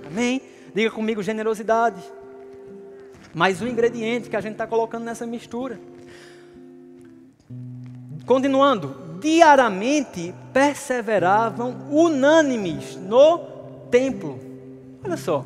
Amém? 0.07 0.41
Diga 0.73 0.89
comigo 0.89 1.21
generosidade. 1.21 2.01
Mais 3.33 3.61
um 3.61 3.67
ingrediente 3.67 4.29
que 4.29 4.37
a 4.37 4.39
gente 4.39 4.53
está 4.53 4.65
colocando 4.65 5.03
nessa 5.03 5.27
mistura. 5.27 5.77
Continuando, 8.25 9.19
diariamente 9.19 10.33
perseveravam 10.53 11.75
unânimes 11.91 12.95
no 12.95 13.39
templo. 13.91 14.39
Olha 15.03 15.17
só, 15.17 15.45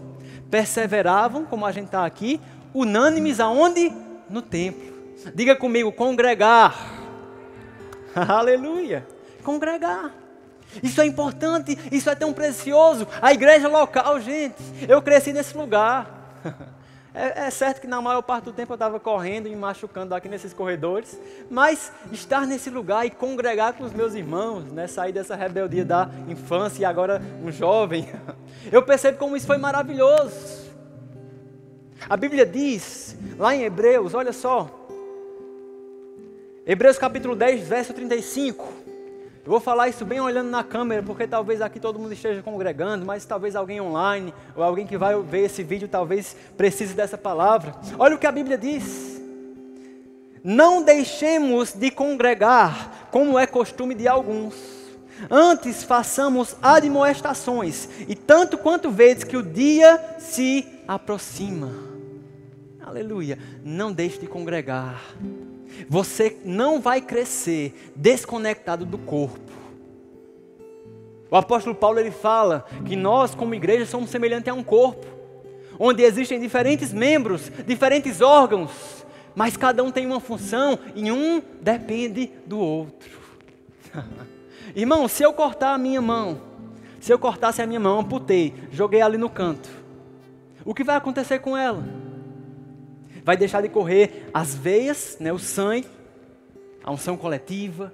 perseveravam, 0.50 1.46
como 1.46 1.66
a 1.66 1.72
gente 1.72 1.86
está 1.86 2.06
aqui, 2.06 2.40
unânimes 2.74 3.40
aonde? 3.40 3.92
No 4.30 4.42
templo. 4.42 4.94
Diga 5.34 5.56
comigo, 5.56 5.92
congregar. 5.92 6.76
Aleluia. 8.16 9.06
Congregar. 9.44 10.12
Isso 10.84 11.02
é 11.02 11.06
importante, 11.06 11.78
isso 11.92 12.10
é 12.10 12.16
tão 12.16 12.32
precioso. 12.32 13.08
A 13.22 13.34
igreja 13.34 13.68
local, 13.68 14.20
gente, 14.22 14.62
eu 14.88 15.02
cresci 15.02 15.34
nesse 15.34 15.58
lugar. 15.58 16.40
É, 17.20 17.48
é, 17.48 17.50
certo 17.50 17.82
que 17.82 17.88
na 17.88 18.02
maior 18.02 18.22
parte 18.22 18.46
do 18.46 18.54
tempo 18.54 18.72
eu 18.72 18.76
estava 18.76 18.98
correndo 18.98 19.48
e 19.48 19.50
me 19.50 19.58
machucando 19.58 20.16
aqui 20.16 20.30
nesses 20.30 20.54
corredores, 20.54 21.20
mas 21.52 21.92
estar 22.14 22.48
nesse 22.48 22.70
lugar 22.70 23.06
e 23.06 23.10
congregar 23.10 23.74
com 23.74 23.84
os 23.84 23.92
meus 23.92 24.14
irmãos, 24.14 24.64
né, 24.72 24.88
sair 24.88 25.12
dessa 25.12 25.36
rebeldia 25.36 25.84
da 25.84 26.10
infância 26.30 26.82
e 26.82 26.86
agora 26.86 27.22
um 27.44 27.52
jovem, 27.52 28.08
eu 28.72 28.82
percebo 28.82 29.18
como 29.18 29.36
isso 29.36 29.46
foi 29.46 29.58
maravilhoso. 29.58 30.70
A 32.10 32.16
Bíblia 32.16 32.46
diz, 32.46 33.18
lá 33.38 33.54
em 33.54 33.64
Hebreus, 33.64 34.14
olha 34.14 34.32
só, 34.32 34.80
Hebreus 36.66 36.98
capítulo 36.98 37.36
10, 37.36 37.68
verso 37.68 37.94
35. 37.94 38.66
Eu 39.50 39.54
vou 39.54 39.60
falar 39.60 39.90
isso 39.90 40.06
bem 40.06 40.20
olhando 40.20 40.52
na 40.52 40.64
câmera, 40.64 41.02
porque 41.02 41.26
talvez 41.26 41.60
aqui 41.60 41.80
todo 41.80 41.98
mundo 41.98 42.14
esteja 42.14 42.40
congregando, 42.44 43.04
mas 43.04 43.26
talvez 43.26 43.56
alguém 43.56 43.82
online 43.82 44.32
ou 44.56 44.62
alguém 44.62 44.86
que 44.86 44.96
vai 44.96 45.20
ver 45.24 45.46
esse 45.46 45.64
vídeo 45.64 45.88
talvez 45.88 46.38
precise 46.56 46.94
dessa 46.94 47.18
palavra. 47.18 47.74
Olha 47.98 48.16
o 48.16 48.20
que 48.20 48.28
a 48.28 48.32
Bíblia 48.32 48.60
diz. 48.60 49.20
Não 50.44 50.84
deixemos 50.84 51.74
de 51.74 51.90
congregar, 51.90 53.08
como 53.10 53.40
é 53.40 53.48
costume 53.48 53.96
de 53.96 54.08
alguns. 54.08 54.54
Antes 55.32 55.84
façamos 55.84 56.56
admoestações, 56.62 57.90
e 58.08 58.14
tanto 58.14 58.56
quanto 58.56 58.92
vezes 58.92 59.24
que 59.24 59.36
o 59.36 59.42
dia 59.42 60.00
se 60.20 60.64
aproxima. 60.88 61.72
Aleluia. 62.86 63.40
Não 63.66 63.92
deixe 63.92 64.20
de 64.20 64.28
congregar. 64.28 65.02
Você 65.88 66.38
não 66.44 66.80
vai 66.80 67.02
crescer 67.02 67.92
desconectado 67.96 68.86
do 68.86 68.98
corpo. 68.98 69.50
O 71.32 71.36
apóstolo 71.36 71.76
Paulo 71.76 72.00
ele 72.00 72.12
fala 72.12 72.66
que 72.86 72.96
nós, 72.96 73.36
como 73.36 73.54
igreja, 73.54 73.86
somos 73.86 74.10
semelhantes 74.10 74.48
a 74.48 74.54
um 74.54 74.64
corpo, 74.64 75.06
onde 75.78 76.02
existem 76.02 76.40
diferentes 76.40 76.92
membros, 76.92 77.52
diferentes 77.68 78.20
órgãos, 78.20 79.06
mas 79.36 79.56
cada 79.56 79.84
um 79.84 79.92
tem 79.92 80.06
uma 80.06 80.20
função 80.20 80.80
e 80.96 81.12
um 81.12 81.42
depende 81.62 82.32
do 82.46 82.60
outro. 82.60 83.20
Irmão, 84.76 85.08
se 85.08 85.24
eu 85.24 85.32
cortar 85.32 85.74
a 85.74 85.78
minha 85.78 86.02
mão, 86.02 86.42
se 87.00 87.14
eu 87.14 87.20
cortasse 87.20 87.62
a 87.62 87.68
minha 87.68 87.80
mão, 87.80 88.00
amputei, 88.00 88.54
joguei 88.72 89.02
ali 89.02 89.18
no 89.18 89.30
canto, 89.30 89.70
o 90.66 90.74
que 90.74 90.84
vai 90.84 90.96
acontecer 90.96 91.40
com 91.40 91.56
ela? 91.56 91.84
Vai 93.24 93.38
deixar 93.38 93.62
de 93.62 93.70
correr 93.70 94.30
as 94.34 94.56
veias, 94.56 95.18
né, 95.20 95.32
o 95.32 95.40
sangue, 95.40 95.88
a 96.84 96.92
unção 96.92 97.18
coletiva, 97.18 97.94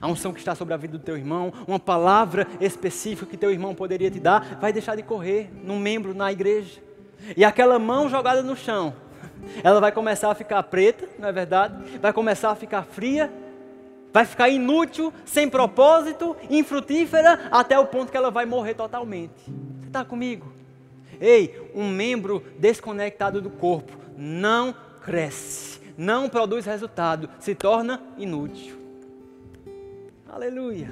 a 0.00 0.06
unção 0.06 0.32
que 0.32 0.38
está 0.38 0.54
sobre 0.54 0.74
a 0.74 0.76
vida 0.76 0.96
do 0.96 1.04
teu 1.04 1.16
irmão, 1.16 1.52
uma 1.66 1.78
palavra 1.78 2.46
específica 2.60 3.26
que 3.26 3.36
teu 3.36 3.50
irmão 3.50 3.74
poderia 3.74 4.10
te 4.10 4.20
dar, 4.20 4.58
vai 4.60 4.72
deixar 4.72 4.94
de 4.94 5.02
correr 5.02 5.50
num 5.64 5.78
membro 5.78 6.14
na 6.14 6.30
igreja. 6.30 6.80
E 7.36 7.44
aquela 7.44 7.78
mão 7.78 8.08
jogada 8.08 8.42
no 8.42 8.56
chão, 8.56 8.94
ela 9.62 9.80
vai 9.80 9.90
começar 9.90 10.30
a 10.30 10.34
ficar 10.34 10.62
preta, 10.64 11.08
não 11.18 11.28
é 11.28 11.32
verdade? 11.32 11.98
Vai 11.98 12.12
começar 12.12 12.50
a 12.50 12.54
ficar 12.54 12.84
fria, 12.84 13.32
vai 14.12 14.24
ficar 14.24 14.48
inútil, 14.48 15.12
sem 15.24 15.48
propósito, 15.48 16.36
infrutífera, 16.48 17.48
até 17.50 17.78
o 17.78 17.86
ponto 17.86 18.12
que 18.12 18.16
ela 18.16 18.30
vai 18.30 18.46
morrer 18.46 18.74
totalmente. 18.74 19.42
Você 19.46 19.88
está 19.88 20.04
comigo? 20.04 20.52
Ei, 21.20 21.70
um 21.74 21.88
membro 21.88 22.44
desconectado 22.58 23.42
do 23.42 23.50
corpo 23.50 24.07
não 24.18 24.74
cresce, 25.00 25.80
não 25.96 26.28
produz 26.28 26.66
resultado, 26.66 27.30
se 27.38 27.54
torna 27.54 28.02
inútil. 28.18 28.76
Aleluia. 30.28 30.90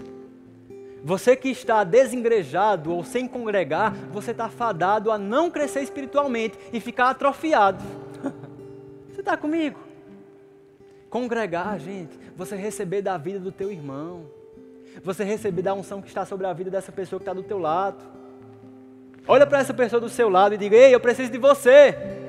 Você 1.02 1.34
que 1.34 1.48
está 1.48 1.82
desengrejado 1.82 2.92
ou 2.92 3.02
sem 3.04 3.26
congregar, 3.26 3.92
você 4.12 4.30
está 4.30 4.48
fadado 4.48 5.10
a 5.10 5.18
não 5.18 5.50
crescer 5.50 5.82
espiritualmente 5.82 6.56
e 6.72 6.80
ficar 6.80 7.10
atrofiado. 7.10 7.82
Você 9.12 9.20
está 9.20 9.36
comigo? 9.36 9.78
Congregar, 11.08 11.78
gente, 11.78 12.18
você 12.36 12.54
receber 12.54 13.00
da 13.00 13.16
vida 13.16 13.38
do 13.38 13.50
teu 13.50 13.72
irmão, 13.72 14.26
você 15.02 15.24
receber 15.24 15.62
da 15.62 15.72
unção 15.72 16.02
que 16.02 16.08
está 16.08 16.26
sobre 16.26 16.46
a 16.46 16.52
vida 16.52 16.70
dessa 16.70 16.92
pessoa 16.92 17.18
que 17.18 17.22
está 17.22 17.32
do 17.32 17.42
teu 17.42 17.58
lado. 17.58 18.04
Olha 19.26 19.46
para 19.46 19.60
essa 19.60 19.72
pessoa 19.72 20.00
do 20.00 20.08
seu 20.08 20.28
lado 20.28 20.54
e 20.54 20.58
diga: 20.58 20.76
Ei, 20.76 20.94
eu 20.94 21.00
preciso 21.00 21.30
de 21.30 21.38
você. 21.38 22.25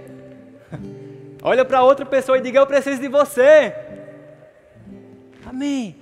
Olha 1.41 1.63
para 1.63 1.83
outra 1.83 2.05
pessoa 2.05 2.37
e 2.37 2.41
diga: 2.41 2.59
Eu 2.59 2.67
preciso 2.67 3.01
de 3.01 3.07
você. 3.07 3.73
Amém. 5.45 5.95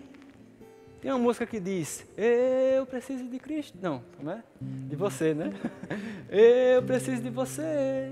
Tem 1.02 1.12
uma 1.12 1.20
música 1.20 1.46
que 1.46 1.60
diz: 1.60 2.06
Eu 2.18 2.86
preciso 2.86 3.26
de 3.26 3.38
Cristo. 3.38 3.78
Não, 3.82 4.02
não 4.22 4.32
é? 4.32 4.44
De 4.60 4.96
você, 4.96 5.34
né? 5.34 5.54
Eu 6.30 6.82
preciso 6.84 7.22
de 7.22 7.30
você. 7.30 8.12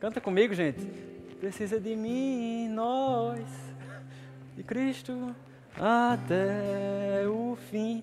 Canta 0.00 0.20
comigo, 0.20 0.52
gente. 0.52 0.84
Precisa 1.38 1.78
de 1.78 1.94
mim, 1.94 2.68
nós, 2.68 3.44
de 4.56 4.62
Cristo, 4.62 5.34
até 5.76 7.26
o 7.28 7.56
fim, 7.70 8.02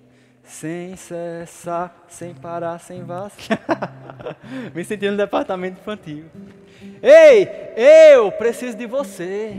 sem 0.50 0.96
cessar, 0.96 1.94
sem 2.08 2.34
parar, 2.34 2.78
sem 2.80 3.04
vacilar. 3.04 4.36
Me 4.74 4.84
sentindo 4.84 5.12
no 5.12 5.16
departamento 5.16 5.80
infantil. 5.80 6.24
Ei, 7.00 7.48
eu 7.76 8.32
preciso 8.32 8.76
de 8.76 8.84
você. 8.84 9.54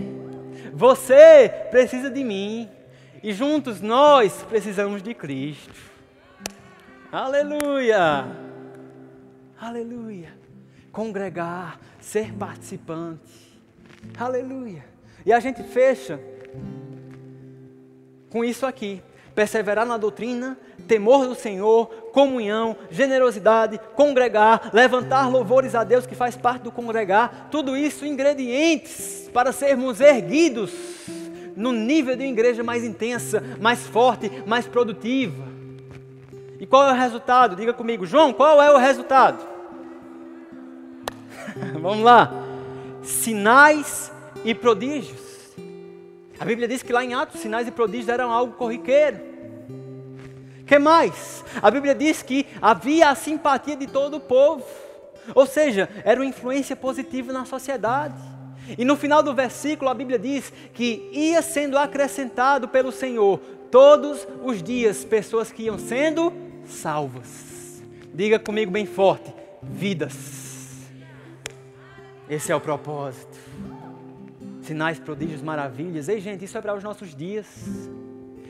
Você 0.73 1.49
precisa 1.71 2.09
de 2.11 2.23
mim. 2.23 2.69
E 3.23 3.31
juntos 3.31 3.79
nós 3.79 4.43
precisamos 4.43 5.01
de 5.01 5.13
Cristo. 5.13 5.73
Aleluia! 7.09 8.25
Aleluia! 9.59 10.33
Congregar, 10.91 11.79
ser 12.01 12.33
participante. 12.33 13.61
Aleluia! 14.17 14.83
E 15.25 15.31
a 15.31 15.39
gente 15.39 15.63
fecha 15.63 16.19
com 18.29 18.43
isso 18.43 18.65
aqui 18.65 19.01
perseverar 19.33 19.85
na 19.85 19.97
doutrina, 19.97 20.57
temor 20.87 21.27
do 21.27 21.35
Senhor, 21.35 21.87
comunhão, 22.11 22.75
generosidade, 22.89 23.79
congregar, 23.95 24.69
levantar 24.73 25.29
louvores 25.29 25.75
a 25.75 25.83
Deus 25.83 26.05
que 26.05 26.15
faz 26.15 26.35
parte 26.35 26.63
do 26.63 26.71
congregar, 26.71 27.47
tudo 27.49 27.77
isso 27.77 28.05
ingredientes 28.05 29.29
para 29.33 29.51
sermos 29.51 30.01
erguidos 30.01 30.71
no 31.55 31.71
nível 31.71 32.15
de 32.15 32.23
uma 32.23 32.31
igreja 32.31 32.63
mais 32.63 32.83
intensa, 32.83 33.43
mais 33.59 33.85
forte, 33.87 34.31
mais 34.45 34.67
produtiva. 34.67 35.51
E 36.59 36.65
qual 36.65 36.87
é 36.87 36.91
o 36.91 36.95
resultado? 36.95 37.55
Diga 37.55 37.73
comigo, 37.73 38.05
João, 38.05 38.31
qual 38.31 38.61
é 38.61 38.71
o 38.71 38.77
resultado? 38.77 39.43
Vamos 41.81 42.03
lá. 42.03 42.31
Sinais 43.01 44.11
e 44.45 44.53
prodígios. 44.53 45.30
A 46.41 46.43
Bíblia 46.43 46.67
diz 46.67 46.81
que 46.81 46.91
lá 46.91 47.05
em 47.05 47.13
Atos, 47.13 47.39
sinais 47.39 47.67
e 47.67 47.71
prodígios 47.71 48.09
eram 48.09 48.31
algo 48.31 48.53
corriqueiro. 48.53 49.19
que 50.65 50.79
mais? 50.79 51.45
A 51.61 51.69
Bíblia 51.69 51.93
diz 51.93 52.23
que 52.23 52.47
havia 52.59 53.09
a 53.09 53.15
simpatia 53.15 53.75
de 53.75 53.85
todo 53.85 54.17
o 54.17 54.19
povo. 54.19 54.65
Ou 55.35 55.45
seja, 55.45 55.87
era 56.03 56.19
uma 56.19 56.25
influência 56.25 56.75
positiva 56.75 57.31
na 57.31 57.45
sociedade. 57.45 58.15
E 58.75 58.83
no 58.83 58.97
final 58.97 59.21
do 59.21 59.35
versículo 59.35 59.87
a 59.91 59.93
Bíblia 59.93 60.17
diz 60.17 60.51
que 60.73 61.11
ia 61.13 61.43
sendo 61.43 61.77
acrescentado 61.77 62.67
pelo 62.67 62.91
Senhor 62.91 63.39
todos 63.69 64.27
os 64.43 64.63
dias 64.63 65.05
pessoas 65.05 65.51
que 65.51 65.65
iam 65.65 65.77
sendo 65.77 66.33
salvas. 66.65 67.83
Diga 68.15 68.39
comigo 68.39 68.71
bem 68.71 68.87
forte: 68.87 69.31
vidas. 69.61 70.89
Esse 72.27 72.51
é 72.51 72.55
o 72.55 72.59
propósito 72.59 73.50
sinais, 74.61 74.99
prodígios, 74.99 75.41
maravilhas. 75.41 76.07
Ei, 76.07 76.19
gente, 76.19 76.45
isso 76.45 76.57
é 76.57 76.61
para 76.61 76.75
os 76.75 76.83
nossos 76.83 77.15
dias. 77.15 77.47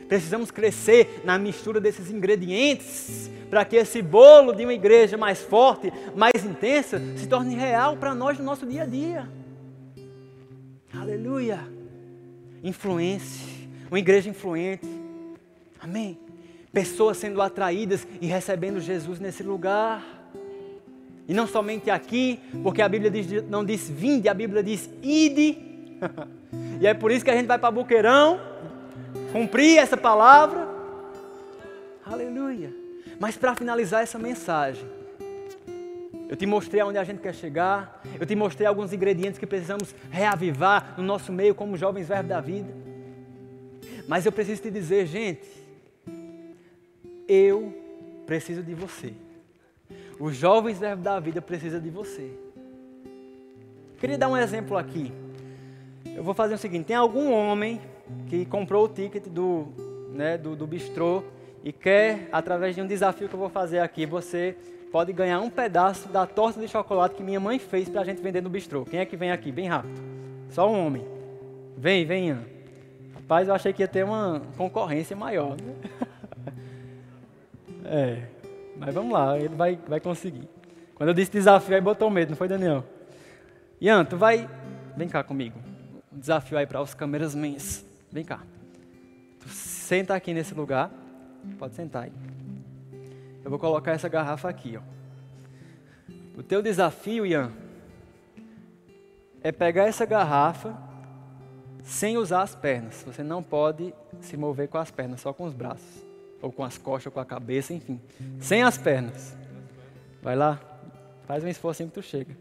Precisamos 0.07 0.51
crescer 0.51 1.22
na 1.24 1.38
mistura 1.38 1.80
desses 1.80 2.12
ingredientes 2.12 3.32
para 3.49 3.64
que 3.64 3.78
esse 3.78 4.01
bolo 4.01 4.53
de 4.53 4.64
uma 4.64 4.74
igreja 4.74 5.18
mais 5.18 5.41
forte, 5.41 5.91
mais 6.16 6.43
intensa, 6.43 7.01
se 7.16 7.28
torne 7.28 7.55
real 7.55 7.95
para 7.95 8.14
nós 8.14 8.38
no 8.38 8.43
nosso 8.43 8.66
dia 8.66 8.84
a 8.84 8.86
dia. 8.86 9.30
Aleluia! 10.93 11.59
Influência, 12.62 13.47
uma 13.89 13.99
igreja 13.99 14.30
influente. 14.30 14.86
Amém. 15.80 16.20
Pessoas 16.74 17.18
sendo 17.18 17.41
atraídas 17.41 18.05
e 18.20 18.28
recebendo 18.28 18.80
Jesus 18.82 19.20
nesse 19.20 19.43
lugar. 19.43 20.03
E 21.28 21.34
não 21.34 21.47
somente 21.47 21.89
aqui, 21.89 22.39
porque 22.62 22.82
a 22.82 22.89
Bíblia 22.89 23.09
diz, 23.09 23.47
não 23.49 23.64
diz 23.64 23.89
vinde, 23.89 24.28
a 24.28 24.34
Bíblia 24.34 24.62
diz 24.62 24.89
ide 25.01 25.70
e 26.80 26.88
é 26.88 26.93
por 26.93 27.12
isso 27.12 27.24
que 27.24 27.32
a 27.32 27.36
gente 27.36 27.47
vai 27.47 27.58
para 27.58 27.72
Boqueirão, 27.72 28.39
cumprir 29.32 29.78
essa 29.78 29.97
palavra. 29.97 30.68
Aleluia. 32.06 32.74
Mas 33.20 33.38
para 33.38 33.56
finalizar 33.56 34.02
essa 34.02 34.18
mensagem, 34.18 34.88
eu 36.28 36.36
te 36.36 36.45
mostrei 36.45 36.82
aonde 36.82 36.97
a 36.97 37.04
gente 37.04 37.20
quer 37.20 37.36
chegar, 37.36 38.02
eu 38.20 38.26
te 38.26 38.36
mostrei 38.36 38.66
alguns 38.66 38.93
ingredientes 38.93 39.38
que 39.38 39.45
precisamos 39.45 39.93
reavivar 40.10 40.95
no 40.97 41.04
nosso 41.04 41.32
meio 41.32 41.54
como 41.54 41.78
jovens 41.78 42.08
verbos 42.08 42.30
da 42.30 42.39
vida. 42.39 42.74
Mas 44.08 44.26
eu 44.26 44.32
preciso 44.32 44.62
te 44.62 44.72
dizer, 44.72 45.06
gente, 45.06 45.47
eu 47.28 47.74
preciso 48.26 48.64
de 48.64 48.74
você. 48.74 49.14
Os 50.20 50.36
jovens 50.36 50.80
verbos 50.80 51.04
da 51.04 51.20
vida 51.20 51.41
precisam 51.41 51.80
de 51.80 51.89
você. 51.89 52.32
Queria 53.99 54.18
dar 54.18 54.30
um 54.30 54.38
exemplo 54.38 54.78
aqui. 54.78 55.12
Eu 56.06 56.24
vou 56.24 56.34
fazer 56.34 56.56
o 56.56 56.58
seguinte: 56.58 56.86
tem 56.86 56.95
algum 56.95 57.32
homem 57.32 57.82
que 58.28 58.45
comprou 58.45 58.86
o 58.86 58.88
ticket 58.88 59.28
do, 59.28 59.68
né, 60.14 60.38
do, 60.38 60.56
do 60.56 60.68
bistrô 60.68 61.24
e 61.64 61.72
quer, 61.72 62.28
através 62.32 62.76
de 62.76 62.82
um 62.82 62.88
desafio 62.88 63.30
que 63.30 63.36
eu 63.36 63.39
vou 63.39 63.49
fazer 63.49 63.80
aqui, 63.80 64.06
você 64.06 64.56
pode 64.91 65.14
ganhar 65.14 65.39
um 65.39 65.49
pedaço 65.49 66.10
da 66.10 66.26
torta 66.26 66.60
de 66.60 66.68
chocolate 66.68 67.16
que 67.16 67.24
minha 67.24 67.39
mãe 67.39 67.60
fez 67.60 67.88
para 67.88 68.02
a 68.02 68.04
gente 68.04 68.22
vender 68.22 68.41
no 68.41 68.49
bistrô. 68.49 68.84
Quem 68.84 68.99
é 68.99 69.06
que 69.06 69.16
vem 69.16 69.32
aqui? 69.32 69.52
Bem 69.52 69.68
rápido. 69.68 70.02
Só 70.49 70.70
um 70.70 70.86
homem. 70.86 71.06
Vem, 71.78 72.06
vem, 72.06 72.38
Rapaz, 73.16 73.47
eu 73.47 73.56
achei 73.56 73.72
que 73.72 73.82
ia 73.82 73.88
ter 73.88 74.04
uma 74.04 74.41
concorrência 74.58 75.16
maior. 75.16 75.56
Né? 75.62 75.74
é, 77.86 78.24
mas 78.78 78.93
vamos 78.93 79.14
lá, 79.14 79.38
ele 79.38 79.56
vai, 79.56 79.80
vai 79.88 79.99
conseguir. 79.99 80.49
Quando 80.95 81.10
eu 81.10 81.14
disse 81.14 81.32
desafio, 81.32 81.76
aí 81.76 81.82
botou 81.82 82.10
medo, 82.10 82.32
não 82.32 82.36
foi, 82.36 82.47
Daniel? 82.47 82.84
Ian, 83.80 84.04
tu 84.04 84.18
vai. 84.18 84.49
Vem 84.97 85.08
cá 85.08 85.24
comigo. 85.24 85.58
Desafio 86.12 86.57
aí 86.57 86.68
para 86.68 86.82
os 86.82 86.93
câmeras 86.93 87.34
mens. 87.34 87.86
Vem 88.12 88.26
cá. 88.26 88.41
Tu 89.39 89.49
senta 89.49 90.14
aqui 90.14 90.34
nesse 90.34 90.53
lugar. 90.53 90.91
Pode 91.57 91.76
sentar 91.76 92.03
aí. 92.03 92.14
Eu 93.43 93.49
vou 93.49 93.57
colocar 93.57 93.91
essa 93.91 94.09
garrafa 94.09 94.49
aqui, 94.49 94.78
ó. 94.78 94.82
O 96.38 96.43
teu 96.43 96.62
desafio, 96.62 97.26
Ian, 97.26 97.51
é 99.43 99.51
pegar 99.51 99.86
essa 99.86 100.05
garrafa 100.05 100.78
sem 101.84 102.18
usar 102.18 102.43
as 102.43 102.53
pernas. 102.53 103.03
Você 103.05 103.24
não 103.24 103.41
pode 103.41 103.93
se 104.20 104.38
mover 104.38 104.68
com 104.68 104.78
as 104.78 104.91
pernas, 104.91 105.22
só 105.22 105.34
com 105.34 105.45
os 105.45 105.53
braços. 105.53 106.05
Ou 106.41 106.51
com 106.51 106.64
as 106.64 106.78
costas, 106.78 107.07
ou 107.07 107.12
com 107.12 107.20
a 107.20 107.26
cabeça, 107.26 107.74
enfim. 107.74 107.99
Sem 108.39 108.64
as 108.64 108.78
pernas. 108.78 109.36
Vai 110.22 110.36
lá, 110.36 110.59
faz 111.26 111.43
um 111.43 111.47
esforço 111.47 111.84
que 111.84 111.91
tu 111.91 112.01
chega. 112.01 112.36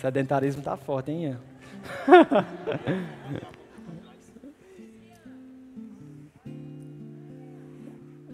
Sedentarismo 0.00 0.62
tá 0.62 0.76
forte, 0.76 1.10
hein? 1.10 1.36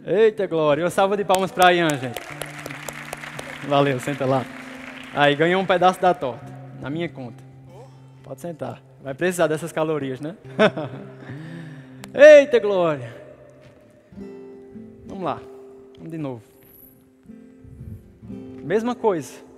Eita 0.04 0.46
glória! 0.48 0.82
Uma 0.82 0.90
salva 0.90 1.16
de 1.16 1.24
palmas 1.24 1.52
para 1.52 1.72
Ian, 1.72 1.88
gente. 1.90 2.20
Valeu, 3.68 4.00
senta 4.00 4.26
lá. 4.26 4.44
Aí, 5.14 5.36
ganhou 5.36 5.62
um 5.62 5.66
pedaço 5.66 6.00
da 6.00 6.12
torta. 6.12 6.44
Na 6.80 6.90
minha 6.90 7.08
conta. 7.08 7.44
Pode 8.24 8.40
sentar. 8.40 8.82
Vai 9.00 9.14
precisar 9.14 9.46
dessas 9.46 9.70
calorias, 9.70 10.20
né? 10.20 10.36
Eita 12.12 12.58
glória! 12.58 13.14
Vamos 15.06 15.22
lá. 15.22 15.40
Vamos 15.96 16.10
de 16.10 16.18
novo. 16.18 16.42
Mesma 18.62 18.94
coisa. 18.96 19.51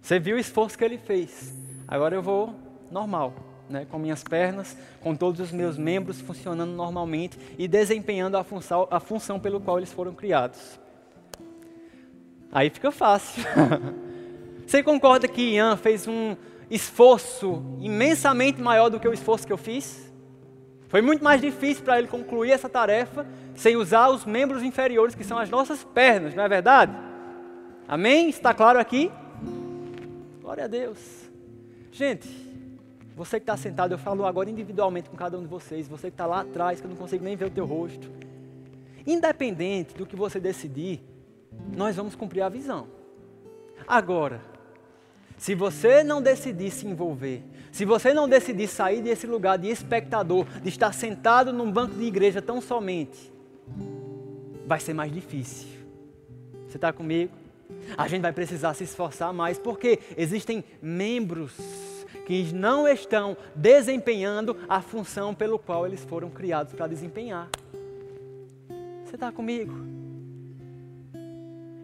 Você 0.00 0.18
viu 0.18 0.36
o 0.36 0.38
esforço 0.38 0.76
que 0.76 0.84
ele 0.84 0.98
fez. 0.98 1.54
Agora 1.86 2.14
eu 2.14 2.22
vou 2.22 2.54
normal 2.90 3.34
né, 3.70 3.86
com 3.88 3.98
minhas 3.98 4.22
pernas, 4.22 4.76
com 5.00 5.14
todos 5.14 5.40
os 5.40 5.52
meus 5.52 5.78
membros 5.78 6.20
funcionando 6.20 6.72
normalmente 6.72 7.38
e 7.56 7.68
desempenhando 7.68 8.36
a 8.36 8.42
função, 8.42 8.88
a 8.90 8.98
função 8.98 9.38
pelo 9.38 9.60
qual 9.60 9.78
eles 9.78 9.92
foram 9.92 10.12
criados. 10.12 10.78
Aí 12.52 12.68
fica 12.68 12.90
fácil. 12.90 13.44
Você 14.66 14.82
concorda 14.82 15.28
que 15.28 15.54
Ian 15.54 15.76
fez 15.76 16.06
um 16.06 16.36
esforço 16.68 17.62
imensamente 17.80 18.60
maior 18.60 18.88
do 18.88 18.98
que 18.98 19.08
o 19.08 19.12
esforço 19.12 19.46
que 19.46 19.52
eu 19.52 19.58
fiz? 19.58 20.10
Foi 20.88 21.00
muito 21.00 21.22
mais 21.22 21.40
difícil 21.40 21.84
para 21.84 21.98
ele 21.98 22.08
concluir 22.08 22.50
essa 22.50 22.68
tarefa 22.68 23.24
sem 23.54 23.76
usar 23.76 24.08
os 24.08 24.24
membros 24.24 24.62
inferiores, 24.62 25.14
que 25.14 25.22
são 25.22 25.38
as 25.38 25.48
nossas 25.48 25.84
pernas, 25.84 26.34
não 26.34 26.42
é 26.42 26.48
verdade? 26.48 26.92
Amém? 27.86 28.28
Está 28.28 28.52
claro 28.52 28.78
aqui? 28.78 29.10
Glória 30.40 30.64
a 30.64 30.66
Deus. 30.66 30.98
Gente, 31.92 32.28
você 33.14 33.38
que 33.38 33.42
está 33.42 33.56
sentado, 33.56 33.92
eu 33.92 33.98
falo 33.98 34.24
agora 34.24 34.48
individualmente 34.48 35.10
com 35.10 35.16
cada 35.16 35.38
um 35.38 35.42
de 35.42 35.46
vocês. 35.46 35.86
Você 35.86 36.08
que 36.08 36.14
está 36.14 36.26
lá 36.26 36.40
atrás, 36.40 36.80
que 36.80 36.86
eu 36.86 36.90
não 36.90 36.96
consigo 36.96 37.22
nem 37.22 37.36
ver 37.36 37.46
o 37.46 37.50
teu 37.50 37.66
rosto. 37.66 38.10
Independente 39.06 39.94
do 39.94 40.06
que 40.06 40.16
você 40.16 40.40
decidir, 40.40 41.02
nós 41.76 41.96
vamos 41.96 42.14
cumprir 42.14 42.40
a 42.40 42.48
visão. 42.48 42.86
Agora, 43.86 44.40
se 45.36 45.54
você 45.54 46.02
não 46.02 46.22
decidir 46.22 46.70
se 46.70 46.86
envolver, 46.86 47.42
se 47.72 47.84
você 47.84 48.14
não 48.14 48.28
decidir 48.28 48.68
sair 48.68 49.02
desse 49.02 49.26
lugar 49.26 49.58
de 49.58 49.68
espectador, 49.68 50.46
de 50.62 50.68
estar 50.68 50.92
sentado 50.92 51.52
num 51.52 51.70
banco 51.70 51.94
de 51.94 52.04
igreja 52.04 52.40
tão 52.40 52.60
somente, 52.60 53.32
vai 54.66 54.80
ser 54.80 54.94
mais 54.94 55.12
difícil. 55.12 55.68
Você 56.66 56.76
está 56.76 56.92
comigo? 56.92 57.39
A 57.96 58.08
gente 58.08 58.22
vai 58.22 58.32
precisar 58.32 58.74
se 58.74 58.84
esforçar 58.84 59.32
mais, 59.32 59.58
porque 59.58 59.98
existem 60.16 60.64
membros 60.80 61.52
que 62.26 62.52
não 62.52 62.86
estão 62.86 63.36
desempenhando 63.54 64.56
a 64.68 64.80
função 64.80 65.34
pelo 65.34 65.58
qual 65.58 65.86
eles 65.86 66.04
foram 66.04 66.30
criados 66.30 66.72
para 66.72 66.86
desempenhar. 66.86 67.48
Você 69.04 69.16
está 69.16 69.32
comigo? 69.32 69.74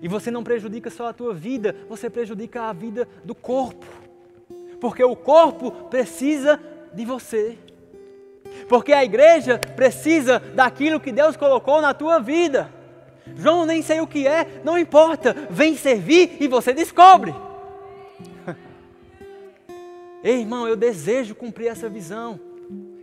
E 0.01 0.09
você 0.09 0.31
não 0.31 0.45
prejudica 0.45 0.91
só 0.91 1.09
a 1.09 1.13
tua 1.13 1.35
vida, 1.35 1.75
você 1.89 2.09
prejudica 2.09 2.63
a 2.63 2.73
vida 2.73 3.09
do 3.25 3.35
corpo. 3.35 3.87
Porque 4.81 5.03
o 5.03 5.17
corpo 5.17 5.73
precisa 5.89 6.61
de 6.93 7.05
você. 7.05 7.59
Porque 8.69 8.93
a 8.93 9.05
igreja 9.05 9.59
precisa 9.59 10.39
daquilo 10.39 11.01
que 11.01 11.11
Deus 11.11 11.37
colocou 11.37 11.81
na 11.81 11.93
tua 11.93 12.21
vida. 12.21 12.73
João, 13.35 13.67
nem 13.67 13.83
sei 13.83 14.01
o 14.01 14.07
que 14.07 14.27
é, 14.27 14.61
não 14.63 14.79
importa, 14.79 15.35
vem 15.51 15.77
servir 15.77 16.37
e 16.41 16.47
você 16.47 16.73
descobre. 16.73 17.35
Ei, 20.23 20.41
irmão, 20.41 20.67
eu 20.67 20.77
desejo 20.77 21.35
cumprir 21.35 21.69
essa 21.69 21.89
visão. 21.89 22.39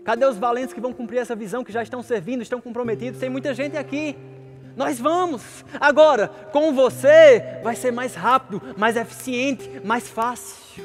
Cadê 0.03 0.25
os 0.25 0.37
valentes 0.37 0.73
que 0.73 0.81
vão 0.81 0.91
cumprir 0.91 1.19
essa 1.19 1.35
visão, 1.35 1.63
que 1.63 1.71
já 1.71 1.81
estão 1.81 2.01
servindo, 2.01 2.41
estão 2.41 2.59
comprometidos? 2.59 3.19
Tem 3.19 3.29
muita 3.29 3.53
gente 3.53 3.77
aqui. 3.77 4.17
Nós 4.75 4.99
vamos. 4.99 5.63
Agora, 5.79 6.27
com 6.27 6.73
você, 6.73 7.59
vai 7.63 7.75
ser 7.75 7.91
mais 7.91 8.15
rápido, 8.15 8.61
mais 8.77 8.97
eficiente, 8.97 9.69
mais 9.83 10.07
fácil. 10.07 10.83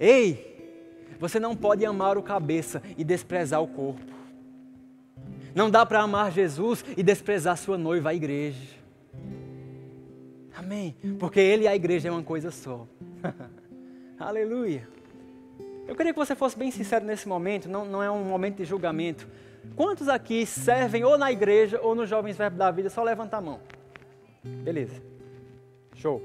Ei, 0.00 0.48
você 1.18 1.38
não 1.38 1.54
pode 1.54 1.84
amar 1.84 2.16
o 2.16 2.22
cabeça 2.22 2.82
e 2.96 3.04
desprezar 3.04 3.62
o 3.62 3.68
corpo. 3.68 4.17
Não 5.58 5.68
dá 5.68 5.84
para 5.84 6.00
amar 6.00 6.30
Jesus 6.30 6.84
e 6.96 7.02
desprezar 7.02 7.56
sua 7.56 7.76
noiva, 7.76 8.10
a 8.10 8.14
igreja. 8.14 8.76
Amém? 10.56 10.94
Porque 11.18 11.40
ele 11.40 11.64
e 11.64 11.66
a 11.66 11.74
igreja 11.74 12.06
é 12.06 12.12
uma 12.12 12.22
coisa 12.22 12.52
só. 12.52 12.86
Aleluia. 14.20 14.88
Eu 15.88 15.96
queria 15.96 16.12
que 16.12 16.18
você 16.18 16.36
fosse 16.36 16.56
bem 16.56 16.70
sincero 16.70 17.04
nesse 17.04 17.26
momento, 17.26 17.68
não, 17.68 17.84
não 17.84 18.00
é 18.00 18.08
um 18.08 18.22
momento 18.22 18.58
de 18.58 18.64
julgamento. 18.64 19.26
Quantos 19.74 20.08
aqui 20.08 20.46
servem 20.46 21.02
ou 21.02 21.18
na 21.18 21.32
igreja 21.32 21.80
ou 21.82 21.92
nos 21.92 22.08
Jovens 22.08 22.36
Verbo 22.36 22.56
da 22.56 22.70
Vida? 22.70 22.88
Só 22.88 23.02
levanta 23.02 23.38
a 23.38 23.40
mão. 23.40 23.58
Beleza. 24.44 25.02
Show. 25.96 26.22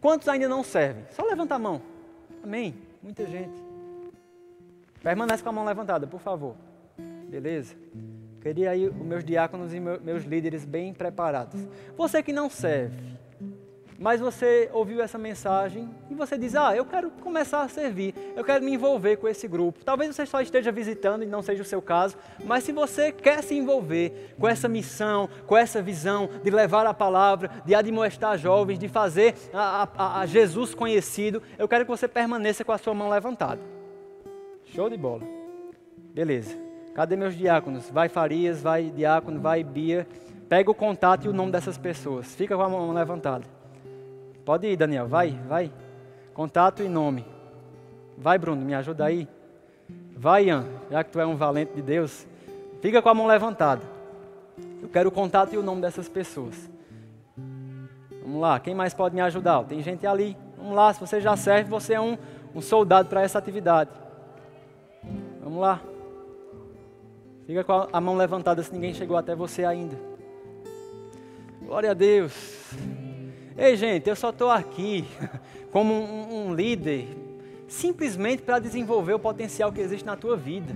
Quantos 0.00 0.28
ainda 0.28 0.48
não 0.48 0.62
servem? 0.62 1.06
Só 1.10 1.24
levanta 1.24 1.56
a 1.56 1.58
mão. 1.58 1.82
Amém. 2.40 2.76
Muita 3.02 3.26
gente. 3.26 3.64
Permanece 5.02 5.42
com 5.42 5.48
a 5.48 5.52
mão 5.52 5.64
levantada, 5.64 6.06
por 6.06 6.20
favor. 6.20 6.54
Beleza? 7.28 7.74
Queria 8.40 8.70
aí 8.70 8.88
os 8.88 8.96
meus 8.96 9.22
diáconos 9.22 9.74
e 9.74 9.80
meus 9.80 10.24
líderes 10.24 10.64
bem 10.64 10.94
preparados. 10.94 11.60
Você 11.96 12.22
que 12.22 12.32
não 12.32 12.48
serve, 12.48 12.96
mas 14.00 14.18
você 14.18 14.70
ouviu 14.72 15.02
essa 15.02 15.18
mensagem 15.18 15.90
e 16.08 16.14
você 16.14 16.38
diz: 16.38 16.56
Ah, 16.56 16.74
eu 16.74 16.86
quero 16.86 17.10
começar 17.10 17.60
a 17.60 17.68
servir, 17.68 18.14
eu 18.34 18.42
quero 18.42 18.64
me 18.64 18.72
envolver 18.72 19.18
com 19.18 19.28
esse 19.28 19.46
grupo. 19.46 19.84
Talvez 19.84 20.16
você 20.16 20.24
só 20.24 20.40
esteja 20.40 20.72
visitando 20.72 21.22
e 21.22 21.26
não 21.26 21.42
seja 21.42 21.60
o 21.60 21.66
seu 21.66 21.82
caso, 21.82 22.16
mas 22.42 22.64
se 22.64 22.72
você 22.72 23.12
quer 23.12 23.42
se 23.42 23.54
envolver 23.54 24.34
com 24.40 24.48
essa 24.48 24.66
missão, 24.68 25.28
com 25.46 25.54
essa 25.54 25.82
visão 25.82 26.30
de 26.42 26.50
levar 26.50 26.86
a 26.86 26.94
palavra, 26.94 27.50
de 27.66 27.74
admoestar 27.74 28.38
jovens, 28.38 28.78
de 28.78 28.88
fazer 28.88 29.34
a, 29.52 29.86
a, 29.94 30.20
a 30.20 30.26
Jesus 30.26 30.74
conhecido, 30.74 31.42
eu 31.58 31.68
quero 31.68 31.84
que 31.84 31.90
você 31.90 32.08
permaneça 32.08 32.64
com 32.64 32.72
a 32.72 32.78
sua 32.78 32.94
mão 32.94 33.10
levantada. 33.10 33.60
Show 34.64 34.88
de 34.88 34.96
bola. 34.96 35.24
Beleza. 36.14 36.69
Cadê 36.94 37.16
meus 37.16 37.36
diáconos? 37.36 37.88
Vai 37.90 38.08
Farias, 38.08 38.60
vai 38.60 38.90
diácono, 38.90 39.40
vai 39.40 39.62
Bia. 39.62 40.06
Pega 40.48 40.70
o 40.70 40.74
contato 40.74 41.26
e 41.26 41.28
o 41.28 41.32
nome 41.32 41.52
dessas 41.52 41.78
pessoas. 41.78 42.34
Fica 42.34 42.56
com 42.56 42.62
a 42.62 42.68
mão 42.68 42.92
levantada. 42.92 43.44
Pode 44.44 44.66
ir, 44.66 44.76
Daniel, 44.76 45.06
vai, 45.06 45.38
vai. 45.48 45.72
Contato 46.34 46.82
e 46.82 46.88
nome. 46.88 47.24
Vai, 48.18 48.36
Bruno, 48.38 48.62
me 48.62 48.74
ajuda 48.74 49.04
aí. 49.04 49.28
Vai, 50.16 50.46
Ian, 50.46 50.66
já 50.90 51.04
que 51.04 51.10
tu 51.10 51.20
é 51.20 51.26
um 51.26 51.36
valente 51.36 51.72
de 51.74 51.82
Deus. 51.82 52.26
Fica 52.82 53.00
com 53.00 53.08
a 53.08 53.14
mão 53.14 53.26
levantada. 53.26 53.82
Eu 54.82 54.88
quero 54.88 55.08
o 55.08 55.12
contato 55.12 55.54
e 55.54 55.58
o 55.58 55.62
nome 55.62 55.80
dessas 55.80 56.08
pessoas. 56.08 56.68
Vamos 58.22 58.40
lá, 58.40 58.58
quem 58.58 58.74
mais 58.74 58.92
pode 58.92 59.14
me 59.14 59.20
ajudar? 59.20 59.62
Tem 59.64 59.80
gente 59.82 60.06
ali. 60.06 60.36
Vamos 60.56 60.74
lá, 60.74 60.92
se 60.92 61.00
você 61.00 61.20
já 61.20 61.36
serve, 61.36 61.70
você 61.70 61.94
é 61.94 62.00
um, 62.00 62.18
um 62.54 62.60
soldado 62.60 63.08
para 63.08 63.22
essa 63.22 63.38
atividade. 63.38 63.90
Vamos 65.42 65.60
lá. 65.60 65.80
Fica 67.50 67.64
com 67.64 67.88
a 67.92 68.00
mão 68.00 68.16
levantada 68.16 68.62
se 68.62 68.72
ninguém 68.72 68.94
chegou 68.94 69.16
até 69.16 69.34
você 69.34 69.64
ainda. 69.64 69.98
Glória 71.60 71.90
a 71.90 71.94
Deus. 71.94 72.32
Ei, 73.58 73.74
gente, 73.74 74.08
eu 74.08 74.14
só 74.14 74.30
estou 74.30 74.48
aqui 74.48 75.04
como 75.72 75.92
um, 75.92 76.46
um 76.46 76.54
líder, 76.54 77.08
simplesmente 77.66 78.40
para 78.40 78.60
desenvolver 78.60 79.14
o 79.14 79.18
potencial 79.18 79.72
que 79.72 79.80
existe 79.80 80.06
na 80.06 80.14
tua 80.14 80.36
vida. 80.36 80.72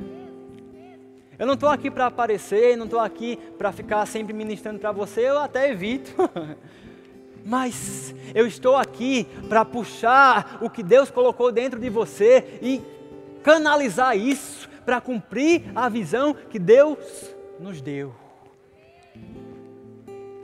Eu 1.38 1.46
não 1.46 1.54
estou 1.54 1.68
aqui 1.68 1.92
para 1.92 2.06
aparecer, 2.06 2.76
não 2.76 2.86
estou 2.86 2.98
aqui 2.98 3.36
para 3.56 3.70
ficar 3.70 4.04
sempre 4.06 4.32
ministrando 4.32 4.80
para 4.80 4.90
você, 4.90 5.28
eu 5.28 5.38
até 5.38 5.70
evito. 5.70 6.12
Mas 7.46 8.12
eu 8.34 8.48
estou 8.48 8.74
aqui 8.74 9.28
para 9.48 9.64
puxar 9.64 10.58
o 10.60 10.68
que 10.68 10.82
Deus 10.82 11.08
colocou 11.08 11.52
dentro 11.52 11.78
de 11.78 11.88
você 11.88 12.58
e 12.60 12.82
canalizar 13.44 14.18
isso 14.18 14.73
para 14.84 15.00
cumprir 15.00 15.64
a 15.74 15.88
visão 15.88 16.34
que 16.34 16.58
Deus 16.58 17.34
nos 17.58 17.80
deu. 17.80 18.14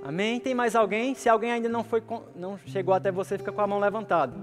Amém? 0.03 0.41
Tem 0.41 0.55
mais 0.55 0.75
alguém? 0.75 1.15
Se 1.15 1.29
alguém 1.29 1.53
ainda 1.53 1.69
não 1.69 1.85
foi 1.85 2.03
não 2.35 2.59
chegou 2.67 2.95
até 2.95 3.13
você, 3.13 3.37
fica 3.37 3.53
com 3.53 3.61
a 3.61 3.67
mão 3.67 3.79
levantada. 3.79 4.35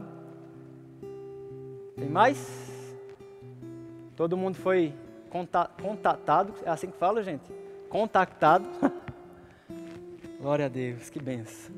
Tem 1.95 2.07
mais? 2.07 2.71
Todo 4.15 4.37
mundo 4.37 4.55
foi 4.55 4.93
contatado, 5.77 6.53
é 6.63 6.69
assim 6.69 6.87
que 6.87 6.97
fala, 6.97 7.23
gente? 7.23 7.51
Contactado. 7.89 8.65
Glória 10.39 10.65
a 10.65 10.69
Deus, 10.69 11.09
que 11.09 11.19
benção. 11.19 11.75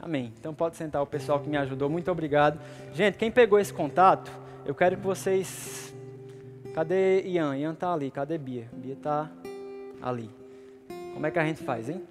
Amém. 0.00 0.32
Então 0.38 0.52
pode 0.52 0.76
sentar 0.76 1.00
o 1.02 1.06
pessoal 1.06 1.38
que 1.38 1.48
me 1.48 1.56
ajudou, 1.56 1.88
muito 1.88 2.10
obrigado. 2.10 2.58
Gente, 2.92 3.16
quem 3.18 3.30
pegou 3.30 3.58
esse 3.58 3.72
contato, 3.72 4.32
eu 4.64 4.74
quero 4.74 4.96
que 4.96 5.02
vocês. 5.02 5.91
Cadê 6.74 7.22
Ian? 7.22 7.56
Ian 7.56 7.74
tá 7.74 7.92
ali. 7.92 8.10
Cadê 8.10 8.38
Bia? 8.38 8.68
Bia 8.72 8.96
tá 8.96 9.30
ali. 10.00 10.30
Como 11.12 11.26
é 11.26 11.30
que 11.30 11.38
a 11.38 11.44
gente 11.44 11.62
faz, 11.62 11.88
hein? 11.88 12.02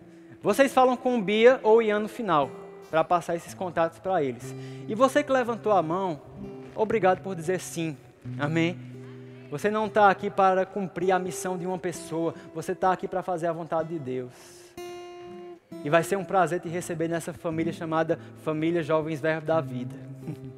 Vocês 0.41 0.73
falam 0.73 0.95
com 0.95 1.21
Bia 1.21 1.59
ou 1.63 1.81
Ian 1.81 1.99
no 1.99 2.07
final, 2.07 2.49
para 2.89 3.03
passar 3.03 3.35
esses 3.35 3.53
contatos 3.53 3.99
para 3.99 4.23
eles. 4.23 4.55
E 4.87 4.95
você 4.95 5.23
que 5.23 5.31
levantou 5.31 5.71
a 5.71 5.81
mão, 5.81 6.21
obrigado 6.75 7.21
por 7.21 7.35
dizer 7.35 7.59
sim. 7.59 7.97
Amém? 8.39 8.77
Você 9.49 9.69
não 9.69 9.87
está 9.87 10.09
aqui 10.09 10.29
para 10.29 10.65
cumprir 10.65 11.11
a 11.11 11.19
missão 11.19 11.57
de 11.57 11.65
uma 11.65 11.77
pessoa, 11.77 12.33
você 12.55 12.71
está 12.71 12.91
aqui 12.91 13.07
para 13.07 13.21
fazer 13.21 13.47
a 13.47 13.53
vontade 13.53 13.89
de 13.89 13.99
Deus. 13.99 14.31
E 15.83 15.89
vai 15.89 16.03
ser 16.03 16.15
um 16.15 16.23
prazer 16.23 16.59
te 16.59 16.69
receber 16.69 17.07
nessa 17.07 17.33
família 17.33 17.73
chamada 17.73 18.19
Família 18.43 18.83
Jovens 18.83 19.19
Verbo 19.19 19.47
da 19.47 19.59
Vida. 19.59 19.95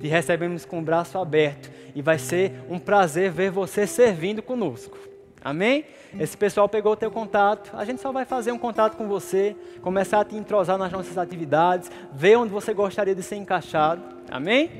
Te 0.00 0.08
recebemos 0.08 0.64
com 0.64 0.78
o 0.78 0.82
braço 0.82 1.18
aberto 1.18 1.70
e 1.94 2.00
vai 2.00 2.18
ser 2.18 2.54
um 2.70 2.78
prazer 2.78 3.30
ver 3.30 3.50
você 3.50 3.86
servindo 3.86 4.42
conosco. 4.42 4.96
Amém? 5.42 5.84
Esse 6.18 6.36
pessoal 6.36 6.68
pegou 6.68 6.92
o 6.92 6.96
teu 6.96 7.10
contato, 7.10 7.70
a 7.74 7.84
gente 7.84 8.00
só 8.00 8.10
vai 8.10 8.24
fazer 8.24 8.50
um 8.52 8.58
contato 8.58 8.96
com 8.96 9.06
você, 9.06 9.56
começar 9.80 10.20
a 10.20 10.24
te 10.24 10.34
entrosar 10.34 10.76
nas 10.76 10.90
nossas 10.90 11.16
atividades, 11.16 11.90
ver 12.12 12.36
onde 12.36 12.52
você 12.52 12.74
gostaria 12.74 13.14
de 13.14 13.22
ser 13.22 13.36
encaixado. 13.36 14.02
Amém? 14.30 14.70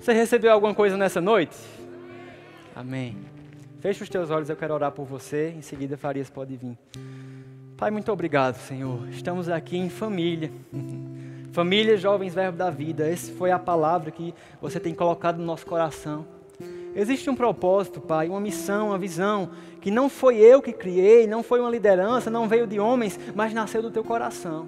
Você 0.00 0.12
recebeu 0.12 0.52
alguma 0.52 0.74
coisa 0.74 0.96
nessa 0.96 1.20
noite? 1.20 1.56
Amém. 2.74 3.16
Feche 3.80 4.02
os 4.02 4.08
teus 4.08 4.30
olhos, 4.30 4.48
eu 4.48 4.56
quero 4.56 4.74
orar 4.74 4.92
por 4.92 5.04
você. 5.04 5.52
Em 5.56 5.62
seguida, 5.62 5.96
Farias 5.96 6.30
pode 6.30 6.56
vir. 6.56 6.76
Pai, 7.76 7.90
muito 7.90 8.10
obrigado, 8.10 8.56
Senhor. 8.56 9.08
Estamos 9.10 9.48
aqui 9.48 9.76
em 9.76 9.88
família. 9.88 10.50
Família, 11.54 11.96
jovens, 11.96 12.34
verbo 12.34 12.58
da 12.58 12.68
vida. 12.68 13.08
Essa 13.08 13.32
foi 13.34 13.52
a 13.52 13.60
palavra 13.60 14.10
que 14.10 14.34
você 14.60 14.80
tem 14.80 14.92
colocado 14.92 15.38
no 15.38 15.44
nosso 15.44 15.64
coração. 15.64 16.26
Existe 16.96 17.30
um 17.30 17.36
propósito, 17.36 18.00
Pai, 18.00 18.28
uma 18.28 18.40
missão, 18.40 18.88
uma 18.88 18.98
visão, 18.98 19.50
que 19.80 19.88
não 19.88 20.08
foi 20.08 20.36
eu 20.38 20.60
que 20.60 20.72
criei, 20.72 21.28
não 21.28 21.44
foi 21.44 21.60
uma 21.60 21.70
liderança, 21.70 22.28
não 22.28 22.48
veio 22.48 22.66
de 22.66 22.80
homens, 22.80 23.16
mas 23.36 23.54
nasceu 23.54 23.80
do 23.80 23.92
teu 23.92 24.02
coração. 24.02 24.66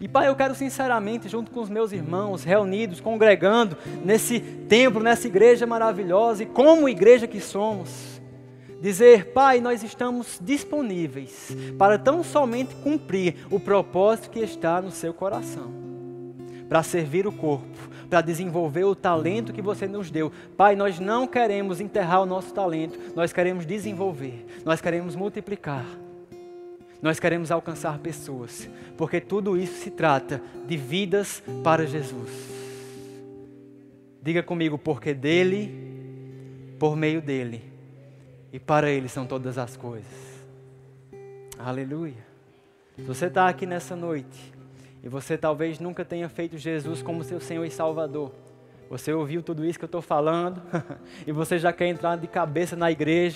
E 0.00 0.08
Pai, 0.08 0.26
eu 0.26 0.34
quero 0.34 0.52
sinceramente, 0.52 1.28
junto 1.28 1.52
com 1.52 1.60
os 1.60 1.70
meus 1.70 1.92
irmãos, 1.92 2.42
reunidos, 2.42 3.00
congregando 3.00 3.78
nesse 4.04 4.40
templo, 4.40 5.00
nessa 5.00 5.28
igreja 5.28 5.64
maravilhosa 5.64 6.42
e 6.42 6.46
como 6.46 6.88
igreja 6.88 7.28
que 7.28 7.40
somos, 7.40 8.11
dizer: 8.82 9.26
Pai, 9.26 9.60
nós 9.60 9.82
estamos 9.84 10.40
disponíveis 10.42 11.56
para 11.78 11.96
tão 11.96 12.24
somente 12.24 12.74
cumprir 12.74 13.46
o 13.48 13.60
propósito 13.60 14.30
que 14.30 14.40
está 14.40 14.82
no 14.82 14.90
seu 14.90 15.14
coração, 15.14 15.72
para 16.68 16.82
servir 16.82 17.24
o 17.26 17.32
corpo, 17.32 17.88
para 18.10 18.20
desenvolver 18.20 18.84
o 18.84 18.96
talento 18.96 19.52
que 19.52 19.62
você 19.62 19.86
nos 19.86 20.10
deu. 20.10 20.32
Pai, 20.56 20.74
nós 20.74 20.98
não 20.98 21.28
queremos 21.28 21.80
enterrar 21.80 22.22
o 22.22 22.26
nosso 22.26 22.52
talento, 22.52 22.98
nós 23.14 23.32
queremos 23.32 23.64
desenvolver, 23.64 24.44
nós 24.64 24.80
queremos 24.80 25.14
multiplicar. 25.14 25.86
Nós 27.00 27.18
queremos 27.18 27.50
alcançar 27.50 27.98
pessoas, 27.98 28.68
porque 28.96 29.20
tudo 29.20 29.58
isso 29.58 29.74
se 29.82 29.90
trata 29.90 30.40
de 30.68 30.76
vidas 30.76 31.42
para 31.64 31.84
Jesus. 31.84 32.30
Diga 34.22 34.40
comigo, 34.40 34.78
porque 34.78 35.12
dele, 35.12 36.76
por 36.78 36.96
meio 36.96 37.20
dele 37.20 37.71
e 38.52 38.60
para 38.60 38.90
ele 38.90 39.08
são 39.08 39.26
todas 39.26 39.56
as 39.56 39.76
coisas. 39.76 40.42
Aleluia. 41.58 42.26
Se 42.96 43.02
você 43.02 43.26
está 43.26 43.48
aqui 43.48 43.64
nessa 43.64 43.96
noite 43.96 44.52
e 45.02 45.08
você 45.08 45.38
talvez 45.38 45.78
nunca 45.80 46.04
tenha 46.04 46.28
feito 46.28 46.58
Jesus 46.58 47.02
como 47.02 47.24
seu 47.24 47.40
Senhor 47.40 47.64
e 47.64 47.70
Salvador, 47.70 48.32
você 48.90 49.10
ouviu 49.10 49.42
tudo 49.42 49.64
isso 49.64 49.78
que 49.78 49.84
eu 49.84 49.86
estou 49.86 50.02
falando 50.02 50.60
e 51.26 51.32
você 51.32 51.58
já 51.58 51.72
quer 51.72 51.86
entrar 51.86 52.16
de 52.16 52.26
cabeça 52.26 52.76
na 52.76 52.90
igreja 52.90 53.30